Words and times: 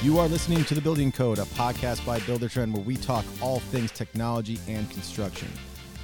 You 0.00 0.20
are 0.20 0.28
listening 0.28 0.64
to 0.66 0.76
The 0.76 0.80
Building 0.80 1.10
Code, 1.10 1.40
a 1.40 1.42
podcast 1.42 2.06
by 2.06 2.20
Buildertrend 2.20 2.72
where 2.72 2.84
we 2.84 2.96
talk 2.96 3.24
all 3.42 3.58
things 3.58 3.90
technology 3.90 4.60
and 4.68 4.88
construction. 4.92 5.48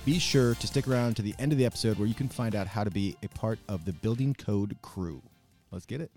Be 0.05 0.19
sure 0.19 0.57
to 0.57 0.67
stick 0.67 0.89
around 0.89 1.15
to 1.15 1.23
the 1.23 1.33
end 1.39 1.53
of 1.53 1.59
the 1.59 1.65
episode 1.65 1.97
where 1.97 2.09
you 2.09 2.15
can 2.15 2.29
find 2.29 2.57
out 2.57 2.67
how 2.67 2.83
to 2.83 2.91
be 2.91 3.17
a 3.23 3.29
part 3.29 3.61
of 3.69 3.85
the 3.85 3.93
Building 3.93 4.35
Code 4.35 4.77
crew. 4.83 5.23
Let's 5.71 5.87
get 5.87 6.01
it. 6.01 6.11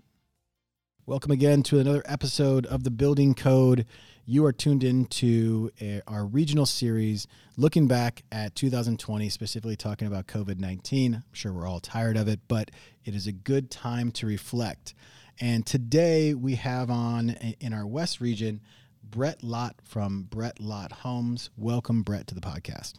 Welcome 1.06 1.30
again 1.30 1.62
to 1.62 1.78
another 1.78 2.02
episode 2.04 2.66
of 2.66 2.82
The 2.82 2.90
Building 2.90 3.32
Code. 3.32 3.86
You 4.26 4.44
are 4.44 4.52
tuned 4.52 4.82
into 4.82 5.70
a, 5.80 5.98
uh, 5.98 6.00
our 6.08 6.26
regional 6.26 6.66
series 6.66 7.28
looking 7.56 7.86
back 7.86 8.24
at 8.32 8.56
2020, 8.56 9.28
specifically 9.28 9.76
talking 9.76 10.08
about 10.08 10.26
COVID 10.26 10.58
19. 10.58 11.14
I'm 11.14 11.22
sure 11.30 11.52
we're 11.52 11.68
all 11.68 11.78
tired 11.78 12.16
of 12.16 12.26
it, 12.26 12.40
but 12.48 12.72
it 13.04 13.14
is 13.14 13.28
a 13.28 13.32
good 13.32 13.70
time 13.70 14.10
to 14.12 14.26
reflect. 14.26 14.94
And 15.40 15.64
today 15.64 16.34
we 16.34 16.56
have 16.56 16.90
on 16.90 17.30
in 17.60 17.72
our 17.72 17.86
West 17.86 18.20
region 18.20 18.60
Brett 19.04 19.42
Lott 19.42 19.76
from 19.84 20.22
Brett 20.24 20.58
Lott 20.58 20.90
Homes. 20.90 21.50
Welcome, 21.56 22.02
Brett, 22.02 22.26
to 22.28 22.34
the 22.34 22.40
podcast. 22.40 22.94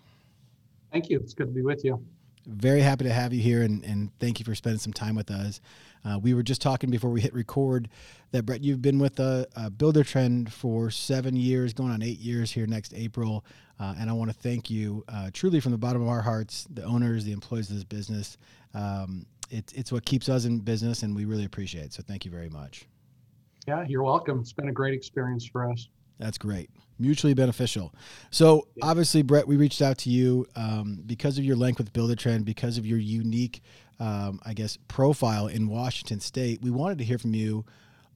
Thank 0.91 1.09
you. 1.09 1.19
It's 1.19 1.33
good 1.33 1.47
to 1.47 1.53
be 1.53 1.61
with 1.61 1.83
you. 1.83 2.03
Very 2.47 2.81
happy 2.81 3.03
to 3.03 3.11
have 3.11 3.33
you 3.33 3.41
here, 3.41 3.61
and, 3.61 3.83
and 3.83 4.09
thank 4.19 4.39
you 4.39 4.45
for 4.45 4.55
spending 4.55 4.79
some 4.79 4.93
time 4.93 5.15
with 5.15 5.29
us. 5.29 5.59
Uh, 6.03 6.17
we 6.17 6.33
were 6.33 6.41
just 6.41 6.61
talking 6.61 6.89
before 6.89 7.09
we 7.09 7.19
hit 7.19 7.33
record 7.33 7.89
that 8.31 8.43
Brett, 8.43 8.63
you've 8.63 8.81
been 8.81 8.97
with 8.99 9.19
a, 9.19 9.45
a 9.55 9.69
Buildertrend 9.69 10.49
for 10.49 10.89
seven 10.89 11.35
years, 11.35 11.73
going 11.73 11.91
on 11.91 12.01
eight 12.01 12.19
years 12.19 12.51
here 12.51 12.65
next 12.65 12.93
April, 12.95 13.43
uh, 13.79 13.95
and 13.99 14.09
I 14.09 14.13
want 14.13 14.31
to 14.31 14.37
thank 14.37 14.69
you 14.69 15.03
uh, 15.09 15.29
truly 15.33 15.59
from 15.59 15.73
the 15.73 15.77
bottom 15.77 16.01
of 16.01 16.07
our 16.07 16.21
hearts, 16.21 16.65
the 16.71 16.83
owners, 16.83 17.25
the 17.25 17.33
employees 17.33 17.69
of 17.69 17.75
this 17.75 17.83
business. 17.83 18.37
Um, 18.73 19.25
it's 19.49 19.73
it's 19.73 19.91
what 19.91 20.05
keeps 20.05 20.29
us 20.29 20.45
in 20.45 20.59
business, 20.59 21.03
and 21.03 21.15
we 21.15 21.25
really 21.25 21.45
appreciate 21.45 21.85
it. 21.85 21.93
So 21.93 22.03
thank 22.03 22.25
you 22.25 22.31
very 22.31 22.49
much. 22.49 22.85
Yeah, 23.67 23.85
you're 23.87 24.03
welcome. 24.03 24.39
It's 24.39 24.53
been 24.53 24.69
a 24.69 24.73
great 24.73 24.93
experience 24.93 25.45
for 25.45 25.69
us. 25.69 25.89
That's 26.17 26.37
great. 26.37 26.69
Mutually 26.97 27.33
beneficial. 27.33 27.93
So 28.29 28.67
obviously, 28.81 29.21
Brett, 29.21 29.47
we 29.47 29.55
reached 29.55 29.81
out 29.81 29.97
to 29.99 30.09
you 30.09 30.45
um, 30.55 31.01
because 31.05 31.37
of 31.37 31.45
your 31.45 31.55
link 31.55 31.77
with 31.77 31.93
Buildertrend, 31.93 32.43
because 32.43 32.77
of 32.77 32.85
your 32.85 32.99
unique, 32.99 33.61
um, 33.99 34.39
I 34.45 34.53
guess, 34.53 34.77
profile 34.87 35.47
in 35.47 35.69
Washington 35.69 36.19
State. 36.19 36.61
We 36.61 36.71
wanted 36.71 36.97
to 36.97 37.05
hear 37.05 37.17
from 37.17 37.33
you 37.33 37.65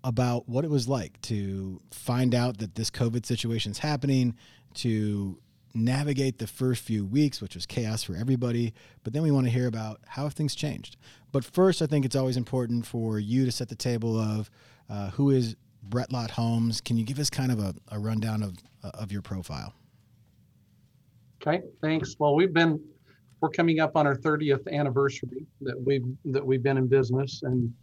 about 0.03 0.49
what 0.49 0.65
it 0.65 0.69
was 0.69 0.89
like 0.89 1.21
to 1.21 1.79
find 1.91 2.35
out 2.35 2.57
that 2.57 2.75
this 2.75 2.89
COVID 2.91 3.25
situation 3.25 3.71
is 3.71 3.79
happening, 3.79 4.35
to 4.75 5.39
navigate 5.73 6.37
the 6.37 6.47
first 6.47 6.83
few 6.83 7.05
weeks, 7.05 7.41
which 7.41 7.55
was 7.55 7.65
chaos 7.65 8.03
for 8.03 8.15
everybody. 8.15 8.73
But 9.03 9.13
then 9.13 9.23
we 9.23 9.31
want 9.31 9.47
to 9.47 9.51
hear 9.51 9.67
about 9.67 9.99
how 10.07 10.29
things 10.29 10.55
changed. 10.55 10.97
But 11.31 11.43
first, 11.43 11.81
I 11.81 11.87
think 11.87 12.05
it's 12.05 12.15
always 12.15 12.37
important 12.37 12.85
for 12.85 13.19
you 13.19 13.45
to 13.45 13.51
set 13.51 13.69
the 13.69 13.75
table 13.75 14.17
of 14.17 14.49
uh, 14.89 15.09
who 15.11 15.31
is 15.31 15.55
Brett 15.81 16.11
Lott 16.11 16.31
Homes. 16.31 16.79
Can 16.81 16.97
you 16.97 17.05
give 17.05 17.19
us 17.19 17.29
kind 17.29 17.51
of 17.51 17.59
a, 17.59 17.73
a 17.89 17.99
rundown 17.99 18.43
of 18.43 18.55
uh, 18.83 18.91
of 18.93 19.11
your 19.11 19.21
profile? 19.21 19.73
Okay, 21.41 21.61
thanks. 21.81 22.15
Well, 22.19 22.35
we've 22.35 22.53
been 22.53 22.79
we're 23.41 23.49
coming 23.49 23.79
up 23.79 23.97
on 23.97 24.07
our 24.07 24.15
30th 24.15 24.71
anniversary 24.71 25.45
that 25.61 25.79
we've 25.79 26.05
that 26.25 26.45
we've 26.45 26.63
been 26.63 26.77
in 26.77 26.87
business, 26.87 27.41
and 27.43 27.73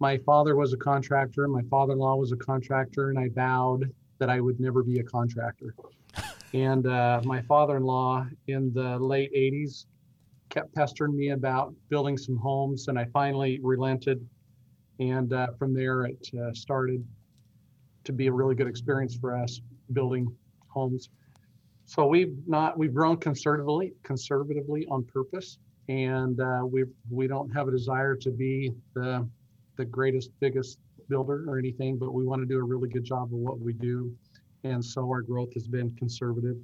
my 0.00 0.18
father 0.18 0.56
was 0.56 0.72
a 0.72 0.76
contractor, 0.76 1.46
my 1.46 1.62
father-in-law 1.70 2.16
was 2.16 2.32
a 2.32 2.36
contractor, 2.36 3.10
and 3.10 3.18
I 3.18 3.28
vowed 3.28 3.92
that 4.18 4.28
I 4.28 4.40
would 4.40 4.60
never 4.60 4.82
be 4.82 4.98
a 4.98 5.02
contractor. 5.02 5.74
And 6.52 6.86
uh, 6.86 7.20
my 7.24 7.42
father-in-law 7.42 8.26
in 8.48 8.72
the 8.72 8.98
late 8.98 9.32
80s 9.34 9.86
kept 10.48 10.74
pestering 10.74 11.16
me 11.16 11.30
about 11.30 11.72
building 11.88 12.18
some 12.18 12.36
homes, 12.36 12.88
and 12.88 12.98
I 12.98 13.06
finally 13.12 13.60
relented. 13.62 14.26
And 14.98 15.32
uh, 15.32 15.48
from 15.58 15.72
there, 15.72 16.04
it 16.04 16.28
uh, 16.38 16.52
started 16.52 17.06
to 18.04 18.12
be 18.12 18.26
a 18.26 18.32
really 18.32 18.54
good 18.54 18.66
experience 18.66 19.16
for 19.16 19.36
us 19.36 19.60
building 19.92 20.26
homes. 20.68 21.08
So 21.86 22.06
we've 22.06 22.36
not 22.46 22.78
we've 22.78 22.94
grown 22.94 23.16
conservatively, 23.16 23.94
conservatively 24.02 24.86
on 24.90 25.04
purpose, 25.04 25.58
and 25.88 26.38
uh, 26.40 26.62
we 26.64 26.84
we 27.10 27.26
don't 27.26 27.50
have 27.50 27.68
a 27.68 27.70
desire 27.70 28.16
to 28.16 28.30
be 28.30 28.72
the 28.94 29.28
the 29.76 29.84
greatest, 29.84 30.30
biggest 30.40 30.78
builder 31.08 31.44
or 31.48 31.58
anything, 31.58 31.96
but 31.96 32.12
we 32.12 32.24
want 32.24 32.42
to 32.42 32.46
do 32.46 32.58
a 32.58 32.62
really 32.62 32.88
good 32.88 33.04
job 33.04 33.24
of 33.24 33.38
what 33.38 33.58
we 33.58 33.72
do 33.72 34.12
and 34.64 34.84
so 34.84 35.02
our 35.02 35.22
growth 35.22 35.52
has 35.54 35.66
been 35.66 35.90
conservative. 35.96 36.56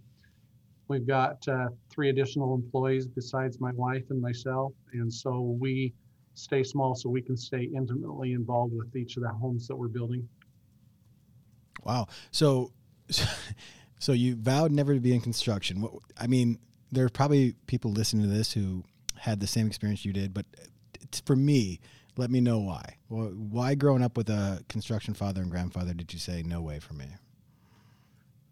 We've 0.89 1.07
got 1.07 1.47
uh, 1.49 1.69
three 1.91 2.11
additional 2.11 2.55
employees 2.55 3.07
besides 3.07 3.61
my 3.61 3.73
wife 3.73 4.05
and 4.11 4.21
myself, 4.21 4.73
and 4.93 5.13
so 5.13 5.57
we 5.59 5.93
stay 6.35 6.63
small 6.63 6.95
so 6.95 7.09
we 7.09 7.23
can 7.23 7.37
stay 7.37 7.69
intimately 7.75 8.33
involved 8.33 8.75
with 8.75 8.95
each 8.95 9.17
of 9.17 9.23
the 9.23 9.29
homes 9.31 9.67
that 9.67 9.75
we're 9.75 9.89
building. 9.89 10.29
Wow. 11.83 12.09
So, 12.31 12.73
so 13.99 14.13
you 14.13 14.37
vowed 14.37 14.71
never 14.71 14.95
to 14.95 15.01
be 15.01 15.15
in 15.15 15.21
construction. 15.21 15.81
What, 15.81 15.95
I 16.19 16.27
mean, 16.27 16.59
there 16.93 17.05
are 17.05 17.11
probably 17.11 17.55
people 17.67 17.91
listening 17.91 18.29
to 18.29 18.35
this 18.35 18.53
who 18.53 18.85
had 19.17 19.41
the 19.41 19.47
same 19.47 19.67
experience 19.67 20.05
you 20.05 20.13
did, 20.13 20.35
but 20.35 20.47
for 21.25 21.37
me, 21.37 21.81
let 22.17 22.31
me 22.31 22.41
know 22.41 22.59
why. 22.59 22.97
Why 23.09 23.75
growing 23.75 24.03
up 24.03 24.17
with 24.17 24.29
a 24.29 24.63
construction 24.69 25.15
father 25.15 25.43
and 25.43 25.51
grandfather 25.51 25.95
did 25.95 26.13
you 26.13 26.19
say 26.19 26.43
no 26.43 26.61
way 26.61 26.81
for 26.81 26.95
me? 26.95 27.07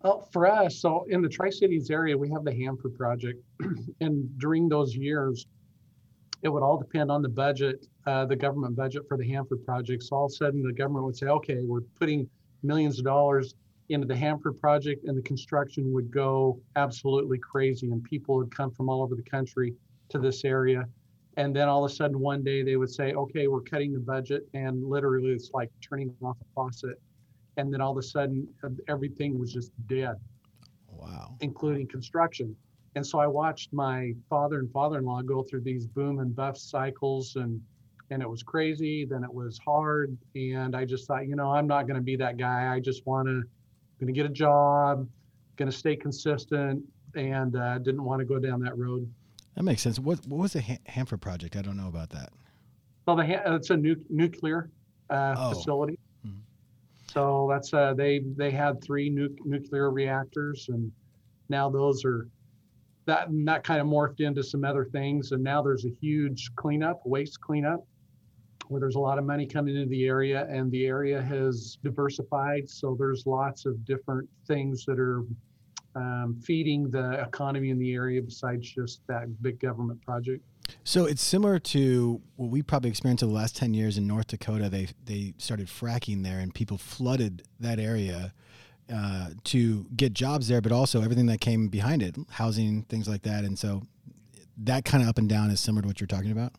Well, 0.05 0.29
for 0.35 0.47
us, 0.47 0.81
so 0.81 1.07
in 1.09 1.23
the 1.23 1.31
Tri 1.31 1.49
Cities 1.49 1.91
area, 1.91 2.17
we 2.17 2.29
have 2.29 2.45
the 2.45 2.55
Hanford 2.55 2.95
project. 2.95 3.43
and 4.03 4.39
during 4.39 4.69
those 4.69 4.95
years, 4.95 5.47
it 6.43 6.51
would 6.51 6.63
all 6.63 6.77
depend 6.77 7.11
on 7.11 7.23
the 7.23 7.29
budget, 7.31 7.87
uh, 8.07 8.27
the 8.27 8.37
government 8.37 8.77
budget 8.77 9.05
for 9.09 9.17
the 9.17 9.27
Hanford 9.27 9.65
project. 9.65 10.03
So 10.03 10.17
all 10.17 10.27
of 10.27 10.33
a 10.33 10.35
sudden, 10.35 10.63
the 10.63 10.75
government 10.75 11.07
would 11.07 11.17
say, 11.17 11.29
okay, 11.29 11.61
we're 11.63 11.81
putting 11.99 12.29
millions 12.63 12.99
of 12.99 13.07
dollars 13.07 13.55
into 13.89 14.07
the 14.07 14.15
Hanford 14.15 14.61
project, 14.61 15.05
and 15.07 15.17
the 15.17 15.23
construction 15.23 15.91
would 15.95 16.11
go 16.11 16.61
absolutely 16.77 17.39
crazy. 17.39 17.91
And 17.91 18.05
people 18.05 18.37
would 18.37 18.55
come 18.55 18.73
from 18.73 18.91
all 18.91 19.03
over 19.03 19.15
the 19.15 19.23
country 19.23 19.73
to 20.11 20.19
this 20.19 20.45
area. 20.45 20.85
And 21.39 21.57
then 21.57 21.67
all 21.67 21.83
of 21.83 21.91
a 21.91 21.95
sudden, 21.95 22.21
one 22.21 22.45
day 22.45 22.63
they 22.63 22.77
would 22.77 22.91
say, 22.91 23.15
okay, 23.15 23.47
we're 23.47 23.63
cutting 23.63 23.95
the 23.95 24.01
budget. 24.01 24.47
And 24.53 24.85
literally, 24.85 25.31
it's 25.31 25.51
like 25.55 25.71
turning 25.81 26.15
off 26.23 26.37
a 26.43 26.45
faucet 26.55 27.01
and 27.57 27.73
then 27.73 27.81
all 27.81 27.93
of 27.93 27.99
a 27.99 28.03
sudden 28.03 28.49
everything 28.89 29.39
was 29.39 29.53
just 29.53 29.73
dead. 29.87 30.17
Wow. 30.89 31.37
Including 31.41 31.89
construction. 31.89 32.57
And 32.97 33.05
so 33.05 33.19
i 33.19 33.27
watched 33.27 33.73
my 33.73 34.13
father 34.31 34.61
and 34.61 34.71
father-in-law 34.71 35.23
go 35.23 35.43
through 35.43 35.63
these 35.63 35.87
boom 35.87 36.21
and 36.21 36.35
bust 36.35 36.71
cycles 36.71 37.37
and 37.37 37.61
and 38.11 38.23
it 38.23 38.29
was 38.29 38.43
crazy 38.43 39.05
then 39.05 39.25
it 39.25 39.33
was 39.33 39.59
hard 39.59 40.17
and 40.37 40.77
i 40.77 40.85
just 40.85 41.09
thought 41.09 41.27
you 41.27 41.35
know 41.35 41.51
i'm 41.51 41.67
not 41.67 41.89
going 41.89 41.97
to 41.97 42.03
be 42.03 42.17
that 42.17 42.37
guy. 42.37 42.73
I 42.73 42.79
just 42.79 43.05
want 43.07 43.27
to 43.27 43.43
going 43.99 44.07
to 44.07 44.13
get 44.13 44.27
a 44.27 44.33
job 44.33 45.09
going 45.57 45.71
to 45.71 45.77
stay 45.77 45.97
consistent 45.97 46.83
and 47.15 47.57
uh, 47.57 47.79
didn't 47.79 48.05
want 48.05 48.21
to 48.21 48.25
go 48.25 48.39
down 48.39 48.61
that 48.61 48.77
road. 48.77 49.09
That 49.55 49.63
makes 49.63 49.83
sense. 49.83 49.99
What 49.99 50.27
what 50.27 50.39
was 50.39 50.53
the 50.53 50.79
hanford 50.87 51.21
project? 51.21 51.57
I 51.57 51.63
don't 51.63 51.77
know 51.77 51.89
about 51.89 52.11
that. 52.11 52.31
Well 53.07 53.17
the 53.17 53.55
it's 53.55 53.71
a 53.71 53.77
nu- 53.77 54.05
nuclear 54.09 54.71
uh, 55.11 55.35
oh. 55.37 55.55
facility 55.55 55.99
so 57.15 57.47
that's 57.49 57.73
uh, 57.73 57.95
they 57.95 58.23
they 58.37 58.51
had 58.51 58.83
three 58.83 59.09
nu- 59.09 59.37
nuclear 59.45 59.91
reactors, 59.91 60.67
and 60.69 60.91
now 61.49 61.71
those 61.71 62.05
are 62.05 62.27
that 63.07 63.29
that 63.45 63.63
kind 63.63 63.81
of 63.81 63.87
morphed 63.87 64.21
into 64.21 64.43
some 64.43 64.65
other 64.65 64.85
things. 64.85 65.31
And 65.31 65.43
now 65.43 65.63
there's 65.63 65.85
a 65.85 65.93
huge 66.01 66.51
cleanup, 66.57 67.01
waste 67.05 67.41
cleanup, 67.41 67.87
where 68.67 68.81
there's 68.81 68.97
a 68.97 69.01
lot 69.01 69.19
of 69.19 69.25
money 69.25 69.47
coming 69.47 69.77
into 69.77 69.89
the 69.89 70.07
area, 70.07 70.47
and 70.51 70.73
the 70.73 70.87
area 70.87 71.23
has 71.23 71.79
diversified. 71.85 72.69
So 72.69 72.97
there's 72.99 73.27
lots 73.27 73.65
of 73.65 73.85
different 73.85 74.29
things 74.49 74.85
that 74.87 74.99
are 74.99 75.23
um, 75.95 76.37
feeding 76.45 76.91
the 76.91 77.21
economy 77.21 77.71
in 77.71 77.79
the 77.79 77.95
area 77.95 78.21
besides 78.21 78.69
just 78.69 79.03
that 79.07 79.27
big 79.41 79.61
government 79.61 80.03
project. 80.03 80.43
So 80.85 81.07
it's 81.07 81.23
similar 81.23 81.59
to 81.59 82.21
what 82.37 82.51
we 82.51 82.63
probably 82.63 82.91
experienced 82.91 83.23
in 83.23 83.29
the 83.29 83.35
last 83.35 83.57
ten 83.57 83.75
years 83.75 83.97
in 83.97 84.07
North 84.07 84.29
Dakota. 84.29 84.69
They 84.69 84.89
they 85.05 85.35
started 85.39 85.69
fracking 85.69 86.23
there, 86.23 86.39
and 86.39 86.55
people 86.55 86.79
flooded 86.79 87.43
that 87.61 87.79
area 87.79 88.33
uh, 88.93 89.31
to 89.45 89.87
get 89.97 90.13
jobs 90.13 90.49
there, 90.49 90.61
but 90.61 90.73
also 90.73 91.03
everything 91.03 91.27
that 91.27 91.41
came 91.41 91.69
behind 91.69 92.03
it, 92.03 92.17
housing, 92.31 92.83
things 92.83 93.09
like 93.09 93.23
that. 93.23 93.45
And 93.45 93.59
so 93.59 93.83
that 94.59 94.85
kind 94.85 95.03
of 95.03 95.09
up 95.09 95.19
and 95.19 95.29
down 95.29 95.51
is 95.51 95.61
similar 95.61 95.83
to 95.83 95.89
what 95.89 96.01
you're 96.01 96.07
talking 96.07 96.33
about. 96.33 96.53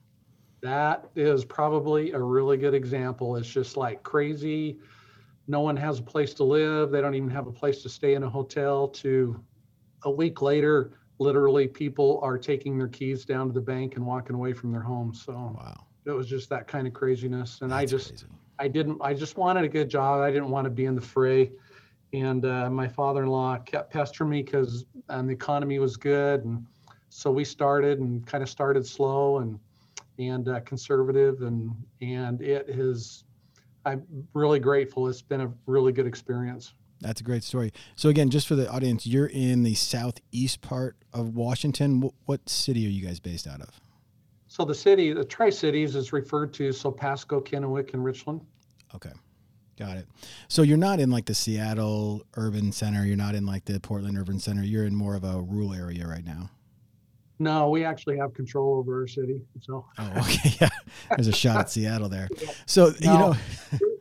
That 0.62 1.08
is 1.16 1.46
probably 1.46 2.12
a 2.12 2.20
really 2.20 2.58
good 2.58 2.74
example. 2.74 3.36
It's 3.36 3.48
just 3.48 3.78
like 3.78 4.02
crazy. 4.02 4.80
No 5.48 5.62
one 5.62 5.78
has 5.78 6.00
a 6.00 6.02
place 6.02 6.34
to 6.36 6.44
live. 6.44 6.90
They 6.90 7.02
don't 7.02 7.14
even 7.14 7.30
have 7.30 7.46
a 7.46 7.52
place 7.52 7.84
to 7.84 7.90
stay 7.90 8.16
in 8.16 8.24
a 8.24 8.30
hotel. 8.30 8.88
To 8.88 9.40
a 10.04 10.10
week 10.10 10.42
later, 10.42 10.94
literally 11.20 11.68
people 11.68 12.20
are 12.22 12.38
taking 12.38 12.78
their 12.78 12.88
keys 12.88 13.26
down 13.26 13.48
to 13.48 13.54
the 13.54 13.62
bank 13.62 13.96
and 13.96 14.06
walking 14.06 14.36
away 14.36 14.54
from 14.54 14.72
their 14.72 14.82
homes. 14.82 15.24
So 15.24 15.34
wow. 15.34 15.86
it 16.06 16.12
was 16.12 16.28
just 16.28 16.50
that 16.50 16.68
kind 16.68 16.88
of 16.88 16.94
craziness. 16.94 17.62
And 17.62 17.72
That's 17.72 17.82
I 17.82 17.86
just, 17.86 18.10
crazy. 18.10 18.26
I 18.60 18.68
didn't, 18.68 19.00
I 19.02 19.14
just 19.14 19.38
wanted 19.38 19.64
a 19.64 19.70
good 19.70 19.90
job. 19.90 20.22
I 20.22 20.32
didn't 20.32 20.50
want 20.50 20.66
to 20.66 20.70
be 20.70 20.86
in 20.86 20.96
the 20.96 21.02
fray. 21.02 21.52
And 22.14 22.46
uh, 22.46 22.70
my 22.70 22.88
father-in-law 22.88 23.60
kept 23.60 23.92
pestering 23.92 24.30
me 24.30 24.44
because 24.44 24.86
um, 25.10 25.28
the 25.28 25.34
economy 25.34 25.80
was 25.80 25.98
good. 25.98 26.46
And 26.46 26.66
so 27.10 27.32
we 27.32 27.44
started 27.44 28.00
and 28.00 28.26
kind 28.26 28.44
of 28.44 28.50
started 28.50 28.86
slow 28.86 29.40
and, 29.40 29.60
and 30.20 30.48
uh, 30.48 30.62
conservative 30.62 31.42
and, 31.42 31.76
and 32.02 32.42
it 32.42 32.70
has 32.74 33.26
I'm 33.86 34.04
really 34.34 34.60
grateful. 34.60 35.08
It's 35.08 35.22
been 35.22 35.42
a 35.42 35.52
really 35.68 35.92
good 35.92 36.08
experience. 36.08 36.74
That's 37.02 37.22
a 37.22 37.24
great 37.24 37.44
story. 37.44 37.72
So 37.96 38.10
again, 38.10 38.30
just 38.30 38.48
for 38.48 38.56
the 38.56 38.70
audience, 38.70 39.06
you're 39.06 39.28
in 39.28 39.64
the 39.64 39.76
southeast 39.76 40.62
part 40.62 40.96
of 41.14 41.36
Washington. 41.36 42.02
What, 42.02 42.14
what 42.26 42.50
city 42.50 42.86
are 42.86 42.90
you 42.90 43.06
guys 43.06 43.20
based 43.20 43.48
out 43.48 43.62
of? 43.62 43.82
So 44.48 44.64
the 44.64 44.76
city, 44.76 45.12
the 45.12 45.26
Tri 45.26 45.50
Cities, 45.50 45.96
is 45.96 46.14
referred 46.14 46.54
to 46.54 46.72
so 46.72 46.90
Pasco, 46.92 47.42
Kennewick, 47.42 47.94
and 47.94 48.04
Richland. 48.04 48.42
Okay. 48.94 49.12
Got 49.78 49.98
it. 49.98 50.08
So 50.48 50.62
you're 50.62 50.78
not 50.78 51.02
in 51.02 51.12
like 51.12 51.26
the 51.26 51.36
Seattle 51.36 52.26
urban 52.36 52.72
center. 52.72 53.06
You're 53.06 53.18
not 53.18 53.36
in 53.36 53.46
like 53.46 53.66
the 53.66 53.80
Portland 53.82 54.18
urban 54.18 54.40
center. 54.40 54.64
You're 54.64 54.86
in 54.86 54.96
more 54.96 55.16
of 55.16 55.26
a 55.26 55.42
rural 55.42 55.74
area 55.74 56.08
right 56.08 56.24
now. 56.24 56.50
No, 57.38 57.70
we 57.70 57.84
actually 57.84 58.18
have 58.18 58.34
control 58.34 58.78
over 58.78 59.02
our 59.02 59.08
city. 59.08 59.42
So. 59.62 59.86
Oh, 59.98 60.12
okay. 60.20 60.56
Yeah. 60.62 60.70
There's 61.10 61.28
a 61.28 61.34
shot 61.34 61.58
at 61.58 61.70
Seattle 61.70 62.08
there. 62.08 62.30
So 62.66 62.94
no, 63.02 63.36
you 63.72 63.80
know. 63.82 63.90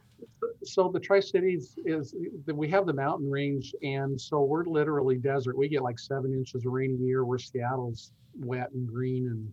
so 0.66 0.88
the 0.88 1.00
Tri 1.00 1.20
Cities 1.20 1.78
is 1.84 2.14
we 2.52 2.68
have 2.68 2.86
the 2.86 2.92
mountain 2.92 3.30
range, 3.30 3.74
and 3.82 4.20
so 4.20 4.42
we're 4.42 4.64
literally 4.64 5.16
desert. 5.16 5.56
We 5.56 5.68
get 5.68 5.82
like 5.82 5.98
seven 5.98 6.32
inches 6.32 6.64
of 6.64 6.72
rain 6.72 6.96
a 6.98 7.02
year. 7.04 7.24
Where 7.24 7.38
Seattle's 7.38 8.12
wet 8.38 8.70
and 8.72 8.86
green 8.86 9.28
and 9.28 9.52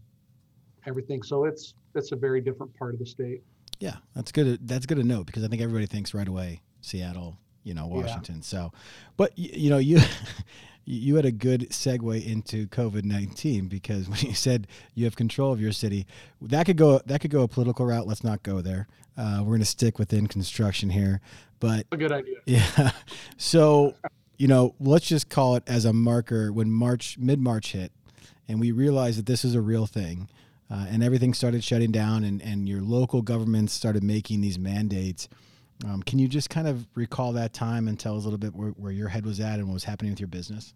everything. 0.88 1.24
So 1.24 1.46
it's 1.46 1.74
it's 1.96 2.12
a 2.12 2.16
very 2.16 2.42
different 2.42 2.78
part 2.78 2.94
of 2.94 3.00
the 3.00 3.06
state. 3.06 3.42
Yeah, 3.80 3.98
that's 4.16 4.32
good. 4.32 4.68
That's 4.68 4.86
good 4.86 4.98
to 4.98 5.04
know 5.04 5.24
because 5.24 5.44
I 5.44 5.48
think 5.48 5.62
everybody 5.62 5.88
thinks 5.88 6.14
right 6.14 6.28
away 6.28 6.62
Seattle, 6.82 7.38
you 7.64 7.74
know, 7.74 7.88
Washington. 7.88 8.38
Yeah. 8.38 8.42
So, 8.42 8.74
but 9.18 9.38
you 9.38 9.70
know, 9.70 9.80
you 9.80 10.00
you 10.86 11.16
had 11.16 11.26
a 11.26 11.32
good 11.32 11.70
segue 11.70 12.26
into 12.26 12.68
COVID 12.68 13.04
nineteen 13.04 13.68
because 13.68 14.10
when 14.10 14.20
you 14.20 14.34
said 14.34 14.68
you 14.94 15.06
have 15.06 15.16
control 15.16 15.52
of 15.54 15.62
your 15.62 15.72
city, 15.72 16.06
that 16.42 16.66
could 16.66 16.78
go 16.78 17.02
that 17.06 17.22
could 17.22 17.32
go 17.32 17.44
a 17.44 17.48
political 17.48 17.86
route. 17.86 18.08
Let's 18.08 18.24
not 18.24 18.44
go 18.44 18.62
there. 18.62 18.88
Uh, 19.18 19.40
we're 19.40 19.52
going 19.52 19.60
to 19.60 19.66
stick 19.66 20.00
within 20.00 20.28
construction 20.28 20.90
here, 20.90 21.22
but 21.60 21.86
a 21.92 21.98
good 21.98 22.12
idea. 22.12 22.38
Yeah. 22.46 22.92
So, 23.38 23.96
you 24.38 24.48
know, 24.48 24.74
let's 24.80 25.06
just 25.06 25.30
call 25.30 25.56
it 25.58 25.64
as 25.68 25.86
a 25.86 25.94
marker 25.94 26.52
when 26.52 26.72
March 26.72 27.18
mid 27.18 27.40
March 27.40 27.74
hit, 27.74 27.92
and 28.48 28.60
we 28.60 28.72
realized 28.72 29.20
that 29.20 29.26
this 29.26 29.44
is 29.44 29.54
a 29.54 29.62
real 29.62 29.86
thing 29.86 30.30
uh, 30.72 30.86
and 30.90 31.04
everything 31.04 31.34
started 31.34 31.64
shutting 31.64 31.92
down, 31.92 32.24
and, 32.24 32.42
and 32.42 32.70
your 32.70 32.82
local 32.82 33.22
governments 33.22 33.74
started 33.74 34.04
making 34.04 34.40
these 34.40 34.58
mandates. 34.58 35.28
Um, 35.86 36.04
can 36.04 36.20
you 36.20 36.28
just 36.28 36.50
kind 36.50 36.68
of 36.68 36.88
recall 36.96 37.34
that 37.34 37.54
time 37.54 37.88
and 37.88 38.00
tell 38.00 38.16
us 38.16 38.24
a 38.24 38.26
little 38.26 38.38
bit 38.38 38.56
where, 38.56 38.70
where 38.72 38.92
your 38.92 39.08
head 39.08 39.26
was 39.26 39.40
at 39.40 39.60
and 39.60 39.68
what 39.68 39.74
was 39.74 39.84
happening 39.84 40.12
with 40.12 40.20
your 40.20 40.28
business? 40.28 40.74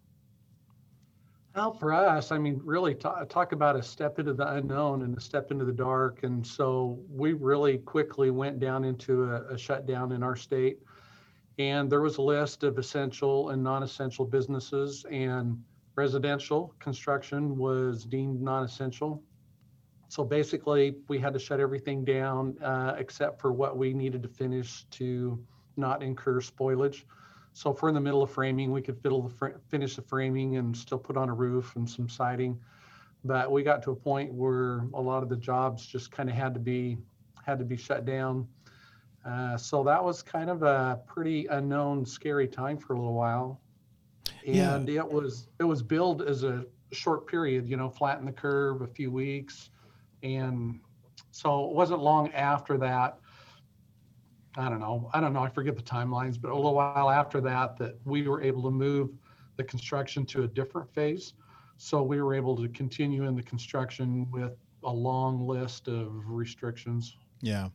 Well, 1.55 1.73
for 1.73 1.93
us, 1.93 2.33
I 2.33 2.37
mean, 2.37 2.59
really 2.65 2.95
talk 2.95 3.53
about 3.53 3.77
a 3.77 3.83
step 3.83 4.19
into 4.19 4.33
the 4.33 4.45
unknown 4.55 5.03
and 5.03 5.17
a 5.17 5.21
step 5.21 5.51
into 5.51 5.63
the 5.63 5.71
dark. 5.71 6.23
And 6.23 6.45
so 6.45 6.99
we 7.09 7.31
really 7.31 7.77
quickly 7.77 8.29
went 8.29 8.59
down 8.59 8.83
into 8.83 9.31
a, 9.31 9.53
a 9.53 9.57
shutdown 9.57 10.11
in 10.11 10.21
our 10.21 10.35
state. 10.35 10.79
And 11.57 11.89
there 11.89 12.01
was 12.01 12.17
a 12.17 12.21
list 12.21 12.63
of 12.63 12.77
essential 12.77 13.51
and 13.51 13.63
non 13.63 13.83
essential 13.83 14.25
businesses, 14.25 15.05
and 15.09 15.63
residential 15.95 16.73
construction 16.79 17.57
was 17.57 18.03
deemed 18.03 18.41
non 18.41 18.65
essential. 18.65 19.23
So 20.07 20.23
basically, 20.23 20.95
we 21.07 21.19
had 21.19 21.33
to 21.33 21.39
shut 21.39 21.59
everything 21.59 22.03
down 22.03 22.57
uh, 22.61 22.95
except 22.97 23.41
for 23.41 23.51
what 23.51 23.77
we 23.77 23.93
needed 23.93 24.21
to 24.23 24.29
finish 24.29 24.83
to 24.91 25.43
not 25.77 26.03
incur 26.03 26.39
spoilage. 26.39 27.03
So 27.53 27.71
if 27.71 27.81
we're 27.81 27.89
in 27.89 27.95
the 27.95 28.01
middle 28.01 28.21
of 28.21 28.29
framing, 28.31 28.71
we 28.71 28.81
could 28.81 29.01
the 29.01 29.29
fr- 29.29 29.57
finish 29.69 29.95
the 29.95 30.01
framing 30.01 30.57
and 30.57 30.75
still 30.75 30.97
put 30.97 31.17
on 31.17 31.29
a 31.29 31.33
roof 31.33 31.75
and 31.75 31.89
some 31.89 32.09
siding. 32.09 32.59
But 33.23 33.51
we 33.51 33.63
got 33.63 33.81
to 33.83 33.91
a 33.91 33.95
point 33.95 34.33
where 34.33 34.87
a 34.93 35.01
lot 35.01 35.23
of 35.23 35.29
the 35.29 35.37
jobs 35.37 35.85
just 35.85 36.11
kind 36.11 36.29
of 36.29 36.35
had 36.35 36.53
to 36.53 36.59
be 36.59 36.97
had 37.43 37.57
to 37.59 37.65
be 37.65 37.77
shut 37.77 38.05
down. 38.05 38.47
Uh, 39.25 39.57
so 39.57 39.83
that 39.83 40.03
was 40.03 40.21
kind 40.21 40.49
of 40.49 40.63
a 40.63 40.99
pretty 41.07 41.47
unknown, 41.47 42.05
scary 42.05 42.47
time 42.47 42.77
for 42.77 42.93
a 42.93 42.97
little 42.97 43.13
while. 43.13 43.61
And 44.45 44.87
yeah. 44.87 44.99
it 44.99 45.09
was 45.11 45.47
it 45.59 45.63
was 45.63 45.81
billed 45.81 46.21
as 46.21 46.43
a 46.43 46.65
short 46.91 47.25
period, 47.25 47.67
you 47.67 47.77
know, 47.77 47.89
flatten 47.89 48.25
the 48.25 48.31
curve, 48.31 48.81
a 48.81 48.87
few 48.87 49.09
weeks 49.11 49.71
and 50.25 50.79
so 51.31 51.65
it 51.65 51.75
wasn't 51.75 52.01
long 52.01 52.31
after 52.33 52.77
that. 52.79 53.19
I 54.57 54.69
don't 54.69 54.79
know. 54.79 55.09
I 55.13 55.19
don't 55.19 55.33
know. 55.33 55.43
I 55.43 55.49
forget 55.49 55.75
the 55.75 55.83
timelines, 55.83 56.41
but 56.41 56.49
a 56.49 56.55
little 56.55 56.73
while 56.73 57.09
after 57.09 57.41
that, 57.41 57.77
that 57.77 57.99
we 58.05 58.27
were 58.27 58.41
able 58.41 58.63
to 58.63 58.71
move 58.71 59.09
the 59.57 59.63
construction 59.63 60.25
to 60.27 60.43
a 60.43 60.47
different 60.47 60.91
phase. 60.93 61.33
So 61.77 62.01
we 62.01 62.21
were 62.21 62.33
able 62.33 62.55
to 62.57 62.69
continue 62.69 63.25
in 63.25 63.35
the 63.35 63.43
construction 63.43 64.29
with 64.31 64.53
a 64.83 64.91
long 64.91 65.45
list 65.45 65.87
of 65.87 66.29
restrictions. 66.29 67.17
Yeah. 67.41 67.69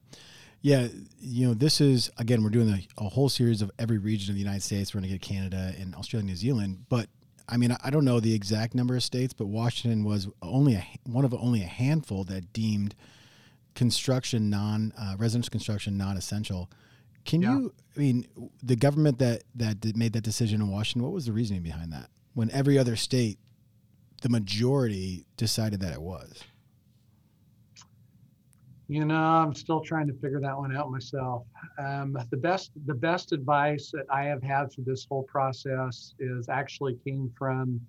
Yeah, 0.63 0.89
you 1.19 1.49
know, 1.49 1.55
this 1.55 1.81
is 1.81 2.11
again, 2.19 2.43
we're 2.43 2.51
doing 2.51 2.69
a, 2.69 3.03
a, 3.03 3.09
whole 3.09 3.31
series 3.31 3.63
of 3.63 3.71
every 3.79 3.97
region 3.97 4.31
of 4.31 4.35
the 4.35 4.43
United 4.43 4.63
States. 4.63 4.93
We're 4.93 5.01
going 5.01 5.11
to 5.11 5.19
get 5.19 5.23
Canada 5.23 5.75
and 5.79 5.95
Australia, 5.95 6.27
New 6.27 6.37
Zealand, 6.37 6.85
but 6.91 7.09
I 7.51 7.57
mean, 7.57 7.77
I 7.83 7.91
don't 7.91 8.05
know 8.05 8.21
the 8.21 8.35
exact 8.35 8.75
number 8.75 8.95
of 8.97 9.03
states, 9.03 9.33
but 9.33 9.47
Washington 9.47 10.05
was 10.05 10.29
only 10.41 10.75
a, 10.75 10.87
one 11.05 11.25
of 11.25 11.35
only 11.35 11.63
a 11.63 11.67
handful 11.67 12.25
that 12.25 12.53
deemed 12.53 12.95
construction 13.75 14.51
non 14.51 14.93
uh, 14.99 15.17
residential 15.19 15.51
construction 15.51 15.97
non 15.97 16.17
essential. 16.17 16.71
Can 17.25 17.43
yeah. 17.43 17.57
you? 17.57 17.75
I 17.97 17.99
mean, 17.99 18.27
the 18.63 18.77
government 18.77 19.19
that 19.19 19.43
that 19.57 19.97
made 19.97 20.13
that 20.13 20.23
decision 20.23 20.61
in 20.61 20.69
Washington. 20.69 21.03
What 21.03 21.13
was 21.13 21.27
the 21.27 21.33
reasoning 21.33 21.63
behind 21.63 21.93
that? 21.93 22.09
When 22.35 22.51
every 22.51 22.79
other 22.79 22.97
state, 22.97 23.39
the 24.23 24.29
majority 24.29 25.27
decided 25.37 25.81
that 25.81 25.93
it 25.93 26.01
was. 26.01 26.45
You 28.91 29.05
know, 29.05 29.15
I'm 29.15 29.55
still 29.55 29.81
trying 29.81 30.09
to 30.09 30.13
figure 30.15 30.41
that 30.41 30.59
one 30.59 30.77
out 30.77 30.91
myself. 30.91 31.45
Um, 31.79 32.19
the 32.33 32.37
best 32.37 32.73
the 32.87 32.95
best 32.95 33.31
advice 33.31 33.93
that 33.93 34.05
I 34.11 34.25
have 34.25 34.43
had 34.43 34.73
through 34.73 34.83
this 34.83 35.07
whole 35.09 35.23
process 35.23 36.13
is 36.19 36.49
actually 36.49 36.99
came 37.07 37.33
from 37.39 37.81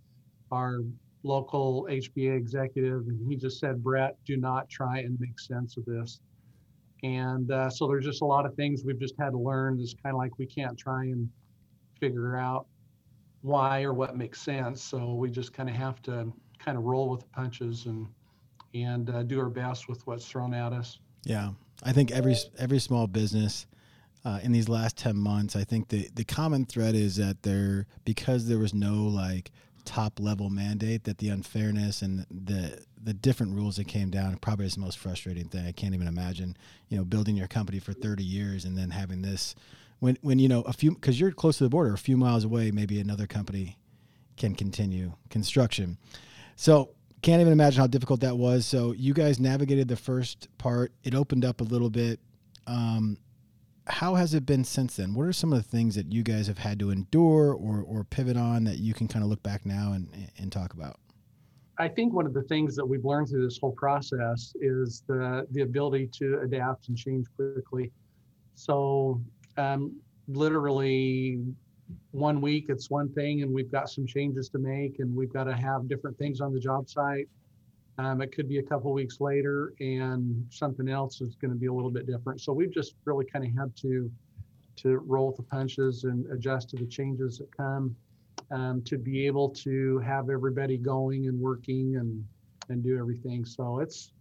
our 0.52 0.82
local 1.24 1.88
HBA 1.90 2.38
executive, 2.38 3.08
and 3.08 3.20
he 3.28 3.36
just 3.36 3.60
said, 3.60 3.82
"Brett, 3.82 4.16
do 4.28 4.38
not 4.38 4.70
try 4.70 5.00
and 5.00 5.20
make 5.20 5.40
sense 5.40 5.76
of 5.76 5.86
this." 5.86 6.22
And 7.02 7.50
uh, 7.50 7.72
so 7.72 7.88
there's 7.88 8.06
just 8.06 8.22
a 8.22 8.26
lot 8.26 8.46
of 8.46 8.54
things 8.54 8.84
we've 8.86 9.00
just 9.00 9.16
had 9.18 9.32
to 9.32 9.40
learn. 9.40 9.80
It's 9.82 9.96
kind 10.04 10.14
of 10.14 10.20
like 10.20 10.38
we 10.38 10.46
can't 10.46 10.78
try 10.78 11.06
and 11.06 11.28
figure 12.00 12.38
out 12.38 12.68
why 13.42 13.82
or 13.82 13.94
what 13.96 14.16
makes 14.16 14.40
sense. 14.40 14.84
So 14.84 15.16
we 15.16 15.32
just 15.32 15.52
kind 15.52 15.68
of 15.68 15.74
have 15.74 16.00
to 16.04 16.32
kind 16.60 16.78
of 16.78 16.84
roll 16.84 17.10
with 17.10 17.22
the 17.22 17.30
punches 17.34 17.88
and 17.88 18.06
and 18.74 19.10
uh, 19.10 19.24
do 19.24 19.40
our 19.40 19.50
best 19.50 19.88
with 19.88 20.06
what's 20.08 20.26
thrown 20.26 20.54
at 20.54 20.74
us. 20.74 21.00
Yeah, 21.24 21.52
I 21.84 21.92
think 21.92 22.12
every 22.12 22.36
every 22.58 22.80
small 22.80 23.08
business 23.08 23.66
uh, 24.26 24.40
in 24.44 24.52
these 24.52 24.70
last 24.70 24.98
ten 24.98 25.18
months, 25.18 25.56
I 25.56 25.64
think 25.64 25.90
the 25.90 26.10
the 26.14 26.24
common 26.24 26.66
thread 26.66 26.96
is 26.96 27.16
that 27.18 27.44
there 27.44 27.88
because 28.06 28.48
there 28.48 28.60
was 28.60 28.74
no 28.74 29.04
like 29.06 29.52
top 29.84 30.20
level 30.20 30.50
mandate 30.50 31.04
that 31.06 31.18
the 31.18 31.30
unfairness 31.30 32.02
and 32.02 32.26
the 32.30 32.84
the 33.04 33.14
different 33.14 33.56
rules 33.56 33.78
that 33.78 33.88
came 33.88 34.10
down 34.10 34.38
probably 34.38 34.66
is 34.66 34.76
the 34.76 34.80
most 34.80 34.98
frustrating 34.98 35.48
thing. 35.48 35.66
I 35.66 35.72
can't 35.72 35.96
even 35.96 36.08
imagine, 36.08 36.56
you 36.90 36.98
know, 36.98 37.04
building 37.04 37.36
your 37.36 37.48
company 37.48 37.80
for 37.80 37.94
30 37.94 38.24
years 38.24 38.64
and 38.64 38.78
then 38.78 38.92
having 38.92 39.24
this 39.24 39.56
when 40.00 40.18
when 40.22 40.40
you 40.40 40.48
know 40.48 40.62
a 40.62 40.74
few 40.74 40.92
because 40.92 41.20
you're 41.20 41.32
close 41.32 41.58
to 41.60 41.64
the 41.64 41.70
border, 41.70 41.94
a 41.94 41.98
few 41.98 42.18
miles 42.18 42.44
away, 42.44 42.72
maybe 42.72 43.00
another 43.00 43.28
company 43.28 43.78
can 44.38 44.56
continue 44.56 45.14
construction. 45.30 45.98
So 46.56 46.92
can't 47.22 47.42
even 47.42 47.54
imagine 47.54 47.80
how 47.80 47.88
difficult 47.88 48.22
that 48.22 48.38
was. 48.38 48.66
So 48.66 48.94
you 48.94 49.14
guys 49.14 49.40
navigated 49.40 49.88
the 49.88 49.96
first 49.96 50.48
part. 50.58 50.92
It 51.04 51.16
opened 51.16 51.46
up 51.46 51.62
a 51.62 51.64
little 51.64 51.90
bit. 51.90 52.20
Um, 52.68 53.18
how 53.88 54.16
has 54.16 54.34
it 54.34 54.46
been 54.46 54.64
since 54.64 54.96
then? 54.96 55.14
What 55.14 55.28
are 55.28 55.34
some 55.34 55.54
of 55.54 55.62
the 55.62 55.68
things 55.68 55.96
that 55.96 56.12
you 56.12 56.24
guys 56.24 56.48
have 56.48 56.58
had 56.58 56.80
to 56.80 56.92
endure 56.92 57.54
or, 57.54 57.82
or 57.82 58.04
pivot 58.04 58.38
on 58.38 58.64
that 58.66 58.78
you 58.78 58.94
can 58.94 59.08
kind 59.08 59.24
of 59.24 59.30
look 59.30 59.44
back 59.44 59.66
now 59.66 59.94
and, 59.94 60.08
and 60.38 60.52
talk 60.52 60.74
about? 60.74 60.98
I 61.78 61.88
think 61.88 62.14
one 62.14 62.26
of 62.26 62.34
the 62.34 62.44
things 62.44 62.76
that 62.76 62.86
we've 62.86 63.04
learned 63.04 63.30
through 63.30 63.44
this 63.44 63.58
whole 63.60 63.72
process 63.72 64.54
is 64.62 65.04
the 65.08 65.48
the 65.52 65.62
ability 65.62 66.10
to 66.14 66.40
adapt 66.44 66.90
and 66.90 66.98
change 66.98 67.26
quickly. 67.36 67.92
So, 68.54 69.20
um, 69.58 69.96
literally 70.28 71.40
one 72.12 72.42
week 72.42 72.66
it's 72.70 72.90
one 72.90 73.10
thing 73.14 73.42
and 73.42 73.54
we've 73.54 73.72
got 73.72 73.90
some 73.90 74.06
changes 74.06 74.50
to 74.50 74.60
make 74.60 75.00
and 75.00 75.16
we've 75.16 75.32
got 75.32 75.46
to 75.46 75.56
have 75.56 75.88
different 75.88 76.18
things 76.18 76.42
on 76.42 76.54
the 76.54 76.60
job 76.60 76.90
site. 76.90 77.28
Um, 77.98 78.22
it 78.22 78.32
could 78.34 78.48
be 78.48 78.60
a 78.60 78.64
couple 78.64 78.92
weeks 78.94 79.20
later 79.20 79.74
and 79.80 80.46
something 80.50 80.88
else 80.90 81.22
is 81.22 81.36
going 81.36 81.52
to 81.52 81.58
be 81.58 81.68
a 81.68 81.74
little 81.74 81.92
bit 81.92 82.08
different. 82.08 82.42
So 82.42 82.54
we've 82.54 82.74
just 82.74 82.96
really 83.06 83.26
kind 83.26 83.46
of 83.46 83.52
had 83.58 83.76
to 83.78 84.12
to 84.78 84.98
roll 85.00 85.28
with 85.28 85.38
the 85.38 85.44
punches 85.44 86.06
and 86.06 86.26
adjust 86.32 86.70
to 86.70 86.78
the 86.78 86.88
changes 86.88 87.38
that 87.38 87.56
come 87.56 87.96
um, 88.52 88.82
to 88.84 88.98
be 88.98 89.26
able 89.28 89.50
to 89.50 90.00
have 90.00 90.30
everybody 90.30 90.78
going 90.78 91.28
and 91.28 91.40
working 91.40 91.98
and 91.98 92.24
and 92.70 92.84
do 92.84 92.98
everything. 92.98 93.46
So 93.46 93.80
it's 93.80 94.14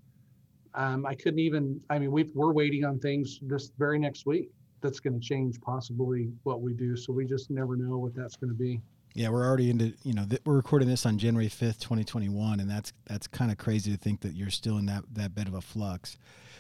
um, 0.75 1.07
I 1.07 1.15
couldn't 1.15 1.41
even. 1.41 1.81
I 1.91 1.99
mean, 1.99 2.13
we 2.13 2.25
we're 2.35 2.53
waiting 2.53 2.85
on 2.85 2.99
things 2.99 3.39
this 3.43 3.73
very 3.79 3.99
next 3.99 4.27
week 4.27 4.51
that's 4.81 5.01
going 5.01 5.19
to 5.19 5.21
change 5.21 5.61
possibly 5.61 6.31
what 6.43 6.61
we 6.61 6.75
do. 6.75 6.97
So 6.97 7.13
we 7.13 7.27
just 7.27 7.51
never 7.51 7.77
know 7.77 7.99
what 7.99 8.15
that's 8.15 8.37
going 8.37 8.51
to 8.51 8.57
be. 8.57 8.81
Yeah, 9.15 9.31
we're 9.31 9.45
already 9.45 9.71
into 9.71 9.93
you 10.05 10.15
know 10.15 10.25
th- 10.25 10.43
we're 10.45 10.55
recording 10.55 10.89
this 10.89 11.05
on 11.05 11.19
January 11.19 11.49
fifth, 11.49 11.81
twenty 11.81 12.05
twenty 12.05 12.29
one, 12.29 12.61
and 12.61 12.71
that's 12.71 12.93
that's 13.07 13.27
kind 13.27 13.51
of 13.51 13.59
crazy 13.59 13.91
to 13.91 13.99
think 13.99 14.21
that 14.21 14.35
you're 14.35 14.51
still 14.51 14.79
in 14.79 14.87
that 14.87 15.03
that 15.13 15.35
bit 15.35 15.49
of 15.49 15.55
a 15.55 15.61
flux. 15.61 16.17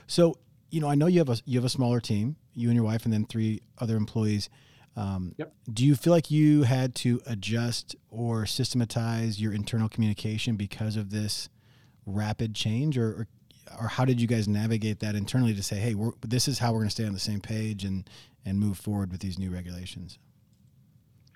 So 0.07 0.37
you 0.71 0.81
know, 0.81 0.89
I 0.89 0.95
know 0.95 1.07
you 1.07 1.19
have 1.19 1.29
a 1.29 1.39
you 1.45 1.59
have 1.59 1.65
a 1.65 1.71
smaller 1.71 2.01
team, 2.01 2.37
you 2.55 2.69
and 2.69 2.75
your 2.75 2.85
wife, 2.85 3.05
and 3.05 3.13
then 3.13 3.25
three 3.25 3.63
other 3.79 3.97
employees. 3.97 4.49
Um, 4.97 5.35
yep. 5.39 5.53
Do 5.73 5.87
you 5.87 5.95
feel 5.95 6.13
like 6.13 6.31
you 6.31 6.65
had 6.65 6.95
to 6.97 7.21
adjust 7.27 7.95
or 8.09 8.45
systematize 8.47 9.41
your 9.41 9.53
internal 9.53 9.89
communication 9.89 10.57
because 10.57 10.97
of 10.97 11.11
this 11.11 11.49
rapid 12.07 12.55
change, 12.55 12.99
or, 12.99 13.09
or, 13.09 13.29
or 13.81 13.89
how 13.89 14.05
did 14.05 14.21
you 14.21 14.27
guys 14.27 14.49
navigate 14.49 15.01
that 15.01 15.15
internally 15.15 15.55
to 15.55 15.63
say, 15.63 15.77
hey, 15.77 15.95
this 16.23 16.49
is 16.49 16.59
how 16.59 16.73
we're 16.73 16.79
going 16.79 16.89
to 16.89 16.95
stay 16.95 17.07
on 17.07 17.13
the 17.13 17.19
same 17.19 17.41
page 17.41 17.85
and 17.85 18.09
and 18.47 18.59
move 18.59 18.79
forward 18.79 19.11
with 19.11 19.21
these 19.21 19.39
new 19.39 19.51
regulations? 19.51 20.19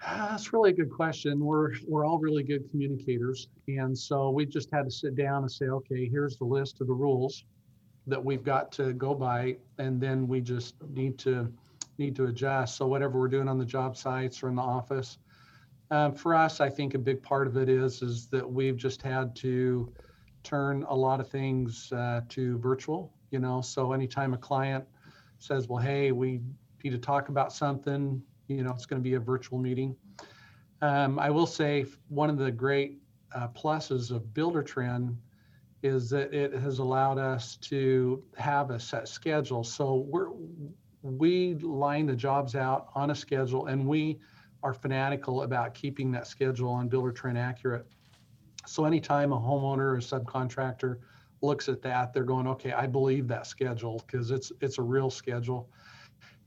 Uh, 0.06 0.30
that's 0.30 0.52
really 0.52 0.70
a 0.70 0.74
good 0.74 0.90
question. 0.90 1.40
We're 1.40 1.72
we're 1.86 2.04
all 2.04 2.18
really 2.18 2.42
good 2.42 2.70
communicators, 2.70 3.48
and 3.68 3.96
so 3.96 4.30
we 4.30 4.46
just 4.46 4.70
had 4.70 4.84
to 4.84 4.90
sit 4.90 5.14
down 5.14 5.42
and 5.42 5.50
say, 5.50 5.66
okay, 5.66 6.08
here's 6.08 6.36
the 6.36 6.44
list 6.44 6.80
of 6.80 6.86
the 6.86 6.94
rules 6.94 7.44
that 8.06 8.22
we've 8.22 8.44
got 8.44 8.70
to 8.72 8.92
go 8.92 9.14
by, 9.14 9.56
and 9.78 10.00
then 10.00 10.28
we 10.28 10.40
just 10.40 10.74
need 10.90 11.18
to 11.20 11.50
need 11.98 12.16
to 12.16 12.26
adjust. 12.26 12.76
So 12.76 12.86
whatever 12.86 13.18
we're 13.18 13.28
doing 13.28 13.48
on 13.48 13.58
the 13.58 13.64
job 13.64 13.96
sites 13.96 14.42
or 14.42 14.48
in 14.48 14.56
the 14.56 14.62
office, 14.62 15.18
um, 15.90 16.14
for 16.14 16.34
us, 16.34 16.60
I 16.60 16.68
think 16.68 16.94
a 16.94 16.98
big 16.98 17.22
part 17.22 17.46
of 17.46 17.56
it 17.56 17.68
is 17.68 18.02
is 18.02 18.26
that 18.26 18.50
we've 18.50 18.76
just 18.76 19.00
had 19.00 19.34
to 19.36 19.92
turn 20.44 20.84
a 20.88 20.94
lot 20.94 21.20
of 21.20 21.28
things 21.28 21.90
uh, 21.92 22.20
to 22.28 22.58
virtual. 22.58 23.12
You 23.30 23.40
know, 23.40 23.60
so 23.60 23.92
anytime 23.92 24.34
a 24.34 24.38
client 24.38 24.84
says, 25.38 25.68
"Well, 25.68 25.82
hey, 25.82 26.12
we 26.12 26.40
need 26.84 26.90
to 26.90 26.98
talk 26.98 27.28
about 27.28 27.52
something," 27.52 28.22
you 28.46 28.62
know, 28.62 28.70
it's 28.70 28.86
going 28.86 29.02
to 29.02 29.04
be 29.04 29.14
a 29.14 29.20
virtual 29.20 29.58
meeting. 29.58 29.96
Um, 30.82 31.18
I 31.18 31.30
will 31.30 31.46
say 31.46 31.86
one 32.08 32.30
of 32.30 32.38
the 32.38 32.50
great 32.50 32.98
uh, 33.34 33.48
pluses 33.48 34.10
of 34.10 34.22
Buildertrend 34.34 35.16
is 35.82 36.08
that 36.10 36.32
it 36.32 36.52
has 36.54 36.78
allowed 36.78 37.18
us 37.18 37.56
to 37.56 38.22
have 38.36 38.70
a 38.70 38.80
set 38.80 39.08
schedule. 39.08 39.64
So 39.64 40.06
we're 40.08 40.28
we 41.02 41.54
line 41.56 42.06
the 42.06 42.16
jobs 42.16 42.54
out 42.54 42.88
on 42.94 43.10
a 43.10 43.14
schedule, 43.14 43.66
and 43.66 43.86
we 43.86 44.18
are 44.62 44.72
fanatical 44.72 45.42
about 45.42 45.74
keeping 45.74 46.10
that 46.12 46.26
schedule 46.26 46.70
on 46.70 46.88
Buildertrend 46.88 47.36
accurate. 47.36 47.86
So 48.66 48.84
anytime 48.84 49.32
a 49.32 49.38
homeowner 49.38 49.94
or 49.94 49.98
subcontractor 49.98 50.98
looks 51.42 51.68
at 51.68 51.82
that, 51.82 52.12
they're 52.12 52.24
going, 52.24 52.46
okay, 52.48 52.72
I 52.72 52.86
believe 52.86 53.28
that 53.28 53.46
schedule 53.46 54.02
because 54.06 54.30
it's 54.30 54.52
it's 54.60 54.78
a 54.78 54.82
real 54.82 55.10
schedule. 55.10 55.68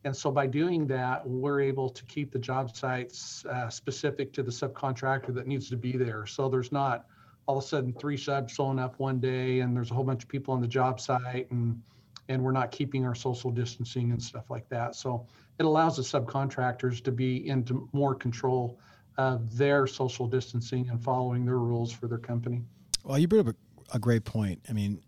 And 0.04 0.16
so 0.16 0.32
by 0.32 0.48
doing 0.48 0.88
that, 0.88 1.28
we're 1.28 1.60
able 1.60 1.90
to 1.90 2.06
keep 2.06 2.32
the 2.32 2.40
job 2.40 2.76
sites 2.76 3.46
uh, 3.46 3.70
specific 3.70 4.32
to 4.34 4.44
the 4.44 4.52
subcontractor 4.52 5.34
that 5.34 5.48
needs 5.48 5.70
to 5.70 5.78
be 5.78 5.98
there. 5.98 6.26
So 6.26 6.48
there's 6.50 6.72
not 6.72 7.06
all 7.46 7.58
of 7.58 7.64
a 7.64 7.68
sudden 7.68 7.94
three 7.94 8.18
subs 8.18 8.54
showing 8.54 8.80
up 8.80 9.00
one 9.00 9.20
day 9.20 9.62
and 9.62 9.76
there's 9.76 9.92
a 9.92 9.94
whole 9.94 10.04
bunch 10.04 10.24
of 10.24 10.30
people 10.30 10.54
on 10.54 10.62
the 10.62 10.68
job 10.68 11.00
site 11.00 11.50
and 11.52 11.82
and 12.30 12.42
we're 12.42 12.52
not 12.52 12.72
keeping 12.72 13.06
our 13.06 13.16
social 13.16 13.52
distancing 13.52 14.12
and 14.12 14.22
stuff 14.22 14.50
like 14.50 14.68
that. 14.68 14.96
So 14.96 15.26
it 15.60 15.66
allows 15.66 15.96
the 15.96 16.04
subcontractors 16.04 17.02
to 17.04 17.12
be 17.12 17.48
into 17.48 17.88
more 17.94 18.16
control 18.16 18.80
of 19.18 19.58
their 19.58 19.88
social 19.88 20.28
distancing 20.28 20.88
and 20.90 21.04
following 21.04 21.46
their 21.46 21.58
rules 21.58 21.92
for 21.92 22.08
their 22.08 22.18
company. 22.18 22.62
Well, 23.04 23.18
you 23.18 23.28
brought 23.28 23.48
up 23.48 23.56
a, 23.56 23.96
a 23.96 24.00
great 24.00 24.26
point. 24.26 24.62
I 24.70 24.74
mean, 24.74 25.02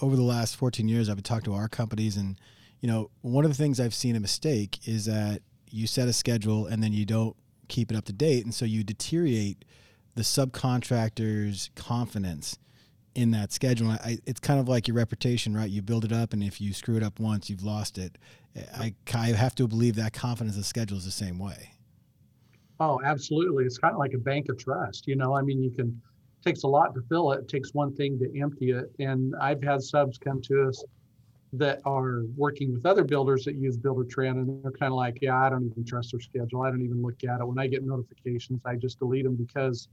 over 0.00 0.14
the 0.14 0.22
last 0.22 0.56
14 0.56 0.88
years, 0.88 1.08
I've 1.08 1.22
talked 1.22 1.46
to 1.46 1.54
our 1.54 1.68
companies, 1.68 2.16
and 2.16 2.38
you 2.80 2.88
know, 2.88 3.10
one 3.22 3.44
of 3.44 3.50
the 3.50 3.56
things 3.56 3.80
I've 3.80 3.94
seen 3.94 4.16
a 4.16 4.20
mistake 4.20 4.86
is 4.86 5.06
that 5.06 5.42
you 5.70 5.86
set 5.86 6.08
a 6.08 6.12
schedule 6.12 6.66
and 6.66 6.82
then 6.82 6.92
you 6.92 7.04
don't 7.04 7.36
keep 7.68 7.90
it 7.90 7.96
up 7.96 8.04
to 8.04 8.12
date, 8.12 8.44
and 8.44 8.54
so 8.54 8.64
you 8.64 8.84
deteriorate 8.84 9.64
the 10.14 10.22
subcontractor's 10.22 11.70
confidence 11.74 12.58
in 13.14 13.30
that 13.32 13.52
schedule. 13.52 13.90
I, 13.90 14.18
it's 14.26 14.40
kind 14.40 14.60
of 14.60 14.68
like 14.68 14.86
your 14.86 14.96
reputation, 14.96 15.56
right? 15.56 15.68
You 15.68 15.82
build 15.82 16.04
it 16.04 16.12
up, 16.12 16.32
and 16.32 16.42
if 16.42 16.60
you 16.60 16.72
screw 16.72 16.96
it 16.96 17.02
up 17.02 17.18
once, 17.18 17.50
you've 17.50 17.64
lost 17.64 17.98
it. 17.98 18.18
I, 18.76 18.94
I 19.12 19.26
have 19.28 19.54
to 19.56 19.66
believe 19.66 19.96
that 19.96 20.12
confidence 20.12 20.56
of 20.56 20.66
schedule 20.66 20.98
is 20.98 21.04
the 21.04 21.10
same 21.10 21.38
way. 21.38 21.72
Oh, 22.78 23.00
absolutely. 23.04 23.64
It's 23.64 23.78
kind 23.78 23.94
of 23.94 23.98
like 23.98 24.12
a 24.12 24.18
bank 24.18 24.48
of 24.48 24.58
trust. 24.58 25.06
You 25.06 25.16
know, 25.16 25.34
I 25.34 25.42
mean, 25.42 25.62
you 25.62 25.70
can 25.70 26.00
takes 26.46 26.62
a 26.62 26.68
lot 26.68 26.94
to 26.94 27.02
fill 27.08 27.32
it. 27.32 27.40
It 27.40 27.48
takes 27.48 27.74
one 27.74 27.94
thing 27.94 28.18
to 28.20 28.40
empty 28.40 28.70
it. 28.70 28.90
And 29.00 29.34
I've 29.40 29.62
had 29.62 29.82
subs 29.82 30.16
come 30.16 30.40
to 30.42 30.68
us 30.68 30.84
that 31.52 31.80
are 31.84 32.22
working 32.36 32.72
with 32.72 32.86
other 32.86 33.02
builders 33.04 33.44
that 33.44 33.56
use 33.56 33.76
Buildertrend, 33.76 34.32
and 34.32 34.62
they're 34.62 34.72
kind 34.72 34.92
of 34.92 34.96
like, 34.96 35.18
yeah, 35.22 35.36
I 35.36 35.50
don't 35.50 35.66
even 35.66 35.84
trust 35.84 36.12
their 36.12 36.20
schedule. 36.20 36.62
I 36.62 36.70
don't 36.70 36.82
even 36.82 37.02
look 37.02 37.24
at 37.24 37.40
it. 37.40 37.46
When 37.46 37.58
I 37.58 37.66
get 37.66 37.84
notifications, 37.84 38.60
I 38.64 38.76
just 38.76 38.98
delete 38.98 39.24
them 39.24 39.36
because 39.36 39.88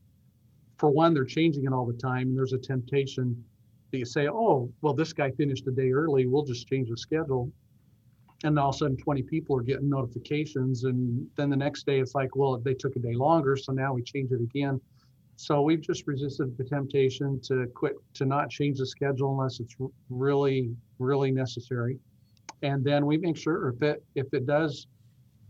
for 0.78 0.90
one, 0.90 1.14
they're 1.14 1.26
changing 1.26 1.66
it 1.66 1.74
all 1.74 1.86
the 1.86 1.94
time. 1.94 2.28
And 2.28 2.38
there's 2.38 2.54
a 2.54 2.58
temptation 2.58 3.44
that 3.92 3.98
you 3.98 4.06
say, 4.06 4.28
oh, 4.28 4.72
well, 4.82 4.94
this 4.94 5.14
guy 5.14 5.32
finished 5.32 5.68
a 5.68 5.72
day 5.72 5.92
early. 5.92 6.26
We'll 6.26 6.44
just 6.44 6.68
change 6.68 6.90
the 6.90 6.98
schedule. 6.98 7.52
And 8.44 8.60
all 8.60 8.70
of 8.70 8.76
a 8.76 8.78
sudden, 8.78 8.98
20 8.98 9.24
people 9.24 9.58
are 9.58 9.62
getting 9.62 9.90
notifications. 9.90 10.84
And 10.84 11.26
then 11.36 11.50
the 11.50 11.56
next 11.56 11.86
day, 11.86 12.00
it's 12.00 12.14
like, 12.14 12.36
well, 12.36 12.58
they 12.58 12.74
took 12.74 12.96
a 12.96 13.00
day 13.00 13.14
longer. 13.14 13.56
So 13.56 13.72
now 13.72 13.94
we 13.94 14.04
change 14.04 14.32
it 14.32 14.42
again. 14.42 14.82
So 15.36 15.62
we've 15.62 15.82
just 15.82 16.06
resisted 16.06 16.58
the 16.58 16.64
temptation 16.64 17.40
to 17.46 17.68
quit, 17.74 17.94
to 18.16 18.26
not 18.26 18.50
change 18.50 18.80
the 18.80 18.86
schedule 18.86 19.32
unless 19.32 19.60
it's 19.60 19.76
really, 20.10 20.76
really 21.00 21.32
necessary. 21.32 21.98
And 22.62 22.84
then 22.84 23.06
we 23.06 23.18
make 23.18 23.38
sure 23.38 23.70
if 23.70 23.82
it 23.82 24.04
if 24.16 24.34
it 24.34 24.46
does 24.46 24.88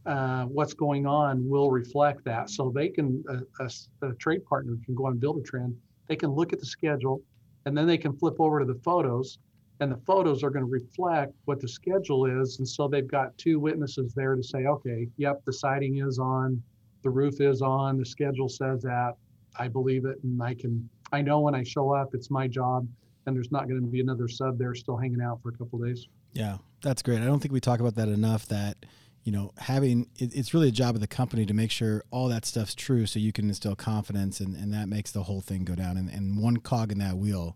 uh, 0.05 0.45
what's 0.45 0.73
going 0.73 1.05
on 1.05 1.47
will 1.47 1.71
reflect 1.71 2.23
that. 2.25 2.49
So 2.49 2.71
they 2.73 2.89
can, 2.89 3.23
a, 3.29 3.63
a, 3.63 4.09
a, 4.09 4.13
trade 4.15 4.43
partner 4.45 4.73
can 4.85 4.95
go 4.95 5.05
on 5.05 5.17
Buildertrend, 5.17 5.75
they 6.07 6.15
can 6.15 6.31
look 6.31 6.51
at 6.51 6.59
the 6.59 6.65
schedule, 6.65 7.21
and 7.65 7.77
then 7.77 7.87
they 7.87 7.97
can 7.97 8.13
flip 8.13 8.35
over 8.39 8.59
to 8.59 8.65
the 8.65 8.79
photos, 8.83 9.39
and 9.83 9.91
the 9.91 9.97
photos 10.05 10.43
are 10.43 10.49
going 10.49 10.65
to 10.65 10.71
reflect 10.71 11.33
what 11.43 11.59
the 11.59 11.67
schedule 11.67 12.25
is. 12.25 12.57
And 12.59 12.67
so 12.67 12.87
they've 12.87 13.07
got 13.07 13.37
two 13.37 13.59
witnesses 13.59 14.13
there 14.13 14.33
to 14.33 14.41
say, 14.41 14.65
okay, 14.65 15.09
yep, 15.17 15.43
the 15.45 15.51
siding 15.51 15.97
is 15.97 16.19
on, 16.19 16.63
the 17.03 17.09
roof 17.09 17.41
is 17.41 17.61
on, 17.61 17.97
the 17.97 18.05
schedule 18.05 18.47
says 18.47 18.81
that, 18.83 19.15
I 19.59 19.67
believe 19.67 20.05
it, 20.05 20.19
and 20.23 20.41
I 20.41 20.53
can, 20.53 20.89
I 21.11 21.21
know 21.21 21.41
when 21.41 21.53
I 21.53 21.63
show 21.63 21.93
up, 21.93 22.13
it's 22.13 22.31
my 22.31 22.47
job, 22.47 22.87
and 23.25 23.35
there's 23.35 23.51
not 23.51 23.67
going 23.67 23.81
to 23.81 23.87
be 23.87 23.99
another 23.99 24.29
sub 24.29 24.57
there 24.57 24.73
still 24.73 24.95
hanging 24.95 25.21
out 25.21 25.41
for 25.43 25.49
a 25.49 25.51
couple 25.51 25.79
days. 25.79 26.07
Yeah, 26.31 26.59
that's 26.81 27.01
great. 27.01 27.21
I 27.21 27.25
don't 27.25 27.41
think 27.41 27.51
we 27.51 27.59
talk 27.59 27.81
about 27.81 27.95
that 27.95 28.07
enough. 28.07 28.47
That 28.47 28.85
you 29.23 29.33
know, 29.33 29.51
having 29.57 30.07
it, 30.17 30.33
it's 30.33 30.53
really 30.53 30.69
a 30.69 30.71
job 30.71 30.95
of 30.95 31.01
the 31.01 31.07
company 31.07 31.45
to 31.45 31.53
make 31.53 31.71
sure 31.71 32.03
all 32.09 32.29
that 32.29 32.45
stuff's 32.45 32.73
true 32.73 33.05
so 33.05 33.19
you 33.19 33.31
can 33.31 33.49
instill 33.49 33.75
confidence 33.75 34.39
and, 34.39 34.55
and 34.55 34.73
that 34.73 34.87
makes 34.87 35.11
the 35.11 35.23
whole 35.23 35.41
thing 35.41 35.65
go 35.65 35.75
down. 35.75 35.97
And, 35.97 36.09
and 36.09 36.41
one 36.41 36.57
cog 36.57 36.91
in 36.91 36.97
that 36.99 37.17
wheel, 37.17 37.55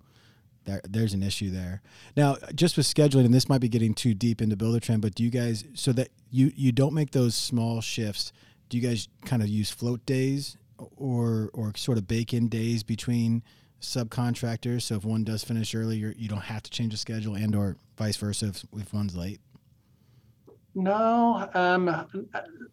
there, 0.67 0.81
there's 0.87 1.13
an 1.13 1.23
issue 1.23 1.49
there. 1.49 1.81
Now, 2.15 2.37
just 2.53 2.77
with 2.77 2.85
scheduling, 2.85 3.25
and 3.25 3.33
this 3.33 3.49
might 3.49 3.61
be 3.61 3.69
getting 3.69 3.93
too 3.93 4.13
deep 4.13 4.41
into 4.41 4.55
Buildertrend, 4.55 5.01
but 5.01 5.15
do 5.15 5.23
you 5.23 5.31
guys, 5.31 5.63
so 5.73 5.91
that 5.93 6.09
you, 6.29 6.51
you 6.55 6.71
don't 6.71 6.93
make 6.93 7.11
those 7.11 7.35
small 7.35 7.81
shifts, 7.81 8.31
do 8.69 8.77
you 8.77 8.87
guys 8.87 9.07
kind 9.25 9.41
of 9.41 9.47
use 9.47 9.71
float 9.71 10.05
days 10.05 10.57
or, 10.97 11.49
or 11.53 11.73
sort 11.75 11.97
of 11.97 12.07
bake 12.07 12.33
in 12.33 12.49
days 12.49 12.83
between 12.83 13.41
subcontractors? 13.81 14.83
So 14.83 14.95
if 14.95 15.05
one 15.05 15.23
does 15.23 15.43
finish 15.43 15.73
early, 15.73 15.97
you're, 15.97 16.11
you 16.11 16.27
do 16.27 16.35
not 16.35 16.43
have 16.43 16.63
to 16.63 16.69
change 16.69 16.91
the 16.91 16.97
schedule 16.97 17.35
and 17.35 17.55
or 17.55 17.77
vice 17.97 18.17
versa 18.17 18.47
if, 18.47 18.63
if 18.73 18.93
one's 18.93 19.15
late? 19.15 19.39
No, 20.75 21.49
um, 21.55 21.87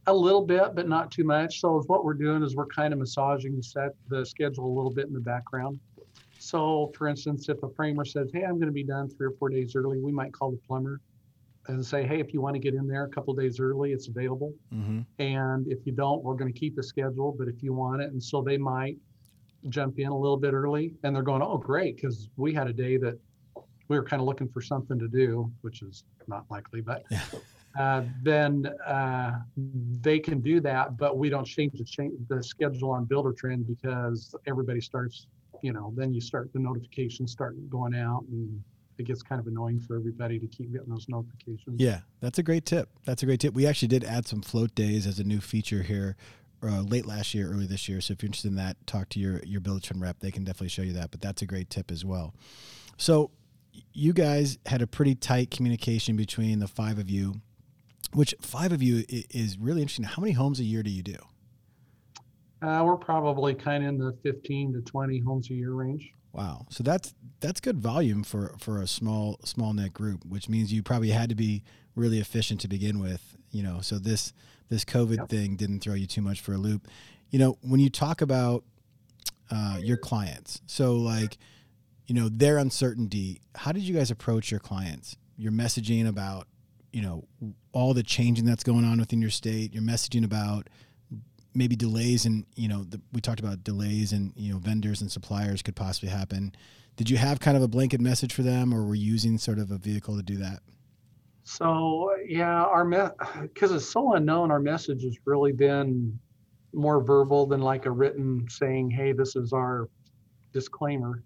a 0.07 0.13
little 0.13 0.45
bit, 0.45 0.75
but 0.75 0.89
not 0.89 1.11
too 1.11 1.25
much. 1.25 1.61
So 1.61 1.83
what 1.87 2.05
we're 2.05 2.13
doing 2.13 2.43
is 2.43 2.55
we're 2.55 2.67
kind 2.67 2.93
of 2.93 2.99
massaging 2.99 3.63
set 3.63 3.93
the 4.09 4.27
schedule 4.27 4.67
a 4.67 4.75
little 4.75 4.91
bit 4.91 5.07
in 5.07 5.15
the 5.15 5.21
background. 5.21 5.81
So, 6.45 6.93
for 6.95 7.09
instance, 7.09 7.49
if 7.49 7.63
a 7.63 7.71
framer 7.71 8.05
says, 8.05 8.31
"Hey, 8.33 8.45
I'm 8.45 8.57
going 8.57 8.67
to 8.67 8.73
be 8.73 8.85
done 8.85 9.09
three 9.09 9.27
or 9.29 9.33
four 9.39 9.49
days 9.49 9.75
early," 9.75 9.99
we 9.99 10.13
might 10.13 10.33
call 10.33 10.51
the 10.51 10.59
plumber 10.59 11.01
and 11.69 11.85
say, 11.85 12.07
"Hey, 12.07 12.21
if 12.21 12.35
you 12.35 12.43
want 12.43 12.55
to 12.55 12.61
get 12.61 12.75
in 12.75 12.87
there 12.87 13.05
a 13.05 13.09
couple 13.09 13.33
days 13.33 13.61
early, 13.61 13.93
it's 13.93 14.09
available. 14.09 14.53
Mm-hmm. 14.73 15.01
And 15.19 15.67
if 15.69 15.87
you 15.87 15.93
don't, 15.93 16.23
we're 16.23 16.35
going 16.35 16.53
to 16.53 16.59
keep 16.59 16.77
the 16.77 16.83
schedule. 16.83 17.35
But 17.37 17.49
if 17.49 17.63
you 17.63 17.73
want 17.73 18.03
it, 18.03 18.13
and 18.13 18.23
so 18.23 18.43
they 18.43 18.59
might 18.59 18.99
jump 19.71 19.99
in 19.99 20.09
a 20.09 20.19
little 20.19 20.37
bit 20.37 20.53
early, 20.53 20.95
and 21.03 21.17
they're 21.17 21.23
going, 21.23 21.41
"Oh, 21.41 21.57
great!" 21.57 21.97
Because 21.97 22.29
we 22.37 22.53
had 22.53 22.69
a 22.69 22.75
day 22.75 22.99
that 22.99 23.19
we 23.89 23.99
were 23.99 24.05
kind 24.05 24.21
of 24.21 24.27
looking 24.27 24.49
for 24.49 24.61
something 24.61 24.99
to 24.99 25.09
do, 25.09 25.51
which 25.63 25.83
is 25.83 26.05
not 26.27 26.45
likely, 26.51 26.83
but. 26.83 27.05
Yeah 27.11 27.23
uh, 27.79 28.03
then 28.23 28.67
uh, 28.87 29.39
they 29.57 30.19
can 30.19 30.41
do 30.41 30.61
that. 30.61 30.97
But 30.97 31.19
we 31.19 31.29
don't 31.29 31.45
change 31.45 31.73
the, 31.79 31.85
change 31.85 32.15
the 32.29 32.43
schedule 32.43 32.91
on 32.91 33.07
Buildertrend 33.07 33.67
because 33.67 34.35
everybody 34.47 34.81
starts, 34.81 35.27
you 35.65 35.73
know, 35.73 35.95
then 35.97 36.13
you 36.13 36.21
start 36.21 36.53
the 36.53 36.59
notifications 36.59 37.33
start 37.33 37.57
going 37.71 37.95
out 37.95 38.27
and 38.31 38.63
it 38.99 39.07
gets 39.07 39.23
kind 39.23 39.41
of 39.41 39.47
annoying 39.47 39.81
for 39.81 39.97
everybody 39.97 40.39
to 40.39 40.47
keep 40.47 40.71
getting 40.71 40.91
those 40.91 41.09
notifications. 41.09 41.81
Yeah, 41.81 42.01
that's 42.21 42.39
a 42.39 42.43
great 42.43 42.67
tip. 42.67 42.91
That's 43.07 43.23
a 43.23 43.27
great 43.27 43.41
tip. 43.41 43.55
We 43.55 43.67
actually 43.67 43.89
did 43.89 44.05
add 44.05 44.29
some 44.29 44.43
float 44.43 44.75
days 44.75 45.07
as 45.07 45.19
a 45.19 45.25
new 45.25 45.41
feature 45.41 45.83
here 45.83 46.17
uh, 46.63 46.83
late 46.83 47.07
last 47.07 47.33
year, 47.33 47.51
early 47.51 47.67
this 47.67 47.89
year. 47.89 48.03
So 48.03 48.13
if 48.13 48.23
you're 48.23 48.29
interested 48.29 48.49
in 48.49 48.57
that, 48.57 48.77
talk 48.87 49.09
to 49.11 49.19
your 49.19 49.41
your 49.45 49.63
Buildertrend 49.63 50.03
rep. 50.03 50.21
They 50.21 50.31
can 50.31 50.45
definitely 50.45 50.69
show 50.69 50.83
you 50.83 50.93
that. 50.93 51.11
But 51.11 51.23
that's 51.23 51.41
a 51.41 51.47
great 51.47 51.71
tip 51.71 51.91
as 51.91 52.05
well. 52.05 52.35
So 52.99 53.31
you 53.95 54.13
guys 54.13 54.59
had 54.67 54.83
a 54.83 54.87
pretty 54.87 55.15
tight 55.15 55.51
communication 55.51 56.15
between 56.15 56.59
the 56.59 56.69
five 56.69 56.99
of 56.99 57.09
you 57.09 57.41
which 58.13 58.35
five 58.41 58.71
of 58.71 58.81
you 58.81 59.05
is 59.09 59.59
really 59.59 59.83
interesting. 59.83 60.05
How 60.05 60.21
many 60.21 60.33
homes 60.33 60.61
a 60.61 60.65
year 60.65 60.85
do 60.85 60.91
you 60.91 61.03
do? 61.03 61.17
Uh, 62.65 62.83
we're 62.83 62.97
probably 62.97 63.55
kind 63.55 63.85
of 63.85 63.91
in 63.91 63.99
the 63.99 64.17
15 64.23 64.73
to 64.73 64.81
20 64.81 65.19
homes 65.19 65.51
a 65.51 65.55
year 65.55 65.73
range. 65.73 66.13
Wow. 66.33 66.67
So 66.71 66.83
that's 66.83 67.15
that's 67.41 67.61
good 67.61 67.79
volume 67.79 68.25
for 68.25 68.55
for 68.59 68.81
a 68.81 68.87
small 68.87 69.39
small 69.45 69.73
net 69.73 69.93
group, 69.93 70.25
which 70.25 70.49
means 70.49 70.73
you 70.73 70.83
probably 70.83 71.11
had 71.11 71.29
to 71.29 71.35
be 71.35 71.63
really 71.95 72.19
efficient 72.19 72.61
to 72.63 72.69
begin 72.69 72.99
with. 72.99 73.37
You 73.51 73.63
know, 73.63 73.81
so 73.83 73.99
this 73.99 74.33
this 74.69 74.85
COVID 74.85 75.17
yep. 75.19 75.29
thing 75.29 75.57
didn't 75.57 75.81
throw 75.81 75.95
you 75.95 76.07
too 76.07 76.23
much 76.23 76.41
for 76.41 76.55
a 76.55 76.59
loop. 76.59 76.89
You 77.31 77.39
know, 77.39 77.59
when 77.61 77.81
you 77.81 77.91
talk 77.91 78.21
about 78.21 78.65
uh, 79.51 79.79
your 79.81 79.97
clients, 79.97 80.61
so 80.67 80.97
like, 80.97 81.37
you 82.07 82.15
know, 82.15 82.29
their 82.29 82.59
uncertainty. 82.59 83.41
How 83.55 83.73
did 83.73 83.83
you 83.83 83.95
guys 83.95 84.11
approach 84.11 84.51
your 84.51 84.61
clients? 84.61 85.17
Your 85.37 85.53
messaging 85.53 86.09
about, 86.09 86.49
you 86.93 87.03
know, 87.03 87.25
all 87.73 87.95
the 87.95 88.03
changing 88.03 88.45
that's 88.45 88.65
going 88.65 88.85
on 88.85 88.99
within 88.99 89.21
your 89.21 89.31
state. 89.31 89.75
Your 89.75 89.83
messaging 89.83 90.25
about 90.25 90.69
maybe 91.55 91.77
delays 91.77 92.27
and 92.27 92.45
you 92.57 92.69
know 92.69 92.85
the, 92.85 93.01
we 93.13 93.21
talked 93.21 93.41
about 93.41 93.65
delays 93.65 94.13
and 94.13 94.33
you 94.37 94.53
know 94.53 94.59
vendors 94.59 95.01
and 95.01 95.11
suppliers 95.11 95.63
could 95.63 95.77
possibly 95.77 96.09
happen. 96.09 96.55
Did 96.97 97.11
you 97.11 97.17
have 97.17 97.41
kind 97.41 97.57
of 97.57 97.63
a 97.63 97.69
blanket 97.69 98.01
message 98.01 98.33
for 98.33 98.43
them 98.43 98.73
or 98.73 98.85
were 98.85 98.95
you 98.95 99.13
using 99.13 99.39
sort 99.39 99.59
of 99.59 99.71
a 99.71 99.79
vehicle 99.79 100.17
to 100.17 100.23
do 100.23 100.37
that? 100.39 100.61
So 101.45 102.11
yeah 102.27 102.65
our 102.65 102.85
because 103.43 103.71
me- 103.71 103.77
it's 103.77 103.87
so 103.87 104.15
unknown 104.15 104.51
our 104.51 104.61
message 104.61 105.03
has 105.05 105.17
really 105.25 105.53
been 105.53 106.19
more 106.73 107.03
verbal 107.03 107.47
than 107.47 107.61
like 107.61 107.87
a 107.87 107.91
written 107.91 108.47
saying 108.49 108.91
hey 108.91 109.13
this 109.13 109.37
is 109.37 109.53
our 109.53 109.89
disclaimer. 110.53 111.23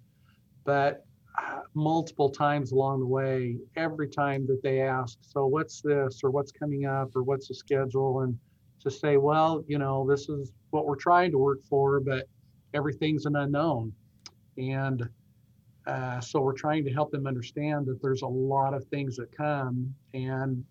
But 0.64 1.04
uh, 1.40 1.60
multiple 1.74 2.30
times 2.30 2.72
along 2.72 3.00
the 3.00 3.06
way 3.06 3.56
every 3.76 4.08
time 4.08 4.46
that 4.48 4.60
they 4.62 4.82
ask 4.82 5.18
so 5.22 5.46
what's 5.46 5.80
this 5.80 6.20
or 6.24 6.30
what's 6.30 6.50
coming 6.50 6.84
up 6.84 7.14
or 7.16 7.22
what's 7.22 7.48
the 7.48 7.54
schedule? 7.54 8.22
And 8.22 8.38
to 8.80 8.90
say, 8.90 9.16
well, 9.16 9.64
you 9.66 9.78
know, 9.78 10.06
this 10.08 10.28
is 10.28 10.52
what 10.70 10.86
we're 10.86 10.96
trying 10.96 11.30
to 11.32 11.38
work 11.38 11.60
for, 11.68 12.00
but 12.00 12.28
everything's 12.74 13.26
an 13.26 13.36
unknown. 13.36 13.92
And 14.56 15.08
uh, 15.86 16.20
so 16.20 16.40
we're 16.40 16.52
trying 16.52 16.84
to 16.84 16.92
help 16.92 17.10
them 17.10 17.26
understand 17.26 17.86
that 17.86 18.00
there's 18.02 18.22
a 18.22 18.26
lot 18.26 18.74
of 18.74 18.84
things 18.86 19.16
that 19.16 19.34
come 19.34 19.94
and 20.12 20.64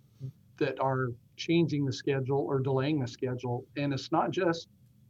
that 0.58 0.80
are 0.80 1.10
changing 1.36 1.86
the 1.86 1.94
schedule 1.94 2.40
or 2.40 2.60
delaying 2.60 3.00
the 3.00 3.08
schedule. 3.08 3.66
And 3.78 3.94
it's 3.94 4.12
not 4.12 4.32
just 4.32 4.68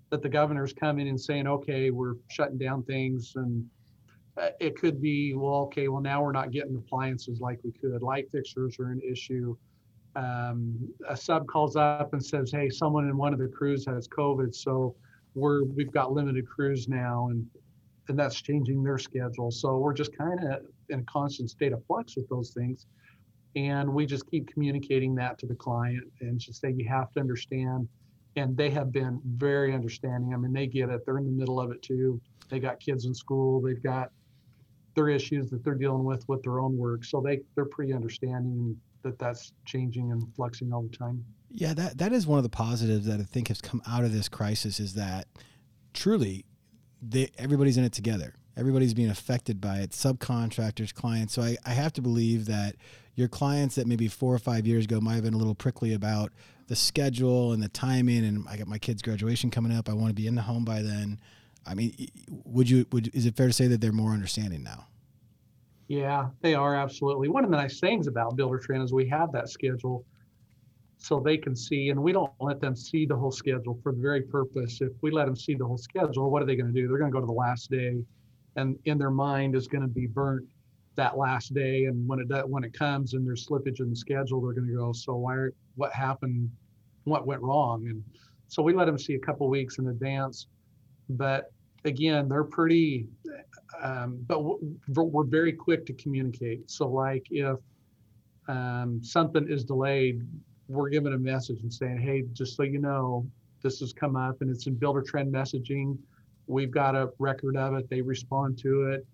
that 0.09 0.21
the 0.21 0.29
governor's 0.29 0.73
coming 0.73 1.09
and 1.09 1.19
saying, 1.19 1.47
okay, 1.47 1.89
we're 1.89 2.15
shutting 2.29 2.57
down 2.57 2.83
things. 2.83 3.33
And 3.35 3.65
uh, 4.37 4.49
it 4.59 4.77
could 4.79 5.01
be, 5.01 5.33
well, 5.33 5.61
okay, 5.63 5.87
well, 5.87 6.01
now 6.01 6.23
we're 6.23 6.31
not 6.31 6.51
getting 6.51 6.75
appliances 6.75 7.39
like 7.41 7.59
we 7.63 7.71
could. 7.71 8.01
Light 8.01 8.29
fixtures 8.31 8.77
are 8.79 8.91
an 8.91 9.01
issue 9.01 9.57
um, 10.15 10.77
a 11.07 11.15
sub 11.15 11.47
calls 11.47 11.75
up 11.75 12.13
and 12.13 12.23
says, 12.23 12.51
"Hey, 12.51 12.69
someone 12.69 13.07
in 13.07 13.17
one 13.17 13.33
of 13.33 13.39
the 13.39 13.47
crews 13.47 13.85
has 13.85 14.07
COVID, 14.07 14.55
so 14.55 14.95
we're 15.35 15.63
we've 15.63 15.91
got 15.91 16.11
limited 16.11 16.47
crews 16.47 16.87
now, 16.87 17.27
and 17.29 17.45
and 18.09 18.17
that's 18.17 18.41
changing 18.41 18.83
their 18.83 18.97
schedule. 18.97 19.51
So 19.51 19.77
we're 19.77 19.93
just 19.93 20.17
kind 20.17 20.39
of 20.43 20.61
in 20.89 20.99
a 20.99 21.03
constant 21.03 21.49
state 21.49 21.73
of 21.73 21.85
flux 21.85 22.15
with 22.15 22.27
those 22.29 22.51
things, 22.51 22.85
and 23.55 23.93
we 23.93 24.05
just 24.05 24.29
keep 24.31 24.47
communicating 24.51 25.13
that 25.15 25.37
to 25.39 25.45
the 25.45 25.55
client 25.55 26.05
and 26.21 26.39
just 26.39 26.61
say 26.61 26.71
you 26.71 26.87
have 26.87 27.11
to 27.13 27.19
understand." 27.19 27.87
And 28.35 28.55
they 28.55 28.69
have 28.69 28.91
been 28.91 29.19
very 29.25 29.73
understanding. 29.73 30.31
I 30.31 30.37
mean, 30.37 30.53
they 30.53 30.67
get 30.67 30.89
it. 30.89 31.03
They're 31.07 31.17
in 31.17 31.25
the 31.25 31.31
middle 31.31 31.59
of 31.59 31.71
it 31.71 31.81
too. 31.81 32.21
They 32.49 32.59
got 32.59 32.79
kids 32.79 33.05
in 33.05 33.13
school. 33.15 33.59
They've 33.59 33.81
got 33.81 34.11
their 34.93 35.09
issues 35.09 35.49
that 35.49 35.63
they're 35.63 35.75
dealing 35.75 36.03
with 36.03 36.27
with 36.27 36.41
their 36.43 36.59
own 36.59 36.77
work. 36.77 37.03
So 37.05 37.21
they 37.21 37.39
they're 37.55 37.65
pretty 37.65 37.93
understanding 37.93 38.75
that 39.03 39.19
that's 39.19 39.53
changing 39.65 40.11
and 40.11 40.23
fluxing 40.37 40.73
all 40.73 40.83
the 40.83 40.95
time. 40.95 41.23
Yeah, 41.49 41.73
that 41.73 41.97
that 41.97 42.13
is 42.13 42.27
one 42.27 42.39
of 42.39 42.43
the 42.43 42.49
positives 42.49 43.05
that 43.05 43.19
I 43.19 43.23
think 43.23 43.47
has 43.47 43.61
come 43.61 43.81
out 43.87 44.03
of 44.03 44.13
this 44.13 44.29
crisis 44.29 44.79
is 44.79 44.93
that 44.95 45.27
truly 45.93 46.45
they, 47.01 47.29
everybody's 47.37 47.77
in 47.77 47.83
it 47.83 47.93
together. 47.93 48.33
Everybody's 48.55 48.93
being 48.93 49.09
affected 49.09 49.61
by 49.61 49.79
it, 49.79 49.91
subcontractors, 49.91 50.93
clients. 50.93 51.33
So 51.33 51.43
I, 51.43 51.57
I 51.63 51.71
have 51.71 51.93
to 51.93 52.01
believe 52.01 52.47
that 52.47 52.75
your 53.13 53.27
clients 53.27 53.75
that 53.75 53.85
maybe 53.85 54.07
four 54.07 54.33
or 54.33 54.39
five 54.39 54.65
years 54.65 54.85
ago 54.85 54.99
might 54.99 55.13
have 55.13 55.23
been 55.23 55.35
a 55.35 55.37
little 55.37 55.55
prickly 55.55 55.93
about 55.93 56.31
the 56.67 56.75
schedule 56.75 57.53
and 57.53 57.61
the 57.61 57.69
timing 57.69 58.25
and 58.25 58.45
I 58.49 58.57
got 58.57 58.67
my 58.67 58.77
kid's 58.77 59.01
graduation 59.01 59.51
coming 59.51 59.71
up. 59.71 59.87
I 59.87 59.93
want 59.93 60.09
to 60.09 60.15
be 60.15 60.27
in 60.27 60.35
the 60.35 60.41
home 60.41 60.65
by 60.65 60.81
then. 60.81 61.19
I 61.65 61.75
mean, 61.75 61.93
would 62.45 62.69
you 62.69 62.85
would 62.91 63.13
is 63.13 63.25
it 63.25 63.35
fair 63.35 63.47
to 63.47 63.53
say 63.53 63.67
that 63.67 63.81
they're 63.81 63.91
more 63.91 64.11
understanding 64.11 64.63
now? 64.63 64.87
Yeah, 65.87 66.29
they 66.41 66.53
are 66.53 66.75
absolutely. 66.75 67.29
One 67.29 67.45
of 67.45 67.51
the 67.51 67.57
nice 67.57 67.79
things 67.79 68.07
about 68.07 68.35
Buildertrend 68.35 68.83
is 68.83 68.93
we 68.93 69.07
have 69.09 69.31
that 69.31 69.49
schedule 69.49 70.05
so 70.97 71.19
they 71.19 71.37
can 71.37 71.55
see, 71.55 71.89
and 71.89 72.01
we 72.01 72.11
don't 72.11 72.31
let 72.39 72.59
them 72.59 72.75
see 72.75 73.05
the 73.05 73.15
whole 73.15 73.31
schedule 73.31 73.79
for 73.83 73.93
the 73.93 74.01
very 74.01 74.23
purpose. 74.23 74.81
If 74.81 74.91
we 75.01 75.11
let 75.11 75.25
them 75.25 75.35
see 75.35 75.53
the 75.53 75.65
whole 75.65 75.77
schedule, 75.77 76.29
what 76.29 76.41
are 76.41 76.45
they 76.45 76.55
going 76.55 76.73
to 76.73 76.81
do? 76.81 76.87
They're 76.87 76.97
going 76.97 77.11
to 77.11 77.15
go 77.15 77.21
to 77.21 77.25
the 77.27 77.31
last 77.31 77.69
day, 77.69 78.03
and 78.55 78.77
in 78.85 78.97
their 78.97 79.11
mind 79.11 79.55
is 79.55 79.67
going 79.67 79.83
to 79.83 79.87
be 79.87 80.07
burnt 80.07 80.45
that 80.95 81.17
last 81.17 81.53
day. 81.53 81.85
And 81.85 82.07
when 82.07 82.19
it 82.19 82.49
when 82.49 82.63
it 82.63 82.73
comes 82.73 83.13
and 83.13 83.25
there's 83.25 83.47
slippage 83.47 83.79
in 83.79 83.89
the 83.89 83.95
schedule, 83.95 84.41
they're 84.41 84.53
going 84.53 84.67
to 84.67 84.75
go, 84.75 84.91
so 84.91 85.15
why? 85.15 85.47
What 85.75 85.93
happened? 85.93 86.51
What 87.05 87.25
went 87.27 87.41
wrong? 87.41 87.87
And 87.87 88.03
so 88.47 88.61
we 88.61 88.73
let 88.73 88.85
them 88.85 88.97
see 88.97 89.13
a 89.13 89.19
couple 89.19 89.47
weeks 89.47 89.77
in 89.77 89.87
advance. 89.87 90.47
But 91.09 91.51
again, 91.85 92.27
they're 92.27 92.43
pretty 92.43 93.07
um, 93.81 94.25
but 94.27 94.41
we're 94.41 95.23
very 95.23 95.53
quick 95.53 95.85
to 95.85 95.93
communicate. 95.93 96.69
So, 96.69 96.87
like 96.87 97.27
if 97.29 97.57
um, 98.47 99.01
something 99.03 99.47
is 99.49 99.63
delayed, 99.63 100.21
we're 100.67 100.89
giving 100.89 101.13
a 101.13 101.17
message 101.17 101.61
and 101.61 101.73
saying, 101.73 101.99
"Hey, 101.99 102.23
just 102.33 102.55
so 102.55 102.63
you 102.63 102.79
know, 102.79 103.25
this 103.61 103.79
has 103.79 103.93
come 103.93 104.15
up 104.15 104.41
and 104.41 104.49
it's 104.49 104.67
in 104.67 104.75
Buildertrend 104.75 105.31
messaging. 105.31 105.97
We've 106.47 106.71
got 106.71 106.95
a 106.95 107.09
record 107.19 107.57
of 107.57 107.73
it. 107.75 107.89
They 107.89 108.01
respond 108.01 108.57
to 108.59 108.91
it. 108.91 109.05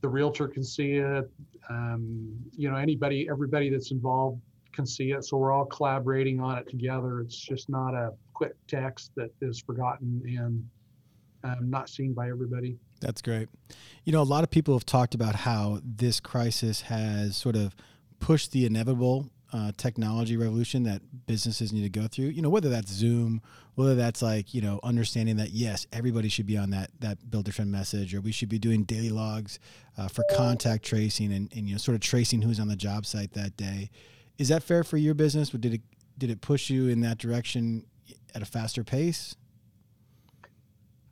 The 0.00 0.08
realtor 0.08 0.48
can 0.48 0.64
see 0.64 0.94
it. 0.94 1.30
Um, 1.70 2.34
you 2.56 2.70
know, 2.70 2.76
anybody, 2.76 3.28
everybody 3.30 3.70
that's 3.70 3.90
involved 3.90 4.40
can 4.72 4.84
see 4.84 5.12
it. 5.12 5.24
So 5.24 5.36
we're 5.36 5.52
all 5.52 5.66
collaborating 5.66 6.40
on 6.40 6.58
it 6.58 6.68
together. 6.68 7.20
It's 7.20 7.38
just 7.38 7.70
not 7.70 7.94
a 7.94 8.10
quick 8.34 8.54
text 8.66 9.12
that 9.16 9.30
is 9.40 9.60
forgotten 9.60 10.20
and 10.26 10.68
um, 11.44 11.70
not 11.70 11.88
seen 11.88 12.12
by 12.12 12.28
everybody. 12.28 12.78
That's 13.00 13.22
great. 13.22 13.48
You 14.04 14.12
know, 14.12 14.22
a 14.22 14.24
lot 14.24 14.44
of 14.44 14.50
people 14.50 14.74
have 14.74 14.86
talked 14.86 15.14
about 15.14 15.34
how 15.34 15.80
this 15.84 16.18
crisis 16.20 16.82
has 16.82 17.36
sort 17.36 17.54
of 17.54 17.76
pushed 18.18 18.52
the 18.52 18.64
inevitable 18.64 19.30
uh, 19.52 19.70
technology 19.76 20.36
revolution 20.36 20.82
that 20.82 21.00
businesses 21.26 21.72
need 21.72 21.82
to 21.82 21.88
go 21.88 22.08
through. 22.08 22.26
You 22.26 22.42
know, 22.42 22.48
whether 22.48 22.70
that's 22.70 22.90
Zoom, 22.90 23.40
whether 23.76 23.94
that's 23.94 24.20
like 24.22 24.52
you 24.52 24.60
know 24.60 24.80
understanding 24.82 25.36
that 25.36 25.50
yes, 25.50 25.86
everybody 25.92 26.28
should 26.28 26.46
be 26.46 26.56
on 26.56 26.70
that 26.70 26.90
that 27.00 27.18
Buildertrend 27.30 27.68
message, 27.68 28.14
or 28.14 28.20
we 28.20 28.32
should 28.32 28.48
be 28.48 28.58
doing 28.58 28.82
daily 28.82 29.10
logs 29.10 29.60
uh, 29.96 30.08
for 30.08 30.24
contact 30.34 30.84
tracing 30.84 31.32
and, 31.32 31.52
and 31.54 31.68
you 31.68 31.74
know 31.74 31.78
sort 31.78 31.94
of 31.94 32.00
tracing 32.00 32.42
who's 32.42 32.58
on 32.58 32.68
the 32.68 32.76
job 32.76 33.06
site 33.06 33.34
that 33.34 33.56
day. 33.56 33.90
Is 34.38 34.48
that 34.48 34.62
fair 34.64 34.82
for 34.82 34.96
your 34.96 35.14
business? 35.14 35.50
Did 35.50 35.74
it 35.74 35.82
did 36.18 36.30
it 36.30 36.40
push 36.40 36.70
you 36.70 36.88
in 36.88 37.00
that 37.02 37.18
direction 37.18 37.84
at 38.34 38.42
a 38.42 38.46
faster 38.46 38.82
pace? 38.82 39.36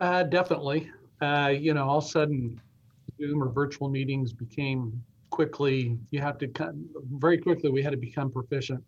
Uh, 0.03 0.23
definitely 0.25 0.91
uh, 1.23 1.55
you 1.57 1.73
know, 1.73 1.88
all 1.88 1.99
of 1.99 2.05
a 2.05 2.09
sudden, 2.09 2.61
Zoom 3.19 3.43
or 3.43 3.49
virtual 3.49 3.88
meetings 3.88 4.33
became 4.33 5.01
quickly. 5.31 5.97
You 6.11 6.21
have 6.21 6.37
to 6.38 6.49
come, 6.49 6.88
very 7.12 7.38
quickly. 7.38 7.71
We 7.71 7.83
had 7.83 7.93
to 7.93 7.97
become 7.97 8.31
proficient. 8.31 8.83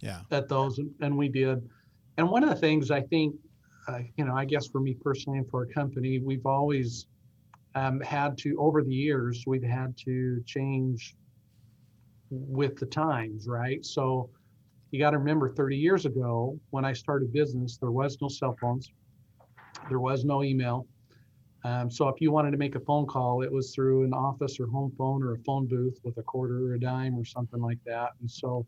Yeah. 0.00 0.20
At 0.30 0.48
those, 0.48 0.80
and 1.00 1.16
we 1.16 1.28
did. 1.28 1.68
And 2.18 2.28
one 2.28 2.42
of 2.42 2.50
the 2.50 2.56
things 2.56 2.90
I 2.90 3.02
think, 3.02 3.34
uh, 3.88 4.00
you 4.16 4.24
know, 4.24 4.34
I 4.34 4.44
guess 4.44 4.68
for 4.68 4.80
me 4.80 4.94
personally 4.94 5.38
and 5.38 5.50
for 5.50 5.60
our 5.60 5.66
company, 5.66 6.18
we've 6.18 6.46
always 6.46 7.06
um, 7.74 8.00
had 8.00 8.38
to 8.38 8.56
over 8.58 8.82
the 8.82 8.94
years 8.94 9.44
we've 9.46 9.62
had 9.62 9.96
to 10.04 10.42
change 10.46 11.14
with 12.30 12.76
the 12.76 12.86
times, 12.86 13.48
right? 13.48 13.84
So 13.84 14.30
you 14.90 14.98
got 14.98 15.10
to 15.10 15.18
remember 15.18 15.52
30 15.52 15.76
years 15.76 16.04
ago 16.04 16.58
when 16.70 16.84
I 16.84 16.92
started 16.92 17.32
business, 17.32 17.78
there 17.78 17.90
was 17.90 18.18
no 18.20 18.28
cell 18.28 18.56
phones, 18.60 18.90
there 19.92 20.00
was 20.00 20.24
no 20.24 20.42
email, 20.42 20.86
um, 21.64 21.90
so 21.90 22.08
if 22.08 22.20
you 22.20 22.32
wanted 22.32 22.50
to 22.50 22.56
make 22.56 22.74
a 22.74 22.80
phone 22.80 23.06
call, 23.06 23.42
it 23.42 23.52
was 23.52 23.74
through 23.74 24.04
an 24.04 24.12
office 24.12 24.58
or 24.58 24.66
home 24.66 24.92
phone 24.98 25.22
or 25.22 25.34
a 25.34 25.38
phone 25.46 25.66
booth 25.66 25.98
with 26.02 26.16
a 26.16 26.22
quarter 26.22 26.66
or 26.66 26.74
a 26.74 26.80
dime 26.80 27.14
or 27.16 27.24
something 27.24 27.60
like 27.60 27.78
that. 27.86 28.10
And 28.20 28.30
so, 28.30 28.66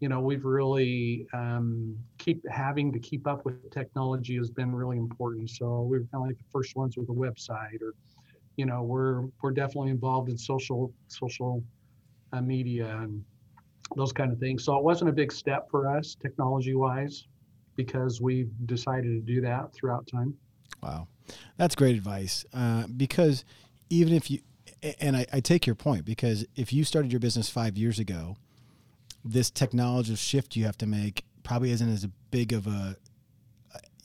you 0.00 0.08
know, 0.08 0.20
we've 0.20 0.44
really 0.44 1.26
um, 1.32 1.96
keep 2.18 2.42
having 2.48 2.92
to 2.92 2.98
keep 2.98 3.26
up 3.26 3.44
with 3.44 3.70
technology 3.70 4.36
has 4.36 4.50
been 4.50 4.74
really 4.74 4.98
important. 4.98 5.48
So 5.48 5.82
we 5.82 5.98
were 5.98 6.04
kind 6.12 6.22
of 6.22 6.26
like 6.26 6.38
the 6.38 6.50
first 6.52 6.76
ones 6.76 6.96
with 6.96 7.08
a 7.08 7.12
website, 7.12 7.80
or, 7.80 7.94
you 8.56 8.66
know, 8.66 8.82
we're 8.82 9.22
we're 9.40 9.52
definitely 9.52 9.90
involved 9.90 10.28
in 10.28 10.36
social 10.36 10.92
social 11.06 11.62
uh, 12.32 12.42
media 12.42 12.98
and 12.98 13.24
those 13.96 14.12
kind 14.12 14.32
of 14.32 14.38
things. 14.38 14.64
So 14.64 14.76
it 14.76 14.84
wasn't 14.84 15.08
a 15.08 15.14
big 15.14 15.32
step 15.32 15.70
for 15.70 15.88
us 15.96 16.16
technology 16.20 16.74
wise 16.74 17.26
because 17.74 18.20
we've 18.20 18.50
decided 18.66 19.04
to 19.04 19.20
do 19.20 19.40
that 19.40 19.72
throughout 19.72 20.06
time. 20.06 20.34
Wow. 20.82 21.08
That's 21.56 21.74
great 21.74 21.96
advice 21.96 22.44
uh, 22.54 22.86
because 22.86 23.44
even 23.90 24.14
if 24.14 24.30
you, 24.30 24.40
and 25.00 25.16
I, 25.16 25.26
I, 25.32 25.40
take 25.40 25.66
your 25.66 25.74
point 25.74 26.04
because 26.04 26.46
if 26.54 26.72
you 26.72 26.84
started 26.84 27.12
your 27.12 27.20
business 27.20 27.48
five 27.48 27.76
years 27.76 27.98
ago, 27.98 28.36
this 29.24 29.50
technology 29.50 30.14
shift 30.14 30.56
you 30.56 30.64
have 30.64 30.78
to 30.78 30.86
make 30.86 31.24
probably 31.42 31.70
isn't 31.72 31.88
as 31.88 32.06
big 32.30 32.52
of 32.52 32.66
a, 32.66 32.96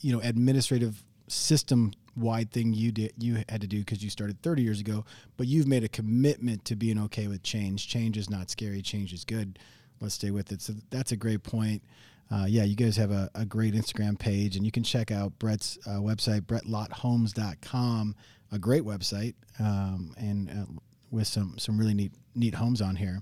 you 0.00 0.12
know, 0.12 0.20
administrative 0.22 1.04
system 1.28 1.92
wide 2.16 2.50
thing 2.52 2.72
you 2.72 2.92
did 2.92 3.12
you 3.18 3.42
had 3.48 3.60
to 3.60 3.66
do 3.66 3.80
because 3.80 4.04
you 4.04 4.08
started 4.08 4.40
30 4.40 4.62
years 4.62 4.78
ago 4.78 5.04
but 5.36 5.48
you've 5.48 5.66
made 5.66 5.82
a 5.82 5.88
commitment 5.88 6.64
to 6.64 6.76
being 6.76 6.98
okay 6.98 7.26
with 7.26 7.42
change. 7.42 7.88
Change 7.88 8.16
is 8.16 8.30
not 8.30 8.50
scary. 8.50 8.82
Change 8.82 9.12
is 9.12 9.24
good. 9.24 9.58
Let's 10.00 10.14
stay 10.14 10.30
with 10.30 10.52
it. 10.52 10.60
So 10.62 10.74
that's 10.90 11.12
a 11.12 11.16
great 11.16 11.42
point 11.42 11.82
uh, 12.30 12.46
yeah 12.48 12.64
you 12.64 12.76
guys 12.76 12.96
have 12.96 13.10
a, 13.10 13.30
a, 13.34 13.44
great 13.44 13.74
instagram 13.74 14.18
page 14.18 14.56
and 14.56 14.64
you 14.64 14.72
can 14.72 14.82
check 14.82 15.10
out 15.10 15.38
brett's 15.38 15.78
uh, 15.86 15.98
website 15.98 16.40
brettlothomes.com 16.42 18.14
a 18.52 18.58
great 18.58 18.82
website 18.82 19.34
um, 19.60 20.14
and 20.16 20.50
uh, 20.50 20.80
with 21.10 21.26
some 21.26 21.56
some 21.58 21.78
really 21.78 21.94
neat 21.94 22.12
neat 22.34 22.54
homes 22.54 22.80
on 22.80 22.96
here 22.96 23.20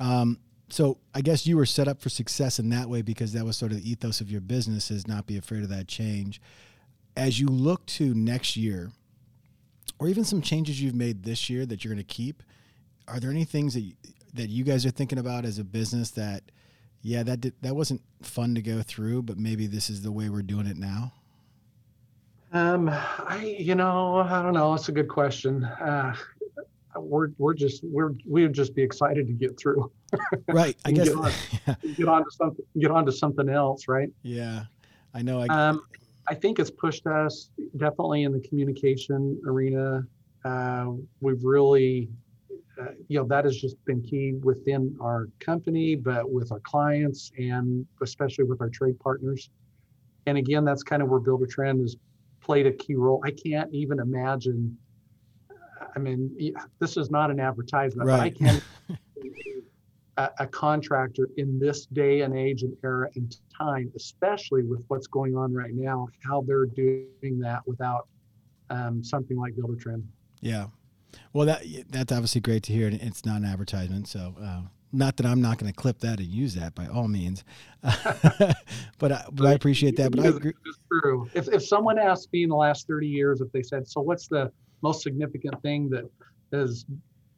um, 0.00 0.38
so 0.68 0.98
I 1.14 1.20
guess 1.20 1.46
you 1.46 1.56
were 1.56 1.66
set 1.66 1.88
up 1.88 2.00
for 2.00 2.08
success 2.08 2.58
in 2.58 2.70
that 2.70 2.88
way 2.88 3.02
because 3.02 3.32
that 3.32 3.44
was 3.44 3.56
sort 3.56 3.72
of 3.72 3.82
the 3.82 3.90
ethos 3.90 4.20
of 4.20 4.30
your 4.30 4.40
business 4.40 4.90
is 4.90 5.06
not 5.06 5.26
be 5.26 5.36
afraid 5.36 5.62
of 5.62 5.68
that 5.68 5.88
change. 5.88 6.40
As 7.16 7.38
you 7.38 7.46
look 7.46 7.86
to 7.86 8.14
next 8.14 8.56
year, 8.56 8.90
or 9.98 10.08
even 10.08 10.24
some 10.24 10.42
changes 10.42 10.82
you've 10.82 10.94
made 10.94 11.22
this 11.22 11.48
year 11.48 11.64
that 11.66 11.84
you're 11.84 11.94
going 11.94 12.04
to 12.04 12.14
keep, 12.14 12.42
are 13.06 13.20
there 13.20 13.30
any 13.30 13.44
things 13.44 13.74
that 13.74 13.82
you, 13.82 13.92
that 14.32 14.48
you 14.48 14.64
guys 14.64 14.84
are 14.84 14.90
thinking 14.90 15.18
about 15.18 15.44
as 15.44 15.58
a 15.58 15.64
business 15.64 16.10
that, 16.12 16.42
yeah, 17.04 17.22
that 17.22 17.42
did, 17.42 17.52
that 17.60 17.76
wasn't 17.76 18.00
fun 18.22 18.54
to 18.54 18.62
go 18.62 18.80
through, 18.80 19.22
but 19.22 19.36
maybe 19.36 19.66
this 19.66 19.90
is 19.90 20.00
the 20.00 20.10
way 20.10 20.30
we're 20.30 20.42
doing 20.42 20.66
it 20.66 20.78
now? 20.78 21.12
Um, 22.50 22.88
I, 22.88 23.56
you 23.58 23.74
know, 23.74 24.16
I 24.20 24.42
don't 24.42 24.54
know. 24.54 24.72
It's 24.72 24.88
a 24.88 24.92
good 24.92 25.08
question. 25.08 25.64
Uh, 25.64 26.14
we're 26.96 27.28
we're 27.36 27.52
just 27.52 27.84
we're 27.84 28.14
we 28.26 28.42
would 28.42 28.54
just 28.54 28.74
be 28.74 28.82
excited 28.82 29.26
to 29.26 29.34
get 29.34 29.58
through. 29.58 29.92
right. 30.48 30.78
I 30.86 30.92
guess 30.92 31.08
get 31.10 31.16
on, 31.16 31.32
yeah. 31.66 31.74
get 31.94 32.08
on 32.08 32.24
to 32.24 32.30
something 32.30 32.64
get 32.78 32.90
on 32.90 33.04
to 33.04 33.12
something 33.12 33.50
else, 33.50 33.86
right? 33.86 34.08
Yeah. 34.22 34.64
I 35.12 35.20
know 35.20 35.40
I 35.40 35.46
um 35.48 35.82
I 36.28 36.34
think 36.34 36.58
it's 36.58 36.70
pushed 36.70 37.06
us 37.06 37.50
definitely 37.76 38.22
in 38.22 38.32
the 38.32 38.40
communication 38.40 39.38
arena. 39.46 40.06
Uh, 40.44 40.92
we've 41.20 41.44
really 41.44 42.08
uh, 42.80 42.86
you 43.08 43.18
know 43.18 43.26
that 43.26 43.44
has 43.44 43.56
just 43.56 43.82
been 43.84 44.02
key 44.02 44.32
within 44.42 44.96
our 45.00 45.28
company 45.40 45.94
but 45.94 46.30
with 46.30 46.50
our 46.52 46.60
clients 46.60 47.30
and 47.38 47.86
especially 48.02 48.44
with 48.44 48.60
our 48.60 48.68
trade 48.68 48.98
partners 49.00 49.50
and 50.26 50.38
again 50.38 50.64
that's 50.64 50.82
kind 50.82 51.02
of 51.02 51.08
where 51.08 51.20
Buildertrend 51.20 51.80
has 51.80 51.96
played 52.40 52.66
a 52.66 52.72
key 52.72 52.94
role 52.94 53.22
i 53.24 53.30
can't 53.30 53.72
even 53.72 54.00
imagine 54.00 54.76
I 55.96 55.98
mean, 55.98 56.54
this 56.80 56.96
is 56.96 57.10
not 57.10 57.30
an 57.30 57.40
advertisement, 57.40 58.08
right. 58.08 58.34
but 58.38 58.46
I 58.46 58.50
can 58.50 58.62
a, 60.16 60.30
a, 60.40 60.46
contractor 60.46 61.28
in 61.36 61.58
this 61.58 61.86
day 61.86 62.22
and 62.22 62.36
age 62.36 62.62
and 62.62 62.76
era 62.82 63.08
and 63.14 63.36
time, 63.56 63.92
especially 63.96 64.62
with 64.62 64.84
what's 64.88 65.06
going 65.06 65.36
on 65.36 65.52
right 65.52 65.74
now, 65.74 66.08
how 66.24 66.42
they're 66.46 66.66
doing 66.66 67.38
that 67.40 67.60
without 67.66 68.08
um, 68.70 69.02
something 69.02 69.36
like 69.36 69.54
Buildertrend. 69.54 70.04
Yeah. 70.40 70.66
Well, 71.32 71.46
that 71.46 71.62
that's 71.90 72.12
obviously 72.12 72.40
great 72.40 72.62
to 72.64 72.72
hear, 72.72 72.86
and 72.86 73.00
it's 73.00 73.24
not 73.24 73.38
an 73.38 73.44
advertisement, 73.44 74.08
so 74.08 74.34
uh, 74.40 74.62
not 74.92 75.16
that 75.16 75.26
I'm 75.26 75.40
not 75.40 75.58
going 75.58 75.72
to 75.72 75.76
clip 75.76 75.98
that 76.00 76.18
and 76.18 76.28
use 76.28 76.54
that 76.54 76.74
by 76.74 76.86
all 76.86 77.08
means, 77.08 77.44
but 77.82 79.12
I, 79.12 79.24
but 79.32 79.46
I 79.46 79.52
appreciate 79.52 79.96
that. 79.96 80.12
But 80.12 80.24
I 80.24 80.28
agree. 80.28 80.52
It's 80.66 80.78
true. 80.90 81.28
If 81.34 81.48
if 81.48 81.66
someone 81.66 81.98
asked 81.98 82.32
me 82.32 82.44
in 82.44 82.48
the 82.48 82.56
last 82.56 82.86
30 82.86 83.06
years, 83.06 83.40
if 83.40 83.50
they 83.52 83.62
said, 83.62 83.88
"So 83.88 84.00
what's 84.00 84.28
the 84.28 84.50
most 84.82 85.02
significant 85.02 85.60
thing 85.62 85.88
that 85.90 86.04
has 86.52 86.84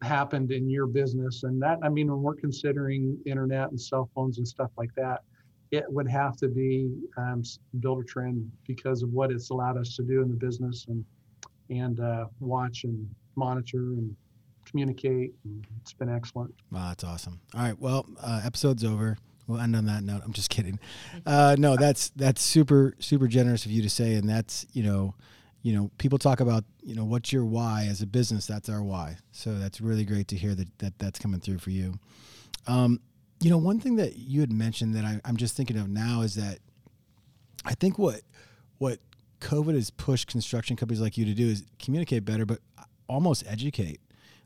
happened 0.02 0.52
in 0.52 0.68
your 0.68 0.86
business 0.86 1.42
and 1.44 1.60
that 1.62 1.78
i 1.82 1.88
mean 1.88 2.10
when 2.10 2.20
we're 2.20 2.34
considering 2.34 3.18
internet 3.24 3.70
and 3.70 3.80
cell 3.80 4.10
phones 4.14 4.36
and 4.36 4.46
stuff 4.46 4.70
like 4.76 4.94
that 4.94 5.22
it 5.70 5.84
would 5.88 6.08
have 6.08 6.36
to 6.36 6.48
be 6.48 6.90
um, 7.16 7.42
Buildertrend 7.80 8.48
because 8.66 9.02
of 9.02 9.10
what 9.10 9.30
it's 9.30 9.50
allowed 9.50 9.78
us 9.78 9.96
to 9.96 10.02
do 10.02 10.22
in 10.22 10.28
the 10.28 10.36
business 10.36 10.86
and 10.88 11.04
and 11.70 11.98
uh, 11.98 12.26
watch 12.38 12.84
and 12.84 13.08
monitor 13.36 13.78
and 13.78 14.16
communicate 14.64 15.32
and 15.44 15.66
it's 15.80 15.92
been 15.92 16.08
excellent 16.08 16.52
wow 16.72 16.88
that's 16.88 17.04
awesome 17.04 17.40
all 17.54 17.62
right 17.62 17.78
well 17.78 18.04
uh, 18.20 18.40
episode's 18.44 18.84
over 18.84 19.16
we'll 19.46 19.60
end 19.60 19.76
on 19.76 19.86
that 19.86 20.02
note 20.02 20.20
i'm 20.24 20.32
just 20.32 20.50
kidding 20.50 20.78
uh, 21.24 21.54
no 21.58 21.76
that's 21.76 22.10
that's 22.16 22.42
super 22.42 22.94
super 22.98 23.28
generous 23.28 23.64
of 23.64 23.70
you 23.70 23.80
to 23.82 23.90
say 23.90 24.14
and 24.14 24.28
that's 24.28 24.66
you 24.72 24.82
know 24.82 25.14
you 25.66 25.72
know, 25.72 25.90
people 25.98 26.16
talk 26.16 26.38
about, 26.38 26.62
you 26.84 26.94
know, 26.94 27.04
what's 27.04 27.32
your 27.32 27.44
why 27.44 27.88
as 27.90 28.00
a 28.00 28.06
business? 28.06 28.46
That's 28.46 28.68
our 28.68 28.84
why. 28.84 29.16
So 29.32 29.58
that's 29.58 29.80
really 29.80 30.04
great 30.04 30.28
to 30.28 30.36
hear 30.36 30.54
that, 30.54 30.68
that 30.78 30.96
that's 31.00 31.18
coming 31.18 31.40
through 31.40 31.58
for 31.58 31.70
you. 31.70 31.94
Um, 32.68 33.00
you 33.40 33.50
know, 33.50 33.58
one 33.58 33.80
thing 33.80 33.96
that 33.96 34.16
you 34.16 34.38
had 34.38 34.52
mentioned 34.52 34.94
that 34.94 35.04
I, 35.04 35.20
I'm 35.24 35.36
just 35.36 35.56
thinking 35.56 35.76
of 35.76 35.88
now 35.88 36.20
is 36.20 36.36
that 36.36 36.60
I 37.64 37.74
think 37.74 37.98
what 37.98 38.20
what 38.78 39.00
COVID 39.40 39.74
has 39.74 39.90
pushed 39.90 40.28
construction 40.28 40.76
companies 40.76 41.00
like 41.00 41.18
you 41.18 41.24
to 41.24 41.34
do 41.34 41.48
is 41.48 41.64
communicate 41.80 42.24
better, 42.24 42.46
but 42.46 42.60
almost 43.08 43.44
educate. 43.46 44.00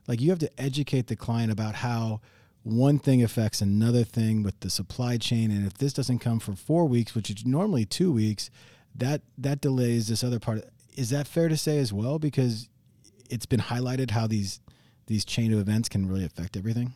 Like 0.07 0.21
you 0.21 0.31
have 0.31 0.39
to 0.41 0.61
educate 0.61 1.07
the 1.07 1.17
client 1.17 1.53
about 1.53 1.77
how 1.77 2.21
one 2.63 2.99
thing 2.99 3.23
affects 3.23 3.61
another 3.61 4.05
thing 4.05 4.43
with 4.43 4.61
the 4.61 4.71
supply 4.71 5.17
chain, 5.17 5.51
and 5.51 5.67
if 5.67 5.79
this 5.79 5.93
doesn't 5.93 6.19
come 6.19 6.41
for 6.41 6.55
four 6.55 6.87
weeks, 6.87 7.15
which 7.15 7.31
is 7.31 7.47
normally 7.47 7.85
two 7.85 8.13
weeks, 8.13 8.51
that 8.95 9.23
that 9.39 9.61
delays 9.61 10.09
this 10.09 10.25
other 10.25 10.39
part 10.39 10.65
is 10.97 11.11
that 11.11 11.27
fair 11.27 11.49
to 11.49 11.57
say 11.57 11.79
as 11.79 11.93
well? 11.93 12.19
Because 12.19 12.69
it's 13.31 13.47
been 13.47 13.61
highlighted 13.61 14.11
how 14.11 14.27
these 14.27 14.61
these 15.07 15.25
chain 15.25 15.53
of 15.53 15.59
events 15.59 15.89
can 15.89 16.07
really 16.07 16.25
affect 16.25 16.57
everything. 16.57 16.93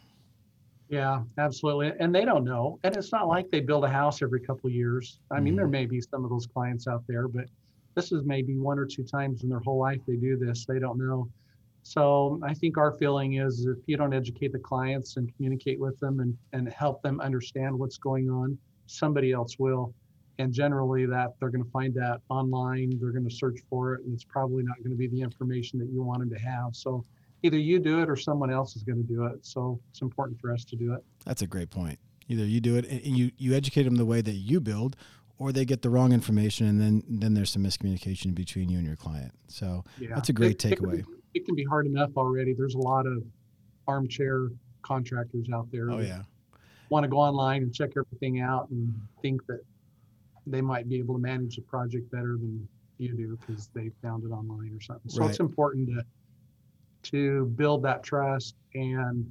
Yeah, 0.88 1.22
absolutely. 1.38 1.92
And 1.98 2.14
they 2.14 2.24
don't 2.24 2.44
know. 2.44 2.78
And 2.84 2.96
it's 2.96 3.10
not 3.10 3.26
like 3.26 3.50
they 3.50 3.60
build 3.60 3.84
a 3.84 3.88
house 3.88 4.22
every 4.22 4.40
couple 4.40 4.68
of 4.68 4.74
years. 4.74 5.18
I 5.30 5.40
mean, 5.40 5.52
mm-hmm. 5.52 5.56
there 5.56 5.66
may 5.66 5.86
be 5.86 6.00
some 6.00 6.22
of 6.24 6.30
those 6.30 6.46
clients 6.46 6.86
out 6.86 7.02
there, 7.08 7.26
but 7.26 7.46
this 7.94 8.12
is 8.12 8.22
maybe 8.24 8.56
one 8.56 8.78
or 8.78 8.86
two 8.86 9.02
times 9.02 9.42
in 9.42 9.48
their 9.48 9.60
whole 9.60 9.78
life 9.78 10.00
they 10.06 10.16
do 10.16 10.36
this. 10.36 10.66
They 10.66 10.78
don't 10.78 10.98
know. 10.98 11.28
So 11.84 12.40
I 12.42 12.54
think 12.54 12.78
our 12.78 12.92
feeling 12.92 13.34
is 13.34 13.66
if 13.66 13.76
you 13.86 13.98
don't 13.98 14.14
educate 14.14 14.52
the 14.52 14.58
clients 14.58 15.18
and 15.18 15.32
communicate 15.36 15.78
with 15.78 16.00
them 16.00 16.20
and, 16.20 16.36
and 16.54 16.66
help 16.72 17.02
them 17.02 17.20
understand 17.20 17.78
what's 17.78 17.98
going 17.98 18.30
on, 18.30 18.56
somebody 18.86 19.32
else 19.32 19.58
will. 19.58 19.94
And 20.38 20.50
generally 20.50 21.04
that 21.04 21.34
they're 21.38 21.50
going 21.50 21.62
to 21.62 21.70
find 21.70 21.94
that 21.94 22.20
online 22.30 22.98
they're 22.98 23.12
going 23.12 23.28
to 23.28 23.34
search 23.34 23.60
for 23.68 23.94
it 23.94 24.04
and 24.04 24.14
it's 24.14 24.24
probably 24.24 24.64
not 24.64 24.78
going 24.78 24.90
to 24.90 24.96
be 24.96 25.08
the 25.08 25.20
information 25.20 25.78
that 25.78 25.90
you 25.92 26.02
want 26.02 26.20
them 26.20 26.30
to 26.30 26.38
have. 26.38 26.74
So 26.74 27.04
either 27.42 27.58
you 27.58 27.78
do 27.78 28.00
it 28.00 28.08
or 28.08 28.16
someone 28.16 28.50
else 28.50 28.76
is 28.76 28.82
going 28.82 28.96
to 28.96 29.06
do 29.06 29.26
it. 29.26 29.44
So 29.44 29.78
it's 29.90 30.00
important 30.00 30.40
for 30.40 30.52
us 30.52 30.64
to 30.64 30.76
do 30.76 30.94
it. 30.94 31.04
That's 31.26 31.42
a 31.42 31.46
great 31.46 31.68
point. 31.68 31.98
Either 32.28 32.46
you 32.46 32.62
do 32.62 32.76
it 32.76 32.86
and 32.86 33.16
you 33.16 33.30
you 33.36 33.54
educate 33.54 33.82
them 33.82 33.96
the 33.96 34.06
way 34.06 34.22
that 34.22 34.32
you 34.32 34.58
build 34.58 34.96
or 35.38 35.52
they 35.52 35.66
get 35.66 35.82
the 35.82 35.90
wrong 35.90 36.14
information 36.14 36.66
and 36.66 36.80
then 36.80 37.02
then 37.06 37.34
there's 37.34 37.50
some 37.50 37.62
miscommunication 37.62 38.34
between 38.34 38.70
you 38.70 38.78
and 38.78 38.86
your 38.86 38.96
client. 38.96 39.32
So 39.48 39.84
yeah. 40.00 40.14
that's 40.14 40.30
a 40.30 40.32
great 40.32 40.64
it, 40.64 40.80
takeaway. 40.80 41.00
it, 41.00 41.06
it 41.34 41.44
can 41.44 41.54
be 41.54 41.64
hard 41.64 41.86
enough 41.86 42.10
already 42.16 42.54
there's 42.54 42.74
a 42.74 42.78
lot 42.78 43.06
of 43.06 43.22
armchair 43.86 44.48
contractors 44.82 45.46
out 45.52 45.66
there 45.70 45.90
oh 45.90 46.00
yeah 46.00 46.22
want 46.90 47.04
to 47.04 47.08
go 47.08 47.18
online 47.18 47.62
and 47.62 47.74
check 47.74 47.90
everything 47.96 48.40
out 48.40 48.68
and 48.70 48.94
think 49.22 49.44
that 49.46 49.60
they 50.46 50.60
might 50.60 50.88
be 50.88 50.98
able 50.98 51.14
to 51.14 51.20
manage 51.20 51.56
the 51.56 51.62
project 51.62 52.10
better 52.10 52.36
than 52.38 52.68
you 52.98 53.14
do 53.16 53.36
because 53.40 53.68
they 53.74 53.90
found 54.02 54.24
it 54.24 54.28
online 54.28 54.72
or 54.72 54.80
something. 54.80 55.10
So 55.10 55.22
right. 55.22 55.30
it's 55.30 55.40
important 55.40 55.88
to 55.88 56.04
to 57.10 57.44
build 57.56 57.82
that 57.82 58.02
trust 58.02 58.54
and 58.74 59.30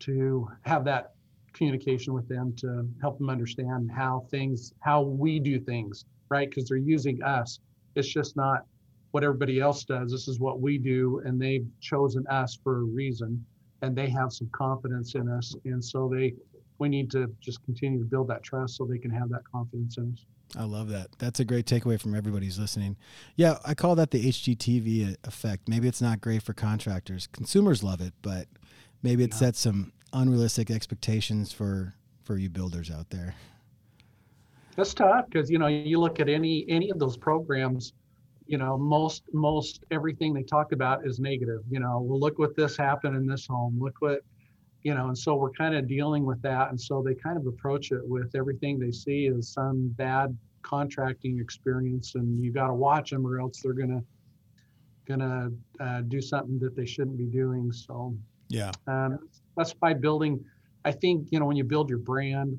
to 0.00 0.48
have 0.62 0.84
that 0.84 1.14
communication 1.54 2.12
with 2.12 2.28
them 2.28 2.54
to 2.56 2.86
help 3.00 3.18
them 3.18 3.30
understand 3.30 3.90
how 3.90 4.26
things 4.30 4.72
how 4.80 5.00
we 5.00 5.40
do 5.40 5.58
things 5.58 6.04
right 6.28 6.48
because 6.48 6.68
they're 6.68 6.76
using 6.76 7.22
us 7.22 7.58
it's 7.96 8.06
just 8.06 8.36
not 8.36 8.66
what 9.12 9.24
everybody 9.24 9.60
else 9.60 9.84
does 9.84 10.12
this 10.12 10.28
is 10.28 10.38
what 10.38 10.60
we 10.60 10.78
do 10.78 11.20
and 11.24 11.40
they've 11.40 11.66
chosen 11.80 12.26
us 12.28 12.58
for 12.62 12.78
a 12.78 12.82
reason 12.82 13.44
and 13.82 13.96
they 13.96 14.08
have 14.08 14.32
some 14.32 14.48
confidence 14.52 15.14
in 15.14 15.28
us 15.28 15.54
and 15.64 15.84
so 15.84 16.08
they 16.12 16.34
we 16.80 16.88
need 16.88 17.10
to 17.12 17.32
just 17.40 17.62
continue 17.64 17.98
to 17.98 18.04
build 18.04 18.26
that 18.28 18.42
trust 18.42 18.76
so 18.76 18.86
they 18.86 18.98
can 18.98 19.10
have 19.10 19.28
that 19.28 19.42
confidence 19.52 19.98
in 19.98 20.12
us. 20.12 20.24
I 20.58 20.64
love 20.64 20.88
that. 20.88 21.08
That's 21.18 21.38
a 21.38 21.44
great 21.44 21.66
takeaway 21.66 22.00
from 22.00 22.14
everybody's 22.14 22.58
listening. 22.58 22.96
Yeah, 23.36 23.58
I 23.64 23.74
call 23.74 23.94
that 23.96 24.10
the 24.10 24.24
HGTV 24.24 25.16
effect. 25.22 25.68
Maybe 25.68 25.86
it's 25.86 26.02
not 26.02 26.20
great 26.20 26.42
for 26.42 26.54
contractors. 26.54 27.28
Consumers 27.28 27.84
love 27.84 28.00
it, 28.00 28.14
but 28.22 28.48
maybe 29.02 29.22
it 29.22 29.30
yeah. 29.30 29.36
sets 29.36 29.60
some 29.60 29.92
unrealistic 30.12 30.70
expectations 30.70 31.52
for 31.52 31.94
for 32.24 32.36
you 32.36 32.48
builders 32.48 32.90
out 32.90 33.10
there. 33.10 33.34
That's 34.74 34.94
tough 34.94 35.26
because 35.30 35.50
you 35.50 35.58
know 35.58 35.68
you 35.68 36.00
look 36.00 36.18
at 36.18 36.28
any 36.28 36.64
any 36.68 36.90
of 36.90 36.98
those 36.98 37.16
programs, 37.16 37.92
you 38.50 38.58
know 38.58 38.76
most 38.76 39.22
most 39.32 39.84
everything 39.92 40.34
they 40.34 40.42
talk 40.42 40.72
about 40.72 41.06
is 41.06 41.20
negative. 41.20 41.60
You 41.70 41.78
know, 41.78 42.00
well 42.00 42.18
look 42.18 42.36
what 42.40 42.56
this 42.56 42.76
happened 42.76 43.14
in 43.14 43.24
this 43.24 43.46
home. 43.46 43.78
Look 43.80 43.94
what 44.00 44.22
you 44.82 44.92
know, 44.92 45.06
and 45.06 45.16
so 45.16 45.36
we're 45.36 45.52
kind 45.52 45.76
of 45.76 45.86
dealing 45.86 46.26
with 46.26 46.42
that. 46.42 46.70
And 46.70 46.80
so 46.80 47.00
they 47.00 47.14
kind 47.14 47.36
of 47.36 47.46
approach 47.46 47.92
it 47.92 48.00
with 48.02 48.34
everything 48.34 48.80
they 48.80 48.90
see 48.90 49.28
as 49.28 49.50
some 49.50 49.94
bad 49.96 50.36
contracting 50.62 51.38
experience, 51.38 52.16
and 52.16 52.42
you 52.42 52.50
got 52.50 52.66
to 52.66 52.74
watch 52.74 53.10
them, 53.10 53.24
or 53.24 53.40
else 53.40 53.60
they're 53.62 53.72
gonna 53.72 54.02
gonna 55.06 55.50
uh, 55.78 56.00
do 56.02 56.20
something 56.20 56.58
that 56.58 56.74
they 56.74 56.86
shouldn't 56.86 57.18
be 57.18 57.26
doing. 57.26 57.70
So 57.70 58.16
yeah, 58.48 58.72
um, 58.88 59.20
that's 59.56 59.74
by 59.74 59.94
building. 59.94 60.44
I 60.84 60.90
think 60.90 61.28
you 61.30 61.38
know 61.38 61.46
when 61.46 61.56
you 61.56 61.64
build 61.64 61.88
your 61.88 61.98
brand 61.98 62.58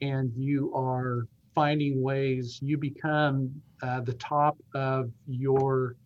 and 0.00 0.32
you 0.34 0.72
are 0.74 1.26
finding 1.56 2.02
ways, 2.02 2.60
you 2.62 2.76
become 2.76 3.50
uh, 3.82 4.00
the 4.02 4.12
top 4.12 4.56
of 4.74 5.10
your 5.26 5.96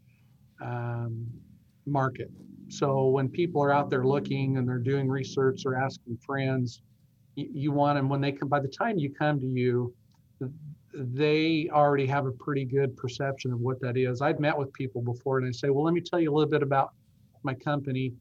um, 0.62 1.26
market. 1.84 2.30
So 2.68 3.08
when 3.08 3.28
people 3.28 3.60
are 3.62 3.72
out 3.72 3.90
there 3.90 4.06
looking 4.06 4.56
and 4.56 4.66
they're 4.66 4.78
doing 4.78 5.08
research 5.08 5.66
or 5.66 5.74
asking 5.74 6.16
friends, 6.24 6.80
you, 7.34 7.48
you 7.52 7.72
want 7.72 7.98
them 7.98 8.08
when 8.08 8.20
they 8.20 8.32
come. 8.32 8.48
By 8.48 8.60
the 8.60 8.68
time 8.68 8.96
you 8.96 9.12
come 9.12 9.40
to 9.40 9.46
you, 9.46 9.92
they 10.94 11.68
already 11.72 12.06
have 12.06 12.26
a 12.26 12.32
pretty 12.32 12.64
good 12.64 12.96
perception 12.96 13.52
of 13.52 13.60
what 13.60 13.80
that 13.80 13.96
is. 13.96 14.22
I've 14.22 14.38
met 14.38 14.56
with 14.56 14.72
people 14.72 15.02
before 15.02 15.38
and 15.38 15.48
I 15.48 15.50
say, 15.50 15.70
well, 15.70 15.84
let 15.84 15.94
me 15.94 16.00
tell 16.00 16.20
you 16.20 16.32
a 16.32 16.34
little 16.34 16.50
bit 16.50 16.62
about 16.62 16.90
my 17.42 17.54
company. 17.54 18.12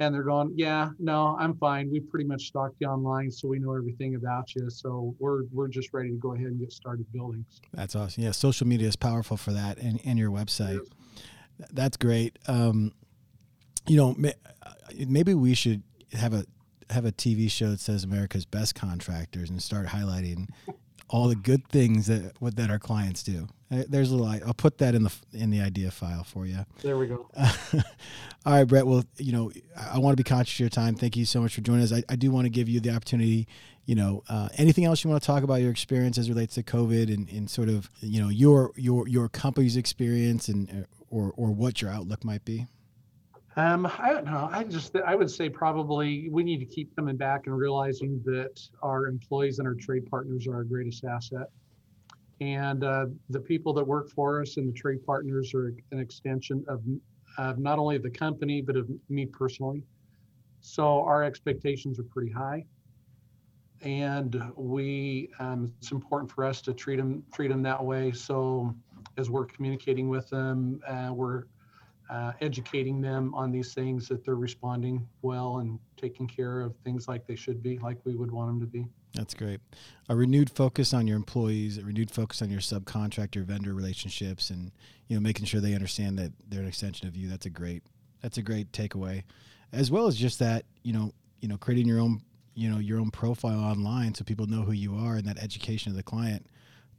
And 0.00 0.14
they're 0.14 0.22
going, 0.22 0.52
yeah, 0.54 0.90
no, 0.98 1.36
I'm 1.40 1.56
fine. 1.56 1.90
We 1.90 2.00
pretty 2.00 2.24
much 2.26 2.46
stocked 2.46 2.76
you 2.78 2.86
online, 2.86 3.30
so 3.30 3.48
we 3.48 3.58
know 3.58 3.74
everything 3.74 4.14
about 4.14 4.54
you. 4.54 4.70
So 4.70 5.14
we're 5.18 5.42
we're 5.52 5.68
just 5.68 5.92
ready 5.92 6.10
to 6.10 6.16
go 6.16 6.34
ahead 6.34 6.46
and 6.46 6.60
get 6.60 6.72
started 6.72 7.06
building. 7.12 7.44
That's 7.72 7.96
awesome. 7.96 8.22
Yeah, 8.22 8.30
social 8.30 8.66
media 8.66 8.88
is 8.88 8.96
powerful 8.96 9.36
for 9.36 9.52
that, 9.52 9.78
and 9.78 10.00
and 10.04 10.18
your 10.18 10.30
website. 10.30 10.80
That's 11.72 11.96
great. 11.96 12.38
Um, 12.46 12.92
you 13.88 13.96
know, 13.96 14.14
maybe 14.96 15.34
we 15.34 15.54
should 15.54 15.82
have 16.12 16.32
a 16.32 16.44
have 16.90 17.04
a 17.04 17.12
TV 17.12 17.50
show 17.50 17.70
that 17.70 17.80
says 17.80 18.04
America's 18.04 18.44
Best 18.44 18.74
Contractors 18.74 19.50
and 19.50 19.62
start 19.62 19.88
highlighting 19.88 20.48
all 21.10 21.28
the 21.28 21.36
good 21.36 21.66
things 21.68 22.06
that 22.06 22.32
what 22.40 22.56
that 22.56 22.70
our 22.70 22.78
clients 22.78 23.22
do. 23.22 23.48
Uh, 23.70 23.82
there's 23.88 24.10
a 24.10 24.16
little. 24.16 24.46
I'll 24.46 24.54
put 24.54 24.78
that 24.78 24.94
in 24.94 25.04
the 25.04 25.14
in 25.32 25.50
the 25.50 25.60
idea 25.60 25.90
file 25.90 26.24
for 26.24 26.46
you. 26.46 26.64
There 26.82 26.96
we 26.96 27.06
go. 27.06 27.28
all 27.36 27.82
right, 28.46 28.64
Brett. 28.64 28.86
Well, 28.86 29.04
you 29.18 29.32
know, 29.32 29.52
I 29.76 29.98
want 29.98 30.16
to 30.16 30.22
be 30.22 30.28
conscious 30.28 30.56
of 30.56 30.60
your 30.60 30.68
time. 30.70 30.94
Thank 30.94 31.16
you 31.16 31.24
so 31.24 31.40
much 31.40 31.54
for 31.54 31.60
joining 31.60 31.84
us. 31.84 31.92
I, 31.92 32.02
I 32.08 32.16
do 32.16 32.30
want 32.30 32.46
to 32.46 32.50
give 32.50 32.68
you 32.68 32.80
the 32.80 32.90
opportunity. 32.90 33.46
You 33.84 33.94
know, 33.94 34.22
uh, 34.28 34.48
anything 34.56 34.84
else 34.84 35.02
you 35.02 35.10
want 35.10 35.22
to 35.22 35.26
talk 35.26 35.42
about 35.42 35.56
your 35.56 35.70
experience 35.70 36.18
as 36.18 36.28
relates 36.28 36.54
to 36.56 36.62
COVID 36.62 37.12
and, 37.12 37.28
and 37.30 37.48
sort 37.48 37.68
of 37.68 37.90
you 38.00 38.22
know 38.22 38.28
your 38.28 38.72
your 38.76 39.06
your 39.08 39.28
company's 39.28 39.76
experience 39.76 40.48
and 40.48 40.70
uh, 40.70 40.86
or 41.10 41.32
or 41.36 41.50
what 41.50 41.82
your 41.82 41.90
outlook 41.90 42.24
might 42.24 42.44
be. 42.44 42.66
Um, 43.58 43.90
I 43.98 44.12
don't 44.12 44.24
know. 44.24 44.48
I 44.52 44.62
just 44.62 44.94
I 44.94 45.16
would 45.16 45.28
say 45.28 45.48
probably 45.48 46.28
we 46.30 46.44
need 46.44 46.58
to 46.60 46.64
keep 46.64 46.94
coming 46.94 47.16
back 47.16 47.48
and 47.48 47.58
realizing 47.58 48.22
that 48.24 48.60
our 48.84 49.08
employees 49.08 49.58
and 49.58 49.66
our 49.66 49.74
trade 49.74 50.08
partners 50.08 50.46
are 50.46 50.54
our 50.54 50.62
greatest 50.62 51.04
asset, 51.04 51.48
and 52.40 52.84
uh, 52.84 53.06
the 53.30 53.40
people 53.40 53.72
that 53.72 53.84
work 53.84 54.10
for 54.10 54.40
us 54.40 54.58
and 54.58 54.68
the 54.68 54.72
trade 54.72 55.04
partners 55.04 55.54
are 55.54 55.74
an 55.90 55.98
extension 55.98 56.64
of, 56.68 56.84
of 57.36 57.58
not 57.58 57.80
only 57.80 57.98
the 57.98 58.08
company 58.08 58.62
but 58.62 58.76
of 58.76 58.88
me 59.08 59.26
personally. 59.26 59.82
So 60.60 61.02
our 61.02 61.24
expectations 61.24 61.98
are 61.98 62.04
pretty 62.04 62.30
high, 62.30 62.64
and 63.82 64.40
we 64.54 65.30
um, 65.40 65.72
it's 65.80 65.90
important 65.90 66.30
for 66.30 66.44
us 66.44 66.62
to 66.62 66.72
treat 66.72 66.98
them 66.98 67.24
treat 67.32 67.48
them 67.48 67.62
that 67.62 67.84
way. 67.84 68.12
So 68.12 68.72
as 69.16 69.30
we're 69.30 69.46
communicating 69.46 70.08
with 70.08 70.30
them, 70.30 70.80
uh, 70.86 71.10
we're 71.12 71.42
uh, 72.10 72.32
educating 72.40 73.00
them 73.00 73.34
on 73.34 73.50
these 73.50 73.74
things 73.74 74.08
that 74.08 74.24
they're 74.24 74.36
responding 74.36 75.06
well 75.22 75.58
and 75.58 75.78
taking 75.96 76.26
care 76.26 76.60
of 76.62 76.74
things 76.84 77.08
like 77.08 77.26
they 77.26 77.34
should 77.34 77.62
be, 77.62 77.78
like 77.78 77.98
we 78.04 78.14
would 78.14 78.30
want 78.30 78.48
them 78.48 78.60
to 78.60 78.66
be. 78.66 78.86
That's 79.14 79.34
great. 79.34 79.60
A 80.08 80.16
renewed 80.16 80.50
focus 80.50 80.92
on 80.94 81.06
your 81.06 81.16
employees, 81.16 81.78
a 81.78 81.82
renewed 81.82 82.10
focus 82.10 82.42
on 82.42 82.50
your 82.50 82.60
subcontractor 82.60 83.44
vendor 83.44 83.74
relationships, 83.74 84.50
and 84.50 84.70
you 85.08 85.16
know 85.16 85.20
making 85.20 85.46
sure 85.46 85.60
they 85.60 85.74
understand 85.74 86.18
that 86.18 86.32
they're 86.48 86.60
an 86.60 86.68
extension 86.68 87.08
of 87.08 87.16
you. 87.16 87.28
That's 87.28 87.46
a 87.46 87.50
great. 87.50 87.82
That's 88.22 88.38
a 88.38 88.42
great 88.42 88.72
takeaway, 88.72 89.24
as 89.72 89.90
well 89.90 90.06
as 90.06 90.16
just 90.16 90.38
that 90.40 90.64
you 90.82 90.92
know 90.92 91.12
you 91.40 91.48
know 91.48 91.56
creating 91.56 91.86
your 91.86 92.00
own 92.00 92.20
you 92.54 92.70
know 92.70 92.78
your 92.78 93.00
own 93.00 93.10
profile 93.10 93.60
online 93.60 94.14
so 94.14 94.24
people 94.24 94.46
know 94.46 94.62
who 94.62 94.72
you 94.72 94.94
are 94.96 95.16
and 95.16 95.26
that 95.26 95.38
education 95.38 95.90
of 95.90 95.96
the 95.96 96.02
client. 96.02 96.46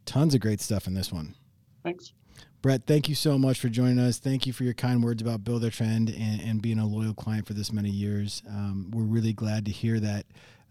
Tons 0.05 0.33
of 0.33 0.41
great 0.41 0.61
stuff 0.61 0.87
in 0.87 0.93
this 0.93 1.11
one. 1.11 1.35
Thanks. 1.83 2.13
Brett, 2.61 2.85
thank 2.85 3.07
you 3.07 3.15
so 3.15 3.37
much 3.37 3.59
for 3.59 3.69
joining 3.69 3.99
us. 3.99 4.19
Thank 4.19 4.45
you 4.45 4.51
for 4.51 4.65
your 4.65 4.73
kind 4.73 5.01
words 5.01 5.21
about 5.21 5.45
Buildertrend 5.45 6.09
and, 6.19 6.41
and 6.41 6.61
being 6.61 6.77
a 6.77 6.85
loyal 6.85 7.13
client 7.13 7.47
for 7.47 7.53
this 7.53 7.71
many 7.71 7.89
years. 7.89 8.43
Um, 8.49 8.91
we're 8.91 9.03
really 9.03 9.31
glad 9.31 9.65
to 9.65 9.71
hear 9.71 9.99
that. 10.01 10.25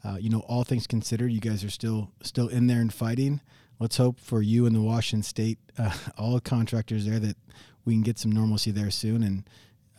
Uh, 0.05 0.17
you 0.21 0.29
know, 0.29 0.41
all 0.41 0.65
things 0.65 0.87
considered, 0.87 1.33
you 1.33 1.41
guys 1.41 1.65
are 1.65 1.71
still 1.71 2.13
still 2.23 2.49
in 2.49 2.67
there 2.67 2.81
and 2.81 2.93
fighting. 2.93 3.41
Let's 3.81 3.97
hope 3.97 4.21
for 4.21 4.43
you 4.43 4.67
and 4.67 4.75
the 4.75 4.83
Washington 4.83 5.23
State, 5.23 5.59
uh, 5.79 5.97
all 6.19 6.39
contractors 6.41 7.07
there, 7.07 7.19
that 7.19 7.37
we 7.85 7.95
can 7.95 8.03
get 8.03 8.19
some 8.19 8.33
normalcy 8.33 8.71
there 8.71 8.91
soon. 8.91 9.23
And 9.23 9.49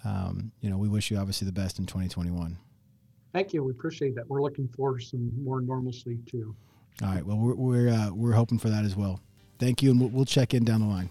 um, 0.05 0.51
you 0.61 0.69
know, 0.69 0.77
we 0.77 0.87
wish 0.87 1.09
you 1.09 1.17
obviously 1.17 1.45
the 1.45 1.51
best 1.51 1.79
in 1.79 1.85
2021. 1.85 2.57
Thank 3.33 3.53
you. 3.53 3.63
We 3.63 3.71
appreciate 3.71 4.15
that. 4.15 4.27
We're 4.29 4.41
looking 4.41 4.67
forward 4.67 5.01
to 5.01 5.05
some 5.05 5.31
more 5.43 5.61
normalcy 5.61 6.19
too. 6.25 6.55
All 7.01 7.09
right. 7.09 7.25
Well, 7.25 7.37
we're 7.37 7.55
we're 7.55 7.89
uh, 7.89 8.11
we're 8.11 8.33
hoping 8.33 8.59
for 8.59 8.69
that 8.69 8.85
as 8.85 8.95
well. 8.95 9.19
Thank 9.59 9.81
you, 9.81 9.91
and 9.91 9.99
we'll, 9.99 10.09
we'll 10.09 10.25
check 10.25 10.53
in 10.53 10.63
down 10.63 10.81
the 10.81 10.87
line. 10.87 11.09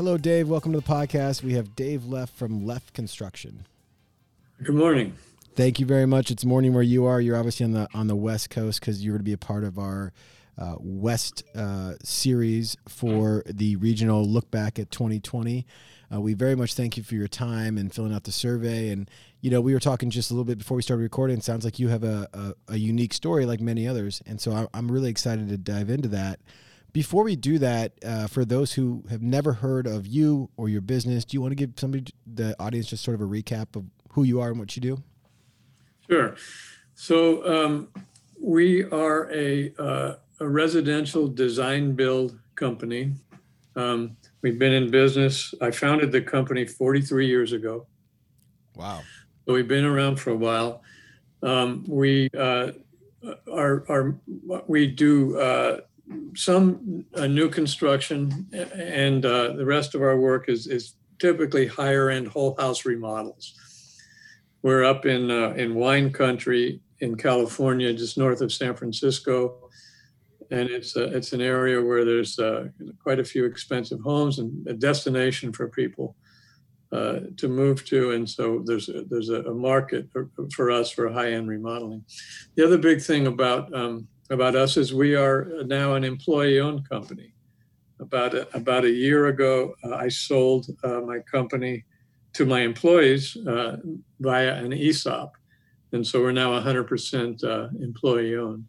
Hello, 0.00 0.16
Dave. 0.16 0.48
Welcome 0.48 0.72
to 0.72 0.80
the 0.80 0.86
podcast. 0.86 1.42
We 1.42 1.52
have 1.52 1.76
Dave 1.76 2.06
Leff 2.06 2.30
from 2.30 2.64
Leff 2.64 2.90
Construction. 2.94 3.66
Good 4.62 4.74
morning. 4.74 5.12
Thank 5.54 5.78
you 5.78 5.84
very 5.84 6.06
much. 6.06 6.30
It's 6.30 6.42
morning 6.42 6.72
where 6.72 6.82
you 6.82 7.04
are. 7.04 7.20
You're 7.20 7.36
obviously 7.36 7.64
on 7.64 7.72
the 7.72 7.86
on 7.92 8.06
the 8.06 8.16
West 8.16 8.48
Coast 8.48 8.80
because 8.80 9.04
you're 9.04 9.12
going 9.12 9.20
to 9.20 9.24
be 9.24 9.34
a 9.34 9.36
part 9.36 9.62
of 9.62 9.78
our 9.78 10.14
uh, 10.56 10.76
West 10.78 11.42
uh, 11.54 11.96
series 12.02 12.78
for 12.88 13.42
the 13.44 13.76
regional 13.76 14.24
look 14.24 14.50
back 14.50 14.78
at 14.78 14.90
2020. 14.90 15.66
Uh, 16.10 16.18
we 16.18 16.32
very 16.32 16.54
much 16.54 16.72
thank 16.72 16.96
you 16.96 17.02
for 17.02 17.14
your 17.14 17.28
time 17.28 17.76
and 17.76 17.94
filling 17.94 18.14
out 18.14 18.24
the 18.24 18.32
survey. 18.32 18.88
And 18.88 19.10
you 19.42 19.50
know, 19.50 19.60
we 19.60 19.74
were 19.74 19.80
talking 19.80 20.08
just 20.08 20.30
a 20.30 20.32
little 20.32 20.46
bit 20.46 20.56
before 20.56 20.76
we 20.76 20.82
started 20.82 21.02
recording. 21.02 21.36
It 21.36 21.44
sounds 21.44 21.62
like 21.62 21.78
you 21.78 21.88
have 21.88 22.04
a, 22.04 22.26
a, 22.32 22.72
a 22.72 22.76
unique 22.78 23.12
story 23.12 23.44
like 23.44 23.60
many 23.60 23.86
others, 23.86 24.22
and 24.24 24.40
so 24.40 24.52
I, 24.52 24.66
I'm 24.72 24.90
really 24.90 25.10
excited 25.10 25.50
to 25.50 25.58
dive 25.58 25.90
into 25.90 26.08
that. 26.08 26.40
Before 26.92 27.22
we 27.22 27.36
do 27.36 27.58
that, 27.58 27.92
uh, 28.04 28.26
for 28.26 28.44
those 28.44 28.72
who 28.72 29.04
have 29.10 29.22
never 29.22 29.52
heard 29.52 29.86
of 29.86 30.06
you 30.06 30.50
or 30.56 30.68
your 30.68 30.80
business, 30.80 31.24
do 31.24 31.36
you 31.36 31.40
want 31.40 31.52
to 31.52 31.56
give 31.56 31.72
somebody, 31.76 32.12
the 32.26 32.56
audience, 32.60 32.88
just 32.88 33.04
sort 33.04 33.14
of 33.14 33.20
a 33.20 33.26
recap 33.26 33.76
of 33.76 33.84
who 34.10 34.24
you 34.24 34.40
are 34.40 34.50
and 34.50 34.58
what 34.58 34.74
you 34.76 34.82
do? 34.82 35.02
Sure. 36.08 36.34
So 36.94 37.46
um, 37.46 37.88
we 38.42 38.84
are 38.84 39.30
a, 39.32 39.72
uh, 39.78 40.14
a 40.40 40.48
residential 40.48 41.28
design 41.28 41.92
build 41.92 42.38
company. 42.56 43.12
Um, 43.76 44.16
we've 44.42 44.58
been 44.58 44.72
in 44.72 44.90
business. 44.90 45.54
I 45.60 45.70
founded 45.70 46.10
the 46.10 46.22
company 46.22 46.66
43 46.66 47.26
years 47.26 47.52
ago. 47.52 47.86
Wow. 48.74 49.02
So 49.46 49.54
we've 49.54 49.68
been 49.68 49.84
around 49.84 50.16
for 50.16 50.30
a 50.30 50.36
while. 50.36 50.82
Um, 51.42 51.84
we 51.86 52.28
uh, 52.36 52.72
are, 53.52 53.84
are 53.88 54.16
we 54.66 54.86
do 54.86 55.38
uh, 55.38 55.80
some 56.34 57.04
uh, 57.14 57.26
new 57.26 57.48
construction, 57.48 58.46
and 58.52 59.24
uh, 59.24 59.52
the 59.52 59.64
rest 59.64 59.94
of 59.94 60.02
our 60.02 60.18
work 60.18 60.48
is 60.48 60.66
is 60.66 60.94
typically 61.18 61.66
higher 61.66 62.10
end 62.10 62.28
whole 62.28 62.56
house 62.58 62.84
remodels. 62.84 63.54
We're 64.62 64.84
up 64.84 65.06
in 65.06 65.30
uh, 65.30 65.50
in 65.56 65.74
wine 65.74 66.12
country 66.12 66.80
in 67.00 67.16
California, 67.16 67.92
just 67.92 68.18
north 68.18 68.40
of 68.42 68.52
San 68.52 68.74
Francisco, 68.74 69.70
and 70.50 70.68
it's 70.68 70.96
a, 70.96 71.04
it's 71.16 71.32
an 71.32 71.40
area 71.40 71.82
where 71.82 72.04
there's 72.04 72.38
uh, 72.38 72.68
quite 73.02 73.20
a 73.20 73.24
few 73.24 73.44
expensive 73.44 74.00
homes 74.00 74.38
and 74.38 74.66
a 74.66 74.74
destination 74.74 75.52
for 75.52 75.68
people 75.68 76.16
uh, 76.92 77.20
to 77.36 77.48
move 77.48 77.84
to, 77.86 78.12
and 78.12 78.28
so 78.28 78.62
there's 78.66 78.88
a, 78.88 79.04
there's 79.08 79.30
a 79.30 79.54
market 79.54 80.08
for 80.52 80.70
us 80.70 80.90
for 80.90 81.08
high 81.08 81.32
end 81.32 81.48
remodeling. 81.48 82.04
The 82.56 82.64
other 82.66 82.78
big 82.78 83.00
thing 83.00 83.26
about 83.26 83.72
um, 83.74 84.08
about 84.30 84.54
us 84.54 84.76
is 84.76 84.94
we 84.94 85.14
are 85.14 85.48
now 85.66 85.94
an 85.94 86.04
employee-owned 86.04 86.88
company. 86.88 87.34
About 87.98 88.32
a, 88.32 88.56
about 88.56 88.84
a 88.84 88.90
year 88.90 89.26
ago, 89.26 89.74
uh, 89.84 89.94
I 89.94 90.08
sold 90.08 90.68
uh, 90.82 91.00
my 91.00 91.18
company 91.18 91.84
to 92.32 92.46
my 92.46 92.60
employees 92.60 93.36
uh, 93.36 93.76
via 94.20 94.54
an 94.54 94.72
ESOP, 94.72 95.32
and 95.92 96.06
so 96.06 96.22
we're 96.22 96.32
now 96.32 96.58
100% 96.58 97.44
uh, 97.44 97.68
employee-owned. 97.82 98.64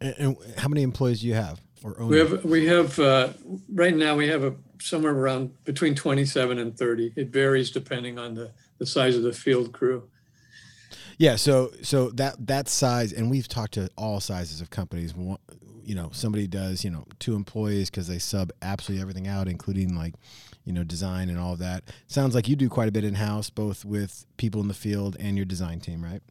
And, 0.00 0.14
and, 0.18 0.36
how 0.58 0.68
many 0.68 0.82
employees 0.82 1.22
do 1.22 1.26
you 1.26 1.34
have 1.34 1.60
or 1.82 2.00
own? 2.00 2.08
We 2.08 2.18
have 2.18 2.44
we 2.44 2.66
have 2.66 2.98
uh, 3.00 3.30
right 3.72 3.96
now 3.96 4.14
we 4.14 4.28
have 4.28 4.44
a 4.44 4.54
somewhere 4.80 5.12
around 5.12 5.52
between 5.64 5.96
27 5.96 6.58
and 6.58 6.78
30. 6.78 7.14
It 7.16 7.30
varies 7.30 7.72
depending 7.72 8.16
on 8.18 8.34
the 8.34 8.52
the 8.78 8.86
size 8.86 9.16
of 9.16 9.24
the 9.24 9.32
field 9.32 9.72
crew. 9.72 10.08
Yeah, 11.18 11.34
so 11.34 11.72
so 11.82 12.10
that 12.10 12.46
that 12.46 12.68
size, 12.68 13.12
and 13.12 13.28
we've 13.28 13.48
talked 13.48 13.74
to 13.74 13.90
all 13.98 14.20
sizes 14.20 14.60
of 14.60 14.70
companies. 14.70 15.14
You 15.82 15.94
know, 15.94 16.10
somebody 16.12 16.46
does 16.46 16.84
you 16.84 16.90
know 16.90 17.04
two 17.18 17.34
employees 17.34 17.90
because 17.90 18.06
they 18.06 18.20
sub 18.20 18.52
absolutely 18.62 19.02
everything 19.02 19.26
out, 19.26 19.48
including 19.48 19.96
like 19.96 20.14
you 20.64 20.72
know 20.72 20.84
design 20.84 21.28
and 21.28 21.38
all 21.38 21.54
of 21.54 21.58
that. 21.58 21.82
Sounds 22.06 22.36
like 22.36 22.48
you 22.48 22.54
do 22.54 22.68
quite 22.68 22.88
a 22.88 22.92
bit 22.92 23.02
in 23.02 23.14
house, 23.14 23.50
both 23.50 23.84
with 23.84 24.26
people 24.36 24.60
in 24.60 24.68
the 24.68 24.74
field 24.74 25.16
and 25.18 25.36
your 25.36 25.44
design 25.44 25.80
team, 25.80 26.04
right? 26.04 26.22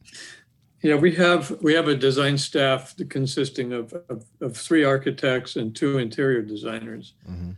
Yeah, 0.81 0.95
we 0.95 1.15
have 1.15 1.51
we 1.61 1.73
have 1.73 1.89
a 1.89 1.95
design 1.95 2.37
staff 2.37 2.95
consisting 3.09 3.73
of 3.73 3.93
of, 4.07 4.23
of 4.39 4.55
three 4.55 4.85
architects 4.85 5.57
and 5.57 5.75
two 5.75 5.97
interior 5.97 6.41
designers. 6.41 7.13
Mm-hmm. 7.29 7.51